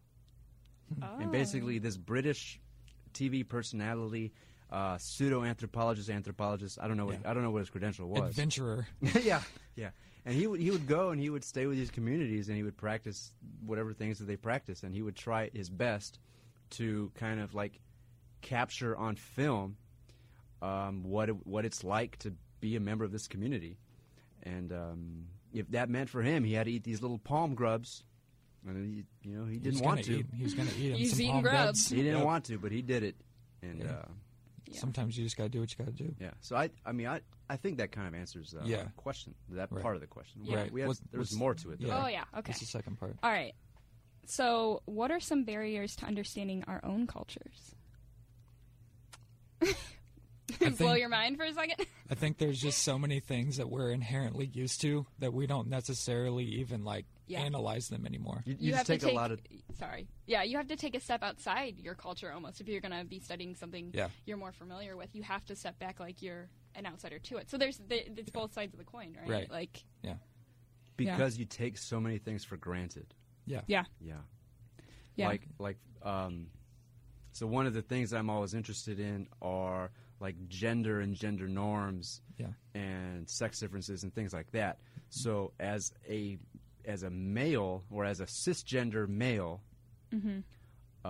Oh. 1.03 1.07
And 1.21 1.31
basically, 1.31 1.79
this 1.79 1.97
British 1.97 2.61
TV 3.13 3.43
personality, 3.47 4.33
uh, 4.71 4.99
pseudo 4.99 5.43
anthropologist, 5.45 6.11
anthropologist. 6.11 6.79
I 6.81 6.89
don't 6.89 6.97
know. 6.97 7.07
What, 7.07 7.21
Yeah. 7.23 7.31
I 7.31 7.35
don't 7.35 7.43
know 7.43 7.51
what 7.51 7.61
his 7.61 7.71
credential 7.71 8.09
was. 8.09 8.31
adventurer. 8.31 8.87
yeah, 9.23 9.43
yeah. 9.77 9.91
And 10.25 10.35
he 10.35 10.47
would 10.49 10.61
he 10.61 10.71
would 10.73 10.87
go 10.89 11.11
and 11.11 11.21
he 11.21 11.31
would 11.31 11.45
stay 11.45 11.67
with 11.67 11.77
these 11.77 11.91
communities 11.93 12.49
and 12.49 12.57
he 12.57 12.63
would 12.65 12.77
practice 12.77 13.33
whatever 13.65 13.93
things 13.93 14.19
that 14.19 14.25
they 14.25 14.37
practice 14.37 14.83
and 14.83 14.93
he 14.93 15.01
would 15.03 15.15
try 15.15 15.51
his 15.55 15.71
best 15.71 16.19
to 16.71 17.13
kind 17.15 17.39
of 17.41 17.55
like 17.55 17.79
capture 18.43 18.97
on 18.97 19.15
film 19.17 19.77
um, 20.63 21.05
what 21.05 21.29
it, 21.29 21.47
what 21.47 21.65
it's 21.65 21.85
like 21.85 22.19
to 22.19 22.33
be 22.61 22.75
a 22.77 22.81
member 22.81 23.05
of 23.05 23.13
this 23.13 23.29
community. 23.29 23.79
And 24.43 24.73
um, 24.73 25.27
if 25.53 25.69
that 25.71 25.89
meant 25.89 26.09
for 26.11 26.23
him, 26.23 26.43
he 26.45 26.55
had 26.55 26.67
to 26.67 26.73
eat 26.73 26.83
these 26.85 27.03
little 27.03 27.19
palm 27.19 27.55
grubs. 27.55 28.03
And 28.67 29.05
he, 29.23 29.29
you 29.31 29.37
know, 29.39 29.45
he 29.47 29.59
didn't 29.59 29.79
gonna 29.81 29.87
want 29.87 30.05
to. 30.07 30.19
Eat, 30.21 30.27
was 30.43 30.55
going 30.55 30.69
to 30.69 30.75
eat 30.77 30.91
him 30.91 30.97
He's 30.99 31.11
some 31.13 31.21
eating 31.21 31.33
palm 31.35 31.43
grubs. 31.43 31.57
grubs. 31.63 31.89
He 31.91 31.97
didn't 32.03 32.17
Yep. 32.19 32.27
want 32.27 32.45
to, 32.47 32.59
but 32.59 32.73
he 32.73 32.83
did 32.83 33.03
it. 33.05 33.15
And 33.63 33.81
Yeah. 33.81 33.91
uh, 33.91 34.05
Yeah. 34.69 34.79
Sometimes 34.81 35.17
you 35.17 35.25
just 35.25 35.37
got 35.37 35.45
to 35.45 35.49
do 35.49 35.61
what 35.61 35.71
you 35.71 35.85
got 35.85 35.97
to 35.97 36.05
do. 36.05 36.15
yeah, 36.21 36.31
so 36.41 36.57
I, 36.57 36.71
I 36.85 36.93
mean, 36.93 37.07
I, 37.07 37.21
I 37.49 37.57
think 37.57 37.79
that 37.79 37.93
kind 37.93 38.09
of 38.09 38.15
answers 38.15 38.55
uh, 38.59 38.63
Yeah. 38.65 38.83
the 38.85 38.91
question, 38.97 39.35
that 39.51 39.71
Right. 39.71 39.83
part 39.83 39.95
of 39.95 40.01
the 40.01 40.07
question. 40.09 40.41
Yeah. 40.45 40.57
Right. 40.57 40.73
We 40.73 40.81
have, 40.81 40.89
What- 40.89 40.99
there's 41.13 41.35
more 41.35 41.55
to 41.55 41.71
it. 41.71 41.81
though. 41.81 41.87
yeah. 41.89 42.03
Oh 42.05 42.09
yeah. 42.09 42.25
Okay. 42.37 42.49
That's 42.49 42.61
the 42.61 42.67
second 42.67 42.99
part. 42.99 43.17
All 43.23 43.31
right. 43.31 43.55
So, 44.27 44.83
what 44.87 45.13
are 45.13 45.21
some 45.21 45.45
barriers 45.45 45.95
to 45.97 46.07
understanding 46.07 46.65
our 46.67 46.85
own 46.85 47.07
cultures? 47.07 47.75
Blow 50.79 50.95
your 50.95 51.09
mind 51.09 51.37
for 51.37 51.45
a 51.45 51.53
second. 51.53 51.87
I 52.11 52.15
think 52.15 52.39
there's 52.39 52.61
just 52.61 52.83
so 52.83 52.99
many 52.99 53.21
things 53.21 53.57
that 53.57 53.69
we're 53.71 53.91
inherently 53.91 54.47
used 54.47 54.81
to 54.83 55.07
that 55.19 55.33
we 55.33 55.47
don't 55.47 55.69
necessarily 55.69 56.45
even 56.45 56.85
like 56.85 57.05
Yeah. 57.29 57.41
analyze 57.41 57.89
them 57.89 58.07
anymore. 58.07 58.43
You, 58.47 58.57
you, 58.59 58.71
have 58.75 58.81
just 58.81 58.87
take, 58.89 59.01
to 59.01 59.07
take 59.07 59.13
a 59.15 59.17
lot 59.17 59.33
of 59.33 59.41
sorry 59.79 60.07
yeah 60.27 60.43
you 60.45 60.57
have 60.59 60.69
to 60.69 60.77
take 60.77 60.95
a 60.95 61.01
step 61.01 61.23
outside 61.23 61.79
your 61.79 61.95
culture 61.95 62.31
almost 62.33 62.61
if 62.61 62.69
you're 62.69 62.81
going 62.81 62.97
to 62.99 63.05
be 63.05 63.19
studying 63.21 63.55
something 63.57 63.91
Yeah. 63.93 64.09
you're 64.27 64.37
more 64.37 64.53
familiar 64.53 64.97
with 64.97 65.15
you 65.15 65.23
have 65.23 65.45
to 65.47 65.57
step 65.57 65.79
back 65.79 65.99
like 66.01 66.23
you're 66.23 66.49
an 66.77 66.87
outsider 66.87 67.19
to 67.19 67.37
it 67.39 67.51
so 67.51 67.59
there's 67.59 67.79
the, 67.89 68.07
it's 68.19 68.31
both 68.31 68.53
sides 68.53 68.73
of 68.75 68.79
the 68.79 68.85
coin 68.85 69.17
right, 69.21 69.29
Right. 69.31 69.51
like 69.51 69.85
yeah, 70.03 70.15
because 70.97 71.37
you 71.39 71.45
take 71.45 71.77
so 71.79 72.01
many 72.01 72.19
things 72.19 72.45
for 72.45 72.57
granted. 72.57 73.13
Yeah. 73.45 73.63
yeah 73.67 73.85
Yeah. 74.01 74.15
yeah 75.17 75.29
Like 75.29 75.43
like 75.59 75.79
um 76.03 76.47
so 77.33 77.47
one 77.47 77.67
of 77.67 77.75
the 77.75 77.83
things 77.83 78.13
I'm 78.13 78.31
always 78.31 78.55
interested 78.55 78.99
in 78.99 79.29
are 79.43 79.91
like 80.21 80.37
gender 80.49 81.01
and 81.01 81.15
gender 81.15 81.49
norms 81.49 82.23
Yeah. 82.39 82.47
and 82.75 83.29
sex 83.29 83.61
differences 83.61 84.05
and 84.05 84.15
things 84.15 84.33
like 84.33 84.51
that. 84.53 84.79
So 85.11 85.53
as 85.61 85.93
a 86.09 86.39
as 86.87 87.03
a 87.03 87.11
male 87.11 87.85
or 87.91 88.05
as 88.05 88.21
a 88.21 88.27
cisgender 88.27 89.09
male, 89.09 89.61
mm-hmm. 90.15 90.41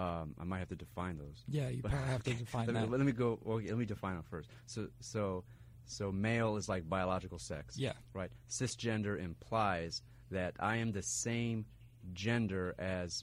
um, 0.00 0.34
I 0.38 0.44
might 0.44 0.58
have 0.58 0.68
to 0.68 0.76
define 0.76 1.18
those. 1.18 1.44
Yeah, 1.48 1.68
you 1.68 1.82
probably 1.82 1.98
have 2.08 2.22
to 2.24 2.34
define 2.44 2.66
let, 2.66 2.74
me, 2.74 2.80
that. 2.80 2.90
let 2.90 3.00
me 3.00 3.12
go. 3.12 3.38
Okay, 3.46 3.68
let 3.68 3.78
me 3.78 3.84
define 3.84 4.14
them 4.14 4.24
first. 4.28 4.48
So, 4.66 4.88
so, 5.00 5.44
so 5.86 6.10
male 6.12 6.56
is 6.56 6.68
like 6.68 6.88
biological 6.88 7.38
sex. 7.38 7.78
Yeah. 7.78 7.92
Right. 8.12 8.30
Cisgender 8.48 9.22
implies 9.22 10.02
that 10.30 10.54
I 10.58 10.76
am 10.76 10.92
the 10.92 11.02
same 11.02 11.66
gender 12.12 12.74
as 12.78 13.22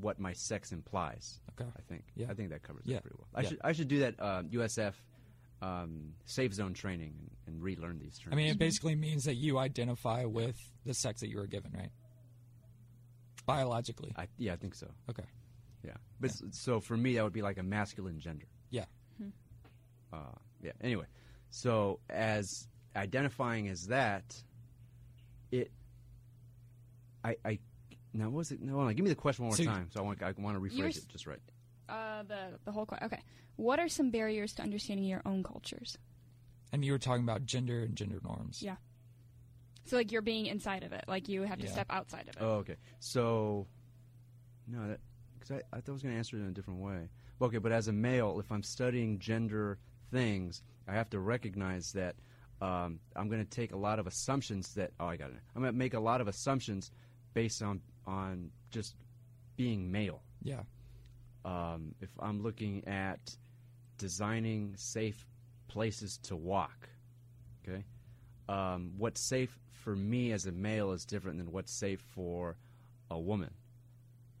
what 0.00 0.18
my 0.18 0.32
sex 0.32 0.72
implies. 0.72 1.40
Okay. 1.60 1.68
I 1.76 1.82
think. 1.88 2.04
Yeah. 2.14 2.26
I 2.30 2.34
think 2.34 2.50
that 2.50 2.62
covers 2.62 2.82
Yeah. 2.86 2.96
it 2.98 3.02
pretty 3.02 3.16
well. 3.18 3.28
I 3.34 3.42
Yeah. 3.42 3.48
should 3.48 3.60
I 3.64 3.72
should 3.72 3.88
do 3.88 3.98
that 4.00 4.14
uh, 4.18 4.42
USF 4.44 4.94
um, 5.62 6.12
safe 6.24 6.54
zone 6.54 6.72
training 6.74 7.14
and, 7.18 7.30
and 7.54 7.62
relearn 7.62 7.98
these 7.98 8.18
terms. 8.18 8.32
I 8.32 8.36
mean, 8.36 8.48
it 8.48 8.58
basically 8.58 8.94
means 8.94 9.24
that 9.24 9.34
you 9.34 9.58
identify 9.58 10.24
with 10.24 10.56
the 10.86 10.94
sex 10.94 11.20
that 11.20 11.28
you 11.28 11.36
were 11.38 11.46
given, 11.46 11.72
right? 11.72 11.90
Biologically. 13.46 14.12
I, 14.16 14.26
yeah, 14.38 14.52
I 14.52 14.56
think 14.56 14.74
so. 14.74 14.86
Okay. 15.08 15.24
Yeah. 15.84 15.94
But 16.20 16.30
s- 16.30 16.42
so 16.52 16.80
for 16.80 16.96
me, 16.96 17.14
that 17.14 17.24
would 17.24 17.32
be 17.32 17.42
like 17.42 17.58
a 17.58 17.62
masculine 17.62 18.20
gender. 18.20 18.46
Yeah. 18.70 18.84
Uh, 20.12 20.18
yeah. 20.62 20.72
Anyway, 20.80 21.06
so 21.50 22.00
as 22.10 22.66
identifying 22.96 23.68
as 23.68 23.86
that, 23.86 24.34
it, 25.52 25.70
I, 27.24 27.36
I, 27.44 27.58
now 28.12 28.24
what 28.26 28.32
was 28.38 28.50
it? 28.52 28.60
No, 28.60 28.82
no, 28.82 28.92
give 28.92 29.04
me 29.04 29.08
the 29.10 29.14
question 29.14 29.44
one 29.44 29.50
more 29.50 29.56
So 29.56 29.64
time. 29.64 29.88
So 29.94 30.00
I 30.00 30.02
want, 30.02 30.22
I 30.22 30.32
want 30.38 30.56
to 30.56 30.60
rephrase 30.60 30.96
it 30.98 31.08
just 31.08 31.26
right. 31.26 31.38
Uh, 31.90 32.22
the 32.22 32.58
the 32.64 32.72
whole 32.72 32.86
que- 32.86 32.98
okay 33.02 33.20
what 33.56 33.78
are 33.78 33.88
some 33.88 34.10
barriers 34.10 34.54
to 34.54 34.62
understanding 34.62 35.04
your 35.06 35.22
own 35.26 35.42
cultures 35.42 35.98
And 36.72 36.84
you 36.84 36.92
were 36.92 36.98
talking 36.98 37.24
about 37.24 37.44
gender 37.44 37.80
and 37.82 37.94
gender 37.96 38.20
norms. 38.24 38.62
Yeah. 38.62 38.76
so 39.84 39.96
like 39.96 40.12
you're 40.12 40.22
being 40.22 40.46
inside 40.46 40.82
of 40.84 40.92
it 40.92 41.04
like 41.08 41.28
you 41.28 41.42
have 41.42 41.58
to 41.58 41.66
Yeah. 41.66 41.72
step 41.72 41.86
outside 41.90 42.28
of 42.28 42.36
it 42.36 42.42
Oh, 42.42 42.54
okay. 42.62 42.76
So, 43.00 43.66
no, 44.66 44.88
that 44.88 45.00
because 45.38 45.50
I, 45.56 45.76
I 45.76 45.80
thought 45.80 45.92
I 45.92 45.92
was 45.92 46.02
going 46.02 46.14
to 46.14 46.18
answer 46.18 46.36
it 46.36 46.40
in 46.40 46.46
a 46.46 46.52
different 46.52 46.80
way. 46.80 47.08
Okay, 47.42 47.58
but 47.58 47.72
as 47.72 47.88
a 47.88 47.92
male, 47.92 48.38
if 48.38 48.52
I'm 48.52 48.62
studying 48.62 49.18
gender 49.18 49.78
things, 50.12 50.62
I 50.86 50.92
have 50.92 51.08
to 51.10 51.18
recognize 51.18 51.92
that 51.94 52.14
um, 52.60 53.00
I'm 53.16 53.28
going 53.28 53.42
to 53.42 53.48
take 53.48 53.72
a 53.72 53.76
lot 53.76 53.98
of 53.98 54.06
assumptions 54.06 54.74
that 54.74 54.92
oh, 55.00 55.06
I 55.06 55.16
got 55.16 55.30
it. 55.30 55.36
I'm 55.56 55.62
going 55.62 55.72
to 55.72 55.78
make 55.78 55.94
a 55.94 56.00
lot 56.00 56.20
of 56.20 56.28
assumptions 56.28 56.90
based 57.34 57.62
on 57.62 57.80
on 58.06 58.50
just 58.70 58.94
being 59.56 59.90
male. 59.90 60.22
Yeah. 60.42 60.60
Um, 61.44 61.94
if 62.00 62.10
I'm 62.18 62.42
looking 62.42 62.86
at 62.86 63.36
designing 63.98 64.74
safe 64.76 65.26
places 65.68 66.18
to 66.24 66.36
walk, 66.36 66.88
okay, 67.62 67.84
um, 68.48 68.92
what's 68.98 69.20
safe 69.20 69.58
for 69.72 69.96
me 69.96 70.32
as 70.32 70.46
a 70.46 70.52
male 70.52 70.92
is 70.92 71.04
different 71.04 71.38
than 71.38 71.52
what's 71.52 71.72
safe 71.72 72.00
for 72.14 72.56
a 73.10 73.18
woman. 73.18 73.50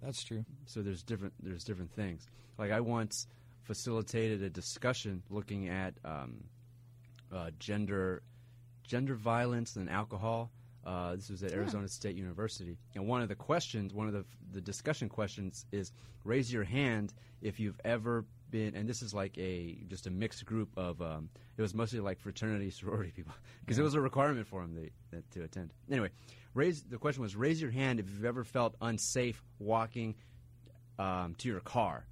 That's 0.02 0.22
true. 0.22 0.44
So 0.66 0.82
there's 0.82 1.02
different 1.02 1.34
there's 1.42 1.64
different 1.64 1.92
things. 1.92 2.26
Like 2.58 2.70
I 2.70 2.80
once, 2.80 3.26
facilitated 3.62 4.42
a 4.42 4.50
discussion 4.50 5.22
looking 5.30 5.68
at 5.68 5.94
um, 6.04 6.44
uh, 7.32 7.50
gender 7.58 8.22
gender 8.82 9.14
violence 9.14 9.76
and 9.76 9.88
alcohol. 9.88 10.50
Uh, 10.84 11.14
this 11.14 11.28
was 11.28 11.42
at 11.42 11.52
Arizona 11.52 11.86
State 11.88 12.16
University, 12.16 12.78
and 12.94 13.06
one 13.06 13.20
of 13.20 13.28
the 13.28 13.34
questions, 13.34 13.92
one 13.92 14.06
of 14.06 14.14
the 14.14 14.24
the 14.52 14.60
discussion 14.60 15.08
questions 15.08 15.66
is 15.72 15.92
raise 16.24 16.52
your 16.52 16.64
hand 16.64 17.12
if 17.42 17.60
you've 17.60 17.78
ever 17.84 18.24
been, 18.50 18.74
and 18.74 18.88
this 18.88 19.02
is 19.02 19.12
like 19.12 19.36
a 19.38 19.78
just 19.88 20.06
a 20.06 20.10
mixed 20.10 20.44
group 20.46 20.70
of. 20.76 21.00
Um, 21.02 21.28
it 21.56 21.62
was 21.62 21.74
mostly 21.74 22.00
like 22.00 22.18
fraternity 22.18 22.70
sorority 22.70 23.12
people 23.12 23.34
because 23.60 23.78
it 23.78 23.82
was 23.82 23.94
a 23.94 24.00
requirement 24.00 24.46
for 24.46 24.62
them 24.62 24.88
to, 25.12 25.38
to 25.38 25.44
attend. 25.44 25.72
Anyway, 25.90 26.10
raise 26.54 26.82
the 26.82 26.96
question 26.96 27.22
was 27.22 27.36
raise 27.36 27.60
your 27.60 27.70
hand 27.70 28.00
if 28.00 28.08
you've 28.08 28.24
ever 28.24 28.44
felt 28.44 28.74
unsafe 28.80 29.42
walking 29.58 30.14
um, 30.98 31.34
to 31.38 31.48
your 31.48 31.60
car, 31.60 32.06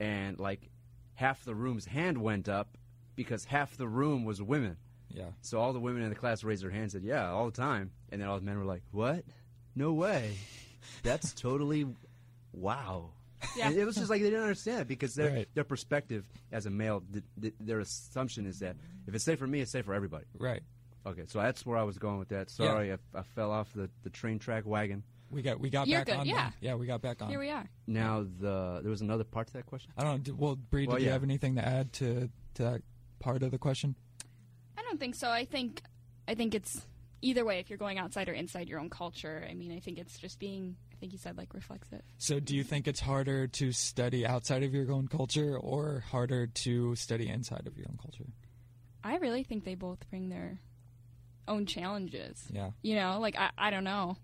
and 0.00 0.38
like 0.38 0.68
half 1.14 1.44
the 1.44 1.54
room's 1.54 1.86
hand 1.86 2.18
went 2.18 2.48
up 2.48 2.76
because 3.14 3.44
half 3.46 3.76
the 3.76 3.88
room 3.88 4.24
was 4.24 4.42
women. 4.42 4.76
Yeah. 5.16 5.30
So 5.40 5.58
all 5.58 5.72
the 5.72 5.80
women 5.80 6.02
in 6.02 6.10
the 6.10 6.14
class 6.14 6.44
raised 6.44 6.62
their 6.62 6.70
hands 6.70 6.94
and 6.94 7.02
said, 7.02 7.08
"Yeah, 7.08 7.30
all 7.30 7.46
the 7.46 7.56
time." 7.56 7.90
And 8.12 8.20
then 8.20 8.28
all 8.28 8.38
the 8.38 8.44
men 8.44 8.58
were 8.58 8.64
like, 8.64 8.82
"What? 8.92 9.24
No 9.74 9.92
way! 9.94 10.36
That's 11.02 11.32
totally 11.42 11.86
wow." 12.52 13.10
Yeah. 13.56 13.68
And 13.68 13.76
it 13.76 13.84
was 13.84 13.96
just 13.96 14.10
like 14.10 14.20
they 14.22 14.28
didn't 14.30 14.42
understand 14.42 14.80
it 14.82 14.88
because 14.88 15.14
their 15.14 15.30
Right. 15.30 15.48
their 15.54 15.64
perspective 15.64 16.24
as 16.52 16.66
a 16.66 16.70
male, 16.70 17.02
th- 17.12 17.24
th- 17.40 17.54
their 17.60 17.80
assumption 17.80 18.46
is 18.46 18.58
that 18.60 18.76
if 19.06 19.14
it's 19.14 19.24
safe 19.24 19.38
for 19.38 19.46
me, 19.46 19.60
it's 19.60 19.70
safe 19.70 19.84
for 19.84 19.94
everybody. 19.94 20.24
Right. 20.38 20.62
Okay, 21.06 21.22
so 21.28 21.38
that's 21.40 21.64
where 21.64 21.78
I 21.78 21.84
was 21.84 21.98
going 21.98 22.18
with 22.18 22.28
that. 22.30 22.50
Sorry, 22.50 22.92
I, 22.92 22.96
I 23.14 23.22
fell 23.36 23.52
off 23.52 23.72
the, 23.74 23.88
the 24.02 24.10
train 24.10 24.38
track 24.40 24.66
wagon. 24.66 25.04
We 25.30 25.42
got 25.42 25.60
we 25.60 25.70
got 25.70 25.86
You're 25.86 26.00
back 26.00 26.06
good, 26.06 26.16
on. 26.16 26.26
yeah. 26.26 26.34
then. 26.36 26.52
Yeah, 26.60 26.74
we 26.74 26.86
got 26.86 27.00
back 27.02 27.22
on. 27.22 27.28
Here 27.28 27.38
we 27.38 27.50
are. 27.50 27.68
Now 27.86 28.26
the 28.40 28.80
there 28.82 28.90
was 28.90 29.00
another 29.02 29.24
part 29.24 29.46
to 29.48 29.52
that 29.54 29.66
question. 29.66 29.92
I 29.96 30.02
don't 30.02 30.12
know. 30.12 30.18
Did, 30.18 30.38
well, 30.38 30.56
Bree, 30.56 30.86
Well, 30.86 30.96
did 30.96 31.04
you 31.04 31.10
have 31.10 31.22
anything 31.22 31.56
to 31.56 31.64
add 31.66 31.92
to 31.94 32.28
to 32.54 32.62
that 32.62 32.82
part 33.20 33.42
of 33.42 33.50
the 33.50 33.58
question? 33.58 33.94
I 34.86 34.90
don't 34.90 34.98
think 34.98 35.14
so. 35.14 35.30
I 35.30 35.44
think 35.44 35.82
I 36.28 36.34
think 36.34 36.54
it's 36.54 36.86
either 37.22 37.44
way 37.44 37.58
if 37.58 37.70
you're 37.70 37.78
going 37.78 37.98
outside 37.98 38.28
or 38.28 38.32
inside 38.32 38.68
your 38.68 38.78
own 38.78 38.90
culture. 38.90 39.44
I 39.48 39.54
mean, 39.54 39.72
I 39.72 39.80
think 39.80 39.98
it's 39.98 40.18
just 40.18 40.38
being 40.38 40.76
I 40.92 40.96
think 40.96 41.12
you 41.12 41.18
said 41.18 41.36
like 41.36 41.52
reflexive. 41.52 42.02
So, 42.18 42.40
do 42.40 42.56
you 42.56 42.64
think 42.64 42.88
it's 42.88 43.00
harder 43.00 43.46
to 43.48 43.72
study 43.72 44.26
outside 44.26 44.62
of 44.62 44.72
your 44.72 44.90
own 44.92 45.08
culture 45.08 45.56
or 45.58 46.04
harder 46.10 46.46
to 46.46 46.94
study 46.94 47.28
inside 47.28 47.66
of 47.66 47.76
your 47.76 47.86
own 47.88 47.98
culture? 48.00 48.30
I 49.04 49.16
really 49.16 49.42
think 49.42 49.64
they 49.64 49.74
both 49.74 50.08
bring 50.08 50.30
their 50.30 50.60
own 51.48 51.66
challenges. 51.66 52.44
Yeah. 52.50 52.70
You 52.82 52.96
know, 52.96 53.18
like 53.20 53.36
I 53.36 53.50
I 53.58 53.70
don't 53.70 53.84
know. 53.84 54.16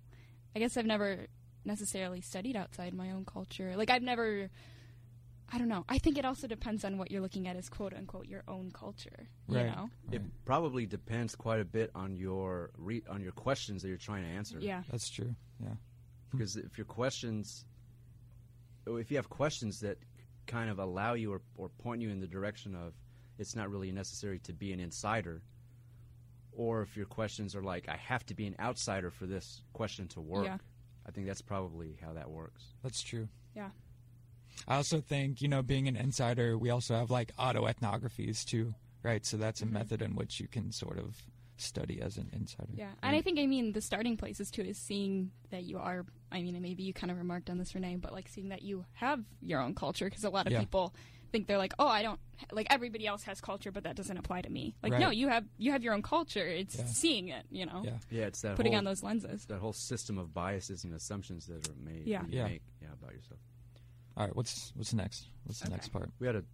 I 0.54 0.60
guess 0.60 0.76
I've 0.76 0.86
never 0.86 1.26
necessarily 1.64 2.20
studied 2.20 2.56
outside 2.56 2.94
my 2.94 3.10
own 3.10 3.24
culture. 3.24 3.74
Like 3.76 3.90
I've 3.90 4.02
never 4.02 4.48
I 5.52 5.58
don't 5.58 5.68
know. 5.68 5.84
I 5.88 5.98
think 5.98 6.16
it 6.18 6.24
also 6.24 6.46
depends 6.46 6.84
on 6.84 6.96
what 6.98 7.10
you're 7.10 7.20
looking 7.20 7.46
at 7.46 7.56
as 7.56 7.68
quote 7.68 7.92
unquote 7.92 8.26
your 8.26 8.42
own 8.48 8.70
culture. 8.72 9.28
You 9.48 9.56
Right. 9.56 9.66
know? 9.66 9.90
Right. 10.06 10.14
It 10.16 10.22
probably 10.44 10.86
depends 10.86 11.34
quite 11.36 11.60
a 11.60 11.64
bit 11.64 11.90
on 11.94 12.16
your 12.16 12.70
re- 12.76 13.04
on 13.08 13.20
your 13.22 13.32
questions 13.32 13.82
that 13.82 13.88
you're 13.88 13.98
trying 13.98 14.22
to 14.24 14.30
answer. 14.30 14.58
Yeah. 14.60 14.82
That's 14.90 15.08
true. 15.10 15.34
Yeah. 15.62 15.74
because 16.30 16.56
if 16.56 16.78
your 16.78 16.86
questions 16.86 17.66
oh, 18.86 18.96
if 18.96 19.10
you 19.10 19.16
have 19.18 19.28
questions 19.28 19.80
that 19.80 19.98
kind 20.46 20.70
of 20.70 20.78
allow 20.78 21.12
you 21.14 21.30
or, 21.32 21.40
or 21.56 21.68
point 21.68 22.00
you 22.02 22.08
in 22.10 22.20
the 22.20 22.26
direction 22.26 22.74
of 22.74 22.94
it's 23.38 23.54
not 23.54 23.70
really 23.70 23.92
necessary 23.92 24.38
to 24.40 24.52
be 24.52 24.72
an 24.72 24.80
insider 24.80 25.42
or 26.52 26.82
if 26.82 26.96
your 26.96 27.06
questions 27.06 27.54
are 27.54 27.62
like 27.62 27.88
i 27.88 27.96
have 27.96 28.24
to 28.26 28.34
be 28.34 28.46
an 28.46 28.56
outsider 28.58 29.10
for 29.10 29.26
this 29.26 29.62
question 29.72 30.08
to 30.08 30.20
work 30.20 30.46
Yeah. 30.46 30.56
i 31.06 31.10
think 31.12 31.26
that's 31.26 31.42
probably 31.42 31.96
how 32.02 32.12
that 32.14 32.28
works 32.30 32.64
That's 32.82 33.02
true. 33.02 33.28
Yeah. 33.54 33.70
I 34.68 34.76
also 34.76 35.00
think, 35.00 35.40
you 35.42 35.48
know, 35.48 35.62
being 35.62 35.88
an 35.88 35.96
insider, 35.96 36.56
we 36.58 36.70
also 36.70 36.94
have 36.94 37.10
like 37.10 37.34
autoethnographies 37.36 38.44
too, 38.44 38.74
right? 39.02 39.24
So 39.24 39.36
that's 39.36 39.60
a 39.60 39.64
Mm-hmm. 39.64 39.74
method 39.74 40.02
in 40.02 40.14
which 40.14 40.40
you 40.40 40.48
can 40.48 40.72
sort 40.72 40.98
of 40.98 41.16
study 41.56 42.00
as 42.00 42.16
an 42.16 42.28
insider. 42.32 42.72
Yeah, 42.74 42.90
and 43.02 43.14
I 43.14 43.20
think 43.22 43.38
I 43.38 43.46
mean 43.46 43.72
the 43.72 43.80
starting 43.80 44.16
places 44.16 44.50
too 44.50 44.62
is 44.62 44.78
seeing 44.78 45.30
that 45.50 45.64
you 45.64 45.78
are. 45.78 46.04
I 46.30 46.42
mean, 46.42 46.54
and 46.54 46.62
maybe 46.62 46.82
you 46.82 46.92
kind 46.92 47.10
of 47.10 47.18
remarked 47.18 47.50
on 47.50 47.58
this, 47.58 47.74
Renee, 47.74 47.96
but 47.96 48.12
like 48.12 48.28
seeing 48.28 48.48
that 48.48 48.62
you 48.62 48.84
have 48.94 49.20
your 49.42 49.60
own 49.60 49.74
culture 49.74 50.06
because 50.06 50.24
a 50.24 50.30
lot 50.30 50.46
of 50.46 50.52
Yeah. 50.52 50.60
people 50.60 50.94
think 51.30 51.46
they're 51.46 51.58
like, 51.58 51.74
oh, 51.78 51.86
I 51.86 52.02
don't 52.02 52.18
like 52.50 52.66
everybody 52.70 53.06
else 53.06 53.22
has 53.24 53.40
culture, 53.40 53.70
but 53.70 53.84
that 53.84 53.96
doesn't 53.96 54.16
apply 54.16 54.42
to 54.42 54.50
me. 54.50 54.74
Like, 54.82 54.98
no, 54.98 55.10
you 55.10 55.28
have 55.28 55.44
you 55.58 55.70
have 55.72 55.82
your 55.84 55.94
own 55.94 56.02
culture. 56.02 56.46
It's 56.46 56.76
Yeah. 56.76 56.86
seeing 56.86 57.28
it, 57.28 57.44
you 57.50 57.64
know, 57.66 57.82
Yeah. 57.84 57.98
yeah 58.10 58.26
it's 58.26 58.40
that 58.42 58.56
putting 58.56 58.72
whole, 58.72 58.78
on 58.78 58.84
those 58.84 59.02
lenses. 59.02 59.44
that 59.46 59.58
whole 59.60 59.72
system 59.72 60.18
of 60.18 60.34
biases 60.34 60.84
and 60.84 60.92
assumptions 60.94 61.46
that 61.46 61.68
are 61.68 61.74
made 61.82 62.06
Yeah. 62.06 62.24
Yeah. 62.28 62.46
make 62.48 62.62
yeah 62.80 62.88
about 62.92 63.14
yourself 63.14 63.40
All 64.16 64.24
right. 64.26 64.34
What's 64.36 64.72
what's 64.76 64.92
next? 64.94 65.26
What's 65.44 65.60
the 65.60 65.66
Okay. 65.66 65.74
next 65.74 65.88
part? 65.88 66.10
we 66.18 66.26
had 66.26 66.36
a 66.36 66.44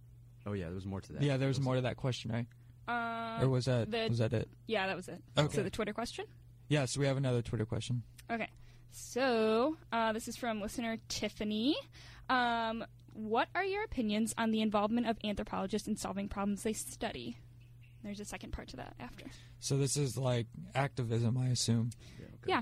oh 0.45 0.53
yeah 0.53 0.65
there 0.65 0.75
was 0.75 0.85
more 0.85 1.01
to 1.01 1.13
that 1.13 1.21
Yeah, 1.21 1.37
there 1.37 1.47
was 1.47 1.57
There 1.57 1.63
more 1.65 1.75
to 1.75 1.81
that 1.81 1.97
question, 1.97 2.31
right? 2.31 2.47
Uh, 2.87 3.43
or 3.43 3.49
was 3.49 3.65
that 3.65 3.91
the- 3.91 4.07
was 4.09 4.17
that 4.19 4.33
it? 4.33 4.49
yeah, 4.67 4.87
that 4.87 4.95
was 4.95 5.07
it. 5.07 5.21
Okay. 5.37 5.55
So 5.55 5.63
the 5.63 5.69
Twitter 5.69 5.93
question. 5.93 6.25
Yeah. 6.69 6.85
So 6.85 6.99
we 6.99 7.05
have 7.07 7.17
another 7.17 7.41
Twitter 7.41 7.65
question. 7.65 8.03
Okay. 8.31 8.49
So, 8.91 9.77
uh, 9.91 10.13
this 10.13 10.27
is 10.27 10.35
from 10.35 10.61
listener 10.61 10.97
Tiffany. 11.09 11.75
Um, 12.27 12.83
what 13.13 13.47
are 13.53 13.63
your 13.63 13.83
opinions 13.83 14.33
on 14.35 14.49
the 14.49 14.61
involvement 14.61 15.05
of 15.05 15.17
anthropologists 15.23 15.87
in 15.87 15.95
solving 15.95 16.27
problems 16.27 16.63
they 16.63 16.73
study? 16.73 17.37
There's 18.03 18.19
a 18.19 18.25
second 18.25 18.51
part 18.51 18.69
to 18.69 18.77
that 18.77 18.95
after. 18.99 19.25
So 19.59 19.77
this 19.77 19.95
is 19.95 20.17
like 20.17 20.47
activism, 20.73 21.37
I 21.37 21.49
assume. 21.49 21.91
yeah, 22.19 22.25
okay. 22.25 22.35
Yeah. 22.47 22.61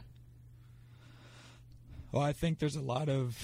Well, 2.11 2.23
I 2.23 2.33
think 2.33 2.59
there's 2.59 2.75
a 2.75 2.81
lot 2.81 3.07
of 3.09 3.37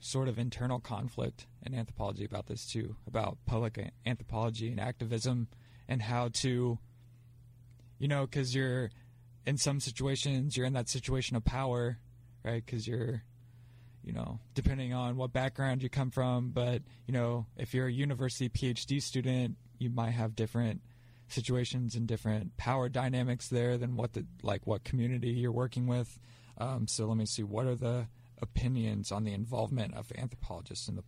sort 0.00 0.28
of 0.28 0.38
internal 0.38 0.78
conflict 0.78 1.46
in 1.64 1.74
anthropology 1.74 2.24
about 2.24 2.46
this 2.46 2.66
too, 2.66 2.96
about 3.06 3.38
public 3.46 3.92
anthropology 4.06 4.70
and 4.70 4.80
activism 4.80 5.48
and 5.88 6.02
how 6.02 6.28
to, 6.28 6.78
you 7.98 8.08
know, 8.08 8.26
because 8.26 8.54
you're 8.54 8.90
in 9.46 9.56
some 9.56 9.80
situations, 9.80 10.56
you're 10.56 10.66
in 10.66 10.74
that 10.74 10.88
situation 10.88 11.36
of 11.36 11.44
power, 11.44 11.98
right? 12.44 12.64
Because 12.64 12.86
you're, 12.86 13.22
you 14.04 14.12
know, 14.12 14.40
depending 14.54 14.92
on 14.92 15.16
what 15.16 15.32
background 15.32 15.82
you 15.82 15.88
come 15.88 16.10
from, 16.10 16.50
but, 16.50 16.82
you 17.06 17.12
know, 17.12 17.46
if 17.56 17.74
you're 17.74 17.88
a 17.88 17.92
university 17.92 18.48
PhD 18.48 19.02
student, 19.02 19.56
you 19.78 19.90
might 19.90 20.10
have 20.10 20.36
different 20.36 20.82
situations 21.28 21.94
and 21.94 22.06
different 22.06 22.56
power 22.56 22.88
dynamics 22.88 23.48
there 23.48 23.76
than 23.76 23.96
what 23.96 24.14
the 24.14 24.24
like 24.42 24.66
what 24.66 24.84
community 24.84 25.30
you're 25.30 25.52
working 25.52 25.86
with. 25.86 26.18
Um, 26.56 26.88
so 26.88 27.06
let 27.06 27.16
me 27.16 27.26
see. 27.26 27.42
What 27.42 27.66
are 27.66 27.74
the 27.74 28.06
opinions 28.40 29.10
on 29.12 29.24
the 29.24 29.32
involvement 29.32 29.94
of 29.94 30.10
anthropologists 30.16 30.88
in 30.88 30.96
the 30.96 31.04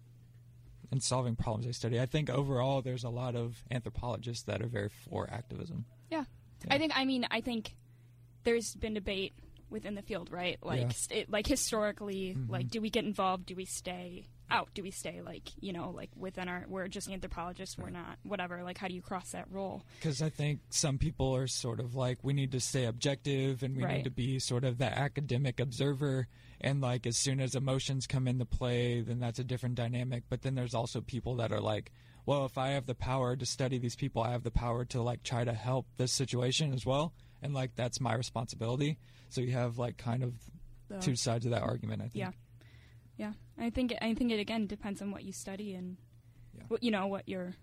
in 0.93 1.01
solving 1.01 1.37
problems 1.37 1.67
they 1.67 1.73
study? 1.73 2.01
I 2.01 2.07
think 2.07 2.29
overall 2.31 2.83
there's 2.83 3.05
a 3.05 3.11
lot 3.11 3.37
of 3.37 3.63
anthropologists 3.71 4.45
that 4.45 4.61
are 4.61 4.67
very 4.67 4.89
for 5.09 5.29
activism. 5.31 5.85
Yeah. 6.11 6.25
Yeah. 6.67 6.75
I 6.75 6.79
think, 6.79 6.93
I 6.97 7.05
mean, 7.05 7.27
I 7.31 7.41
think 7.41 7.75
there's 8.45 8.75
been 8.75 8.95
debate 8.95 9.33
within 9.71 9.95
the 9.95 10.03
field, 10.03 10.31
right? 10.33 10.59
Like, 10.63 10.81
Yeah. 10.81 10.89
st- 10.89 11.31
like 11.31 11.47
historically, 11.47 12.35
Mhm. 12.35 12.51
like, 12.51 12.69
do 12.69 12.81
we 12.81 12.91
get 12.91 13.05
involved? 13.05 13.47
Do 13.47 13.55
we 13.55 13.65
stay 13.67 14.27
out? 14.51 14.69
Do 14.75 14.83
we 14.83 14.91
stay, 14.91 15.23
like, 15.23 15.49
you 15.63 15.73
know, 15.73 15.91
like 15.91 16.11
within 16.17 16.49
our, 16.49 16.65
we're 16.69 16.89
just 16.89 17.09
anthropologists, 17.09 17.79
we're 17.79 17.91
not, 17.91 18.19
whatever. 18.25 18.65
Like, 18.65 18.79
how 18.79 18.89
do 18.89 18.95
you 18.95 19.01
cross 19.01 19.31
that 19.31 19.49
role? 19.49 19.85
Because 20.01 20.21
I 20.21 20.29
think 20.29 20.59
some 20.71 20.99
people 20.99 21.37
are 21.37 21.47
sort 21.47 21.79
of 21.79 21.95
like 21.95 22.19
we 22.25 22.33
need 22.33 22.51
to 22.51 22.59
stay 22.61 22.85
objective 22.87 23.63
and 23.63 23.77
we 23.77 23.85
Right. 23.85 23.99
need 23.99 24.05
to 24.05 24.11
be 24.11 24.41
sort 24.41 24.65
of 24.65 24.79
the 24.79 24.87
academic 24.93 25.61
observer. 25.61 26.27
And 26.61 26.81
like 26.81 27.07
as 27.07 27.17
soon 27.17 27.41
as 27.41 27.55
emotions 27.55 28.07
come 28.07 28.29
into 28.29 28.45
play, 28.45 29.01
then 29.01 29.19
that's 29.19 29.39
a 29.39 29.45
different 29.45 29.77
dynamic. 29.77 30.25
But 30.29 30.43
then 30.43 30.55
there's 30.55 30.75
also 30.75 31.01
people 31.01 31.37
that 31.37 31.53
are 31.53 31.61
like, 31.61 31.91
well, 32.27 32.45
if 32.45 32.59
I 32.59 32.71
have 32.71 32.87
the 32.87 32.95
power 32.95 33.35
to 33.35 33.47
study 33.47 33.79
these 33.79 33.97
people, 33.97 34.23
I 34.23 34.33
have 34.33 34.43
the 34.43 34.51
power 34.51 34.85
to 34.87 35.01
like 35.03 35.23
try 35.23 35.43
to 35.45 35.55
help 35.55 35.87
this 35.97 36.13
situation 36.13 36.73
as 36.75 36.85
well. 36.85 37.15
And 37.43 37.55
like 37.55 37.75
that's 37.77 38.01
my 38.01 38.13
responsibility. 38.15 38.99
So 39.31 39.41
you 39.41 39.53
have 39.53 39.79
like 39.79 39.97
kind 39.97 40.23
of 40.23 40.35
The- 40.89 40.99
two 40.99 41.17
sides 41.17 41.47
of 41.47 41.53
that 41.53 41.63
argument. 41.63 42.03
I 42.03 42.09
think. 42.09 42.17
Yeah. 42.17 42.33
Yeah, 43.17 43.33
I 43.59 43.69
think 43.71 43.95
I 44.01 44.15
think 44.15 44.31
it 44.33 44.41
again 44.41 44.67
depends 44.67 45.01
on 45.03 45.11
what 45.11 45.25
you 45.25 45.33
study 45.33 45.75
and 45.75 45.97
Yeah. 46.57 46.65
what 46.69 46.83
you 46.83 46.91
know 46.91 47.07
what 47.07 47.29
your 47.29 47.55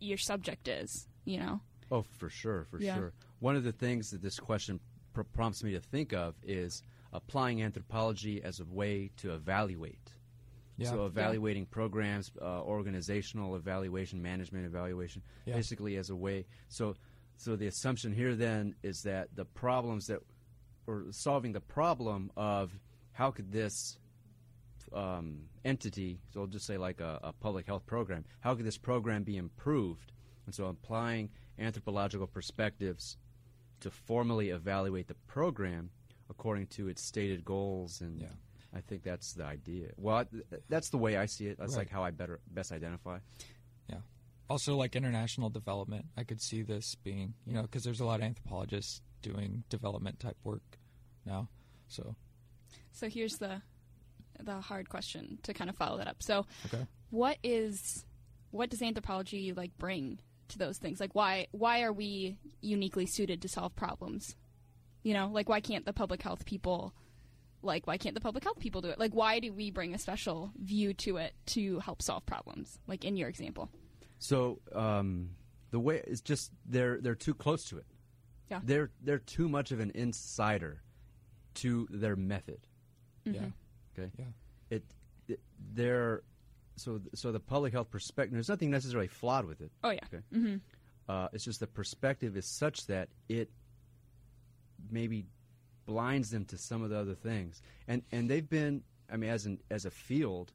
your 0.00 0.18
subject 0.18 0.68
is. 0.68 1.08
You 1.24 1.38
know, 1.40 1.60
Oh, 1.90 2.02
for 2.02 2.28
sure, 2.28 2.64
for 2.64 2.80
Yeah. 2.80 2.96
sure. 2.96 3.12
One 3.40 3.56
of 3.56 3.64
the 3.64 3.72
things 3.72 4.10
that 4.10 4.20
this 4.20 4.38
question 4.38 4.78
pr- 5.14 5.22
prompts 5.22 5.62
me 5.64 5.72
to 5.72 5.80
think 5.80 6.12
of 6.12 6.34
is 6.42 6.82
applying 7.12 7.62
anthropology 7.62 8.42
as 8.42 8.60
a 8.60 8.64
way 8.64 9.10
to 9.16 9.34
evaluate. 9.34 10.14
Yeah. 10.76 10.90
So, 10.90 11.06
evaluating 11.06 11.66
programs, 11.66 12.30
uh, 12.40 12.62
organizational 12.62 13.56
evaluation, 13.56 14.22
management 14.22 14.64
evaluation, 14.64 15.22
Yeah. 15.44 15.54
basically 15.54 15.96
as 15.96 16.10
a 16.10 16.16
way. 16.16 16.46
So, 16.68 16.94
so 17.36 17.56
the 17.56 17.66
assumption 17.66 18.12
here 18.12 18.36
then 18.36 18.74
is 18.82 19.02
that 19.02 19.34
the 19.34 19.44
problems 19.44 20.06
that, 20.06 20.20
or 20.86 21.06
solving 21.10 21.52
the 21.52 21.60
problem 21.60 22.30
of 22.36 22.78
how 23.12 23.32
could 23.32 23.50
this 23.50 23.98
um, 24.92 25.48
entity, 25.64 26.20
so 26.30 26.42
I'll 26.42 26.46
just 26.46 26.66
say 26.66 26.78
like 26.78 27.00
a, 27.00 27.18
a 27.22 27.32
public 27.32 27.66
health 27.66 27.84
program, 27.86 28.24
how 28.40 28.54
could 28.54 28.64
this 28.64 28.78
program 28.78 29.24
be 29.24 29.36
improved? 29.36 30.12
And 30.46 30.54
so 30.54 30.66
applying 30.66 31.30
anthropological 31.58 32.26
perspectives 32.26 33.16
to 33.80 33.90
formally 33.90 34.50
evaluate 34.50 35.08
the 35.08 35.14
program 35.26 35.90
according 36.30 36.66
to 36.68 36.88
its 36.88 37.02
stated 37.02 37.44
goals 37.44 38.00
and 38.00 38.20
Yeah. 38.20 38.28
I 38.74 38.80
think 38.82 39.02
that's 39.02 39.32
the 39.32 39.44
idea. 39.44 39.92
Well, 39.96 40.26
th- 40.26 40.44
that's 40.68 40.90
the 40.90 40.98
way 40.98 41.16
I 41.16 41.24
see 41.26 41.46
it. 41.46 41.56
That's 41.58 41.72
Right. 41.72 41.78
like 41.80 41.90
how 41.90 42.04
I 42.04 42.10
better 42.10 42.40
best 42.50 42.70
identify. 42.70 43.18
Yeah. 43.88 44.00
Also, 44.50 44.76
like 44.76 44.94
international 44.94 45.48
development, 45.48 46.06
I 46.18 46.24
could 46.24 46.40
see 46.42 46.62
this 46.62 46.94
being, 46.96 47.34
you 47.46 47.54
know, 47.54 47.62
because 47.62 47.82
there's 47.82 48.00
a 48.00 48.04
lot 48.04 48.20
of 48.20 48.24
anthropologists 48.26 49.00
doing 49.22 49.64
development 49.70 50.20
type 50.20 50.36
work 50.44 50.78
now. 51.24 51.48
So, 51.88 52.14
So 52.92 53.08
here's 53.08 53.38
the 53.38 53.62
the 54.40 54.60
hard 54.60 54.88
question 54.88 55.38
to 55.42 55.52
kind 55.54 55.68
of 55.70 55.76
follow 55.76 55.96
that 55.98 56.06
up. 56.06 56.22
So 56.22 56.46
okay. 56.66 56.86
what 57.10 57.38
is 57.42 58.04
what 58.50 58.68
does 58.70 58.82
anthropology 58.82 59.52
like 59.52 59.76
bring 59.78 60.20
to 60.48 60.58
those 60.58 60.76
things? 60.78 61.00
Like 61.00 61.14
why 61.14 61.46
why 61.52 61.82
are 61.82 61.92
we 61.92 62.36
uniquely 62.60 63.06
suited 63.06 63.40
to 63.42 63.48
solve 63.48 63.74
problems? 63.74 64.36
You 65.08 65.14
know, 65.14 65.28
like 65.32 65.48
why 65.48 65.60
can't 65.60 65.86
the 65.86 65.94
public 65.94 66.20
health 66.22 66.44
people 66.44 66.92
like 67.62 67.86
why 67.86 67.96
can't 67.96 68.14
the 68.14 68.20
public 68.20 68.44
health 68.44 68.58
people 68.58 68.82
do 68.82 68.88
it? 68.90 68.98
Like 68.98 69.12
why 69.14 69.40
do 69.40 69.54
we 69.54 69.70
bring 69.70 69.94
a 69.94 69.98
special 69.98 70.52
view 70.62 70.92
to 71.04 71.16
it 71.16 71.32
to 71.46 71.78
help 71.78 72.02
solve 72.02 72.26
problems? 72.26 72.78
Like 72.86 73.06
in 73.06 73.16
your 73.16 73.30
example. 73.30 73.70
So 74.18 74.60
um, 74.74 75.30
the 75.70 75.80
way 75.80 76.02
it's 76.06 76.20
just 76.20 76.50
they're 76.66 77.00
they're 77.00 77.14
too 77.14 77.32
close 77.32 77.64
to 77.70 77.78
it. 77.78 77.86
Yeah. 78.50 78.60
They're 78.62 78.90
they're 79.02 79.18
too 79.18 79.48
much 79.48 79.72
of 79.72 79.80
an 79.80 79.92
insider 79.94 80.82
to 81.54 81.88
their 81.90 82.14
method. 82.14 82.60
Yeah. 83.24 83.46
Okay. 83.98 84.10
Yeah. 84.18 84.24
It, 84.68 84.84
it 85.26 85.40
they're 85.72 86.22
so 86.76 87.00
so 87.14 87.32
the 87.32 87.40
public 87.40 87.72
health 87.72 87.90
perspective. 87.90 88.34
There's 88.34 88.50
nothing 88.50 88.70
necessarily 88.70 89.08
flawed 89.08 89.46
with 89.46 89.62
it. 89.62 89.72
Oh 89.82 89.88
yeah. 89.88 90.04
Okay. 90.12 90.22
hmm 90.34 90.56
Uh, 91.08 91.28
it's 91.32 91.46
just 91.46 91.60
the 91.60 91.66
perspective 91.66 92.36
is 92.36 92.44
such 92.44 92.86
that 92.88 93.08
it 93.30 93.48
maybe 94.90 95.26
blinds 95.86 96.30
them 96.30 96.44
to 96.46 96.58
some 96.58 96.82
of 96.82 96.90
the 96.90 96.98
other 96.98 97.14
things. 97.14 97.62
And 97.86 98.02
and 98.12 98.28
they've 98.28 98.48
been, 98.48 98.82
I 99.12 99.16
mean, 99.16 99.30
as 99.30 99.46
an 99.46 99.60
as 99.70 99.84
a 99.86 99.90
field, 99.90 100.52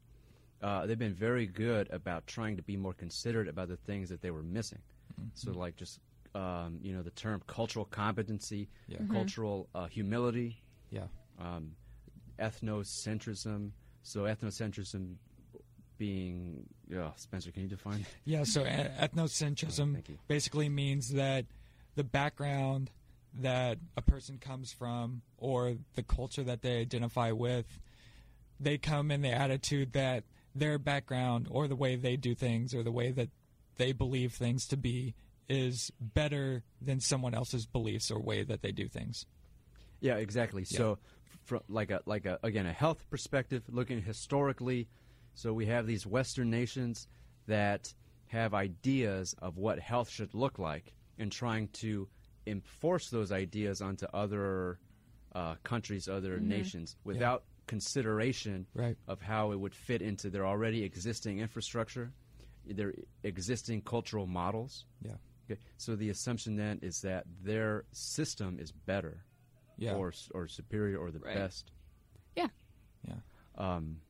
uh, 0.62 0.86
they've 0.86 1.00
been 1.00 1.14
very 1.14 1.46
good 1.48 1.90
about 1.92 2.28
trying 2.28 2.56
to 2.58 2.64
be 2.64 2.78
more 2.78 2.94
considerate 2.94 3.48
about 3.48 3.68
the 3.70 3.78
things 3.78 4.10
that 4.10 4.22
they 4.22 4.32
were 4.32 4.44
missing. 4.44 4.80
So 5.34 5.52
like 5.52 5.76
just 5.76 6.00
um, 6.36 6.80
you 6.82 6.94
know 6.96 7.04
the 7.04 7.12
term 7.12 7.42
cultural 7.48 7.86
competency, 7.86 8.68
Yeah. 8.88 9.00
cultural 9.12 9.68
uh, 9.76 9.86
humility, 9.88 10.62
Yeah. 10.90 11.08
um, 11.40 11.76
ethnocentrism. 12.40 13.72
So 14.04 14.24
ethnocentrism 14.24 15.16
being, 15.98 16.66
yeah, 16.90 17.12
Spencer, 17.16 17.52
can 17.52 17.64
you 17.64 17.70
define? 17.70 18.06
Yeah, 18.26 18.44
so 18.44 18.64
e- 18.64 18.66
ethnocentrism 19.00 19.94
thank 19.94 20.10
you. 20.10 20.18
basically 20.28 20.68
means 20.70 21.10
that 21.14 21.46
the 21.96 22.04
background 22.04 22.90
that 23.40 23.80
a 23.98 24.02
person 24.02 24.38
comes 24.38 24.72
from 24.72 25.22
or 25.38 25.76
the 25.96 26.04
culture 26.04 26.44
that 26.44 26.62
they 26.62 26.80
identify 26.80 27.32
with, 27.32 27.80
they 28.60 28.78
come 28.78 29.12
in 29.12 29.22
the 29.22 29.32
attitude 29.32 29.94
that 29.94 30.24
their 30.56 30.78
background 30.78 31.48
or 31.50 31.68
the 31.68 31.76
way 31.76 31.96
they 31.96 32.16
do 32.16 32.36
things 32.36 32.74
or 32.74 32.84
the 32.84 32.92
way 32.92 33.12
that 33.12 33.30
they 33.78 33.92
believe 33.92 34.34
things 34.34 34.68
to 34.68 34.78
be 34.78 35.16
is 35.50 35.92
better 36.00 36.64
than 36.82 37.00
someone 37.00 37.34
else's 37.34 37.66
beliefs 37.66 38.12
or 38.12 38.20
way 38.20 38.44
that 38.44 38.62
they 38.62 38.72
do 38.72 38.88
things. 38.88 39.26
Yeah, 40.00 40.16
exactly. 40.16 40.64
So, 40.64 41.00
from 41.46 41.62
like 41.68 41.92
a 41.92 42.02
like 42.06 42.26
a 42.26 42.40
again 42.44 42.66
a 42.66 42.74
health 42.74 43.06
perspective, 43.10 43.64
looking 43.70 44.02
historically, 44.02 44.88
so 45.34 45.54
we 45.54 45.66
have 45.66 45.88
these 45.88 46.06
Western 46.06 46.50
nations 46.50 47.08
that 47.48 47.94
have 48.28 48.54
ideas 48.54 49.36
of 49.42 49.58
what 49.58 49.80
health 49.80 50.10
should 50.10 50.34
look 50.34 50.60
like, 50.60 50.94
and 51.18 51.32
trying 51.32 51.68
to 51.70 52.08
enforce 52.46 53.10
those 53.10 53.32
ideas 53.32 53.82
onto 53.82 54.06
other 54.14 54.80
uh, 55.34 55.56
countries, 55.64 56.08
other 56.08 56.40
nations, 56.40 56.96
without 57.04 57.44
consideration 57.68 58.66
Right. 58.74 58.98
of 59.08 59.22
how 59.22 59.52
it 59.52 59.60
would 59.60 59.74
fit 59.74 60.02
into 60.02 60.30
their 60.30 60.46
already 60.46 60.84
existing 60.84 61.40
infrastructure, 61.40 62.12
their 62.66 62.94
existing 63.24 63.82
cultural 63.82 64.28
models. 64.28 64.86
Yeah. 65.02 65.14
Okay. 65.50 65.60
So 65.78 65.96
the 65.96 66.10
assumption 66.10 66.56
then 66.56 66.80
is 66.82 67.02
that 67.02 67.26
their 67.42 67.86
system 67.92 68.60
is 68.60 68.72
better 68.72 69.24
Yeah. 69.78 69.96
or 69.96 70.14
or 70.34 70.48
superior 70.48 70.98
or 70.98 71.12
the 71.12 71.20
Right. 71.20 71.36
best. 71.36 71.72
Yeah. 72.36 72.48
yeah. 73.08 73.16
Um, 73.58 74.02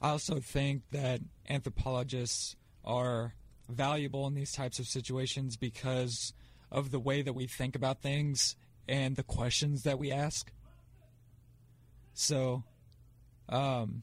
I 0.00 0.10
also 0.10 0.40
think 0.40 0.82
that 0.90 1.20
anthropologists 1.48 2.56
are 2.84 3.34
valuable 3.68 4.26
in 4.26 4.34
these 4.34 4.52
types 4.52 4.78
of 4.78 4.86
situations 4.86 5.56
because 5.56 6.32
of 6.72 6.90
the 6.90 7.00
way 7.00 7.22
that 7.22 7.32
we 7.32 7.46
think 7.46 7.74
about 7.76 8.00
things 8.02 8.56
and 8.88 9.16
the 9.16 9.22
questions 9.22 9.82
that 9.84 9.98
we 9.98 10.10
ask. 10.12 10.50
So, 12.14 12.64
um, 13.48 14.02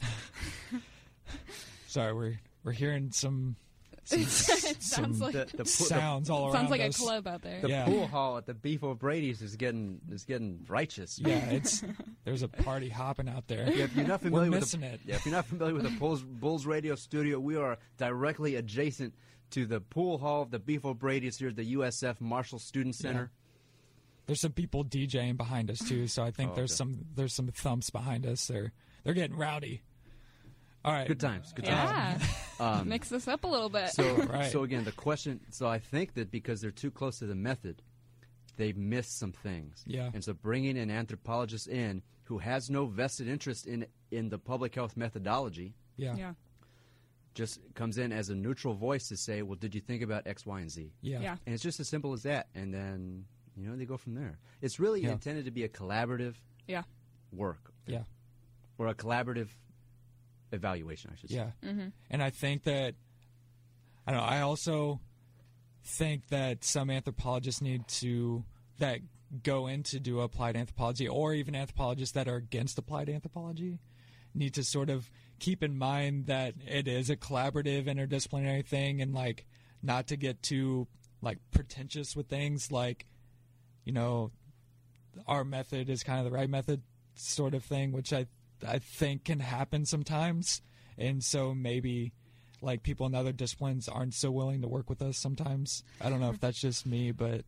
sorry, 1.86 2.12
we're 2.12 2.40
we're 2.62 2.72
hearing 2.72 3.10
some, 3.10 3.56
some, 4.04 4.20
it 4.20 4.28
some 4.28 4.74
sounds 4.80 5.20
like 5.20 5.32
the, 5.32 5.46
the, 5.52 5.58
po- 5.58 5.64
sounds 5.64 6.28
all 6.30 6.46
around 6.46 6.52
sounds 6.52 6.70
like 6.70 6.80
a 6.82 6.90
club 6.90 7.26
out 7.26 7.42
there. 7.42 7.60
the, 7.60 7.66
the 7.68 7.72
Yeah. 7.72 7.84
pool 7.86 8.06
hall 8.06 8.36
at 8.36 8.46
the 8.46 8.54
Beef 8.54 8.82
O'Brady's 8.84 9.40
is 9.42 9.56
getting 9.56 10.00
is 10.10 10.24
getting 10.24 10.64
righteous. 10.68 11.18
Yeah, 11.18 11.38
it's 11.50 11.82
there's 12.24 12.42
a 12.42 12.48
party 12.48 12.88
hopping 12.88 13.28
out 13.28 13.46
there. 13.48 13.68
Yeah, 13.70 13.84
if 13.84 13.96
you're 13.96 14.06
not 14.06 14.22
We're 14.22 14.28
familiar 14.30 14.50
with 14.50 14.60
missing 14.60 14.80
the, 14.80 14.86
it. 14.88 15.00
Yeah, 15.06 15.14
if 15.16 15.24
you're 15.26 15.34
not 15.34 15.46
familiar 15.46 15.74
with 15.74 15.84
the 15.84 15.90
Bulls, 15.98 16.22
Bulls 16.22 16.66
Radio 16.66 16.94
Studio, 16.94 17.38
we 17.40 17.56
are 17.56 17.78
directly 17.98 18.56
adjacent 18.56 19.14
to 19.50 19.66
the 19.66 19.80
pool 19.80 20.18
hall 20.18 20.42
of 20.42 20.50
the 20.50 20.58
Beef 20.58 20.84
O'Brady's 20.84 21.38
here 21.38 21.48
at 21.48 21.56
the 21.56 21.74
USF 21.74 22.20
Marshall 22.20 22.58
Student 22.58 22.94
Center. 22.94 23.30
There's 24.26 24.40
some 24.40 24.52
people 24.52 24.84
DJing 24.84 25.36
behind 25.36 25.70
us 25.70 25.78
too, 25.78 26.06
so 26.06 26.22
I 26.22 26.30
think 26.30 26.52
Oh, 26.52 26.54
there's 26.54 26.70
okay. 26.72 26.76
some 26.92 27.04
there's 27.16 27.32
some 27.34 27.48
thumps 27.48 27.90
behind 27.90 28.26
us. 28.26 28.46
They're 28.46 28.72
they're 29.04 29.14
getting 29.14 29.36
rowdy. 29.36 29.82
All 30.84 30.92
right, 30.92 31.06
Good 31.06 31.20
times, 31.20 31.52
good 31.52 31.64
times. 31.66 32.22
yeah. 32.22 32.26
Um, 32.60 32.90
Mix 32.90 33.08
this 33.08 33.26
up 33.26 33.44
a 33.44 33.46
little 33.46 33.70
bit. 33.70 33.88
So, 33.88 34.16
Right. 34.26 34.52
so 34.52 34.64
again, 34.64 34.84
the 34.84 34.92
question. 34.92 35.40
So 35.50 35.66
I 35.66 35.78
think 35.78 36.12
that 36.14 36.30
because 36.30 36.60
they're 36.60 36.70
too 36.70 36.90
close 36.90 37.20
to 37.20 37.26
the 37.26 37.34
method, 37.34 37.80
they 38.58 38.74
miss 38.74 39.08
some 39.08 39.32
things. 39.32 39.82
Yeah. 39.86 40.10
And 40.12 40.22
so 40.22 40.34
bringing 40.34 40.76
an 40.76 40.90
anthropologist 40.90 41.68
in 41.68 42.02
who 42.24 42.36
has 42.36 42.68
no 42.68 42.84
vested 42.84 43.28
interest 43.28 43.66
in 43.66 43.86
in 44.10 44.28
the 44.28 44.38
public 44.38 44.74
health 44.74 44.94
methodology 44.96 45.72
Yeah, 45.96 46.12
yeah, 46.12 46.18
yeah. 46.18 46.32
Just 47.34 47.60
comes 47.74 47.98
in 47.98 48.12
as 48.12 48.28
a 48.28 48.34
neutral 48.34 48.74
voice 48.74 49.08
to 49.08 49.16
say, 49.16 49.42
"Well, 49.42 49.56
did 49.56 49.74
you 49.74 49.80
think 49.80 50.02
about 50.02 50.26
X, 50.26 50.44
Y, 50.46 50.60
and 50.60 50.70
Z?" 50.70 50.92
yeah, 51.00 51.20
Yeah. 51.20 51.36
And 51.46 51.54
it's 51.54 51.62
just 51.62 51.78
as 51.80 51.88
simple 51.88 52.12
as 52.12 52.22
that. 52.24 52.48
And 52.54 52.72
then 52.74 53.24
you 53.56 53.68
know 53.68 53.76
they 53.76 53.84
go 53.86 53.96
from 53.96 54.14
there. 54.14 54.38
It's 54.60 54.78
really 54.80 55.02
Yeah. 55.02 55.12
intended 55.12 55.44
to 55.44 55.50
be 55.50 55.64
a 55.64 55.68
collaborative 55.68 56.34
Yeah. 56.66 56.82
work 57.32 57.72
yeah, 57.86 58.04
or 58.78 58.86
a 58.88 58.94
collaborative 58.94 59.48
evaluation, 60.52 61.10
I 61.12 61.16
should 61.16 61.30
say. 61.30 61.36
yeah. 61.36 61.50
Mm-hmm. 61.62 61.88
And 62.10 62.22
I 62.22 62.30
think 62.30 62.64
that 62.64 62.94
I 64.06 64.12
don't 64.12 64.20
know. 64.20 64.26
I 64.26 64.40
also 64.40 65.00
think 65.84 66.28
that 66.28 66.64
some 66.64 66.90
anthropologists 66.90 67.60
need 67.62 67.86
to 67.88 68.44
that 68.78 69.00
go 69.42 69.66
in 69.68 69.82
to 69.84 70.00
do 70.00 70.20
applied 70.20 70.56
anthropology, 70.56 71.06
or 71.06 71.34
even 71.34 71.54
anthropologists 71.54 72.14
that 72.14 72.26
are 72.26 72.36
against 72.36 72.78
applied 72.78 73.08
anthropology, 73.08 73.78
need 74.34 74.54
to 74.54 74.64
sort 74.64 74.90
of 74.90 75.10
keep 75.40 75.62
in 75.62 75.76
mind 75.76 76.26
that 76.26 76.54
it 76.66 76.86
is 76.86 77.10
a 77.10 77.16
collaborative, 77.16 77.86
interdisciplinary 77.86 78.64
thing, 78.64 79.00
and 79.00 79.14
like 79.14 79.46
not 79.82 80.06
to 80.08 80.16
get 80.16 80.42
too 80.42 80.86
like 81.22 81.38
pretentious 81.50 82.14
with 82.14 82.28
things, 82.28 82.70
like 82.70 83.06
you 83.84 83.92
know, 83.92 84.30
our 85.26 85.42
method 85.42 85.88
is 85.88 86.02
kind 86.02 86.18
of 86.18 86.24
the 86.24 86.36
right 86.36 86.48
method, 86.48 86.82
sort 87.14 87.54
of 87.54 87.64
thing, 87.64 87.92
which 87.92 88.12
I 88.12 88.26
I 88.66 88.78
think 88.78 89.24
can 89.24 89.40
happen 89.40 89.86
sometimes, 89.86 90.62
and 90.96 91.24
so 91.24 91.54
maybe 91.54 92.12
like 92.62 92.82
people 92.82 93.06
in 93.06 93.14
other 93.14 93.32
disciplines 93.32 93.88
aren't 93.88 94.14
so 94.14 94.30
willing 94.30 94.60
to 94.60 94.68
work 94.68 94.90
with 94.90 95.00
us 95.02 95.16
sometimes. 95.16 95.82
I 96.00 96.10
don't 96.10 96.20
know 96.20 96.30
if 96.30 96.40
that's 96.40 96.60
just 96.60 96.86
me, 96.86 97.10
but 97.10 97.44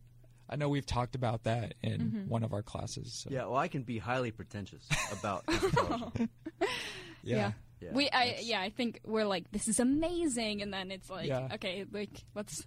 I 0.49 0.55
know 0.55 0.69
we've 0.69 0.85
talked 0.85 1.13
about 1.13 1.43
that 1.43 1.75
in 1.83 2.01
mm-hmm. 2.01 2.29
one 2.29 2.43
of 2.43 2.51
our 2.51 2.63
classes. 2.63 3.13
So. 3.13 3.29
Yeah, 3.31 3.45
well, 3.45 3.57
I 3.57 3.67
can 3.67 3.83
be 3.83 3.99
highly 3.99 4.31
pretentious 4.31 4.87
about 5.11 5.43
anthropology. 5.47 6.29
Yeah. 7.23 7.51
Yeah, 7.83 7.93
we, 7.93 8.09
I, 8.09 8.39
yeah, 8.41 8.61
I 8.61 8.69
think 8.69 8.99
we're 9.05 9.25
like, 9.25 9.51
this 9.51 9.67
is 9.67 9.79
amazing, 9.79 10.61
and 10.61 10.73
then 10.73 10.91
it's 10.91 11.09
like, 11.09 11.27
Yeah. 11.27 11.49
okay, 11.55 11.85
like 11.91 12.23
let's 12.35 12.65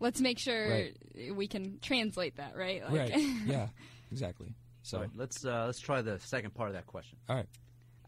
let's 0.00 0.20
make 0.20 0.38
sure 0.38 0.68
Right. 0.70 0.96
we 1.34 1.46
can 1.48 1.78
translate 1.80 2.36
that, 2.36 2.56
right? 2.56 2.82
Like, 2.84 3.12
Right. 3.12 3.16
yeah. 3.46 3.68
Exactly. 4.12 4.54
So. 4.82 4.98
All 4.98 5.02
right, 5.04 5.10
let's 5.16 5.44
uh, 5.44 5.64
let's 5.66 5.80
try 5.80 6.00
the 6.02 6.18
second 6.20 6.54
part 6.54 6.68
of 6.68 6.74
that 6.74 6.86
question. 6.86 7.18
All 7.28 7.36
right. 7.36 7.48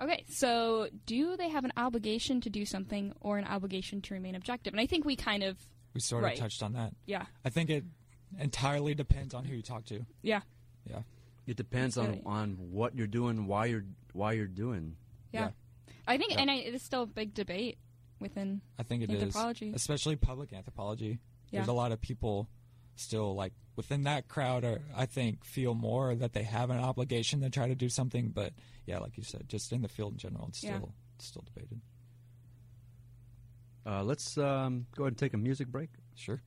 okay, 0.01 0.25
so 0.29 0.89
do 1.07 1.37
they 1.37 1.49
have 1.49 1.65
an 1.65 1.73
obligation 1.77 2.41
to 2.43 2.51
do 2.51 2.65
something 2.65 3.13
or 3.21 3.37
an 3.39 3.45
obligation 3.45 4.01
to 4.03 4.15
remain 4.15 4.35
objective? 4.37 4.73
And 4.75 4.81
I 4.81 4.87
think 4.87 5.05
we 5.05 5.17
kind 5.17 5.43
of, 5.43 5.57
We 5.95 6.01
sort 6.01 6.23
Right. 6.23 6.35
of 6.35 6.39
touched 6.41 6.63
on 6.63 6.75
that. 6.75 6.95
yeah, 7.07 7.27
I 7.45 7.51
think 7.51 7.69
it 7.71 7.85
entirely 8.39 8.95
depends 8.95 9.35
on 9.35 9.45
who 9.45 9.57
you 9.57 9.63
talk 9.63 9.85
to. 9.87 10.05
yeah, 10.23 10.43
Yeah. 10.89 11.03
It 11.47 11.57
depends 11.57 11.97
on, 11.97 12.21
on 12.27 12.51
what 12.73 12.95
you're 12.95 13.07
doing, 13.07 13.47
why 13.47 13.67
you're 13.67 13.87
why 14.13 14.33
you're 14.35 14.47
doing. 14.47 14.97
yeah. 15.33 15.41
Yeah. 15.47 15.51
I 16.09 16.17
think, 16.19 16.33
Yeah. 16.33 16.41
and 16.41 16.51
I, 16.51 16.55
it 16.57 16.75
is 16.75 16.83
still 16.83 17.03
a 17.03 17.07
big 17.07 17.35
debate 17.35 17.79
within. 18.19 18.61
I 18.79 18.83
think 18.83 19.03
it 19.05 19.11
is, 19.11 19.23
Anthropology. 19.23 19.73
especially 19.75 20.17
public 20.17 20.53
anthropology. 20.53 21.21
There's 21.53 21.69
a 21.69 21.73
lot 21.73 21.93
of 21.93 22.01
people 22.01 22.49
still 22.97 23.35
like 23.37 23.53
within 23.77 24.03
that 24.03 24.27
crowd 24.27 24.65
are 24.65 24.81
I 24.97 25.07
think 25.07 25.45
feel 25.45 25.73
more 25.75 26.15
that 26.17 26.33
they 26.33 26.43
have 26.43 26.71
an 26.71 26.79
obligation 26.79 27.43
to 27.43 27.51
try 27.51 27.69
to 27.69 27.77
do 27.77 27.89
something, 27.89 28.31
but 28.31 28.53
yeah, 28.87 28.99
like 28.99 29.17
you 29.17 29.23
said, 29.23 29.49
just 29.49 29.73
in 29.73 29.83
the 29.83 29.89
field 29.89 30.15
in 30.15 30.19
general, 30.19 30.47
it's 30.49 30.65
Yeah. 30.65 30.77
still 30.79 30.95
it's 31.17 31.27
still 31.27 31.43
debated. 31.55 31.81
Uh, 33.87 34.03
let's 34.03 34.37
um, 34.37 34.87
go 34.97 35.05
ahead 35.05 35.13
and 35.13 35.19
take 35.19 35.33
a 35.35 35.39
music 35.39 35.69
break, 35.69 35.91
Sure. 36.15 36.43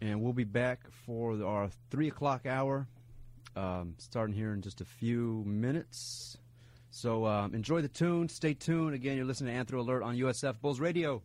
and 0.00 0.22
we'll 0.22 0.32
be 0.32 0.44
back 0.44 0.88
for 1.04 1.42
our 1.44 1.68
three 1.90 2.08
o'clock 2.08 2.46
hour, 2.46 2.88
um, 3.56 3.94
starting 3.98 4.34
here 4.34 4.54
in 4.54 4.62
just 4.62 4.80
a 4.80 4.84
few 4.84 5.42
minutes. 5.44 6.38
So 6.90 7.26
um, 7.26 7.54
enjoy 7.54 7.82
the 7.82 7.88
tune. 7.88 8.28
Stay 8.28 8.54
tuned. 8.54 8.94
Again, 8.94 9.16
you're 9.16 9.26
listening 9.26 9.54
to 9.54 9.64
Anthro 9.64 9.78
Alert 9.80 10.02
on 10.02 10.16
USF 10.16 10.60
Bulls 10.60 10.80
Radio. 10.80 11.22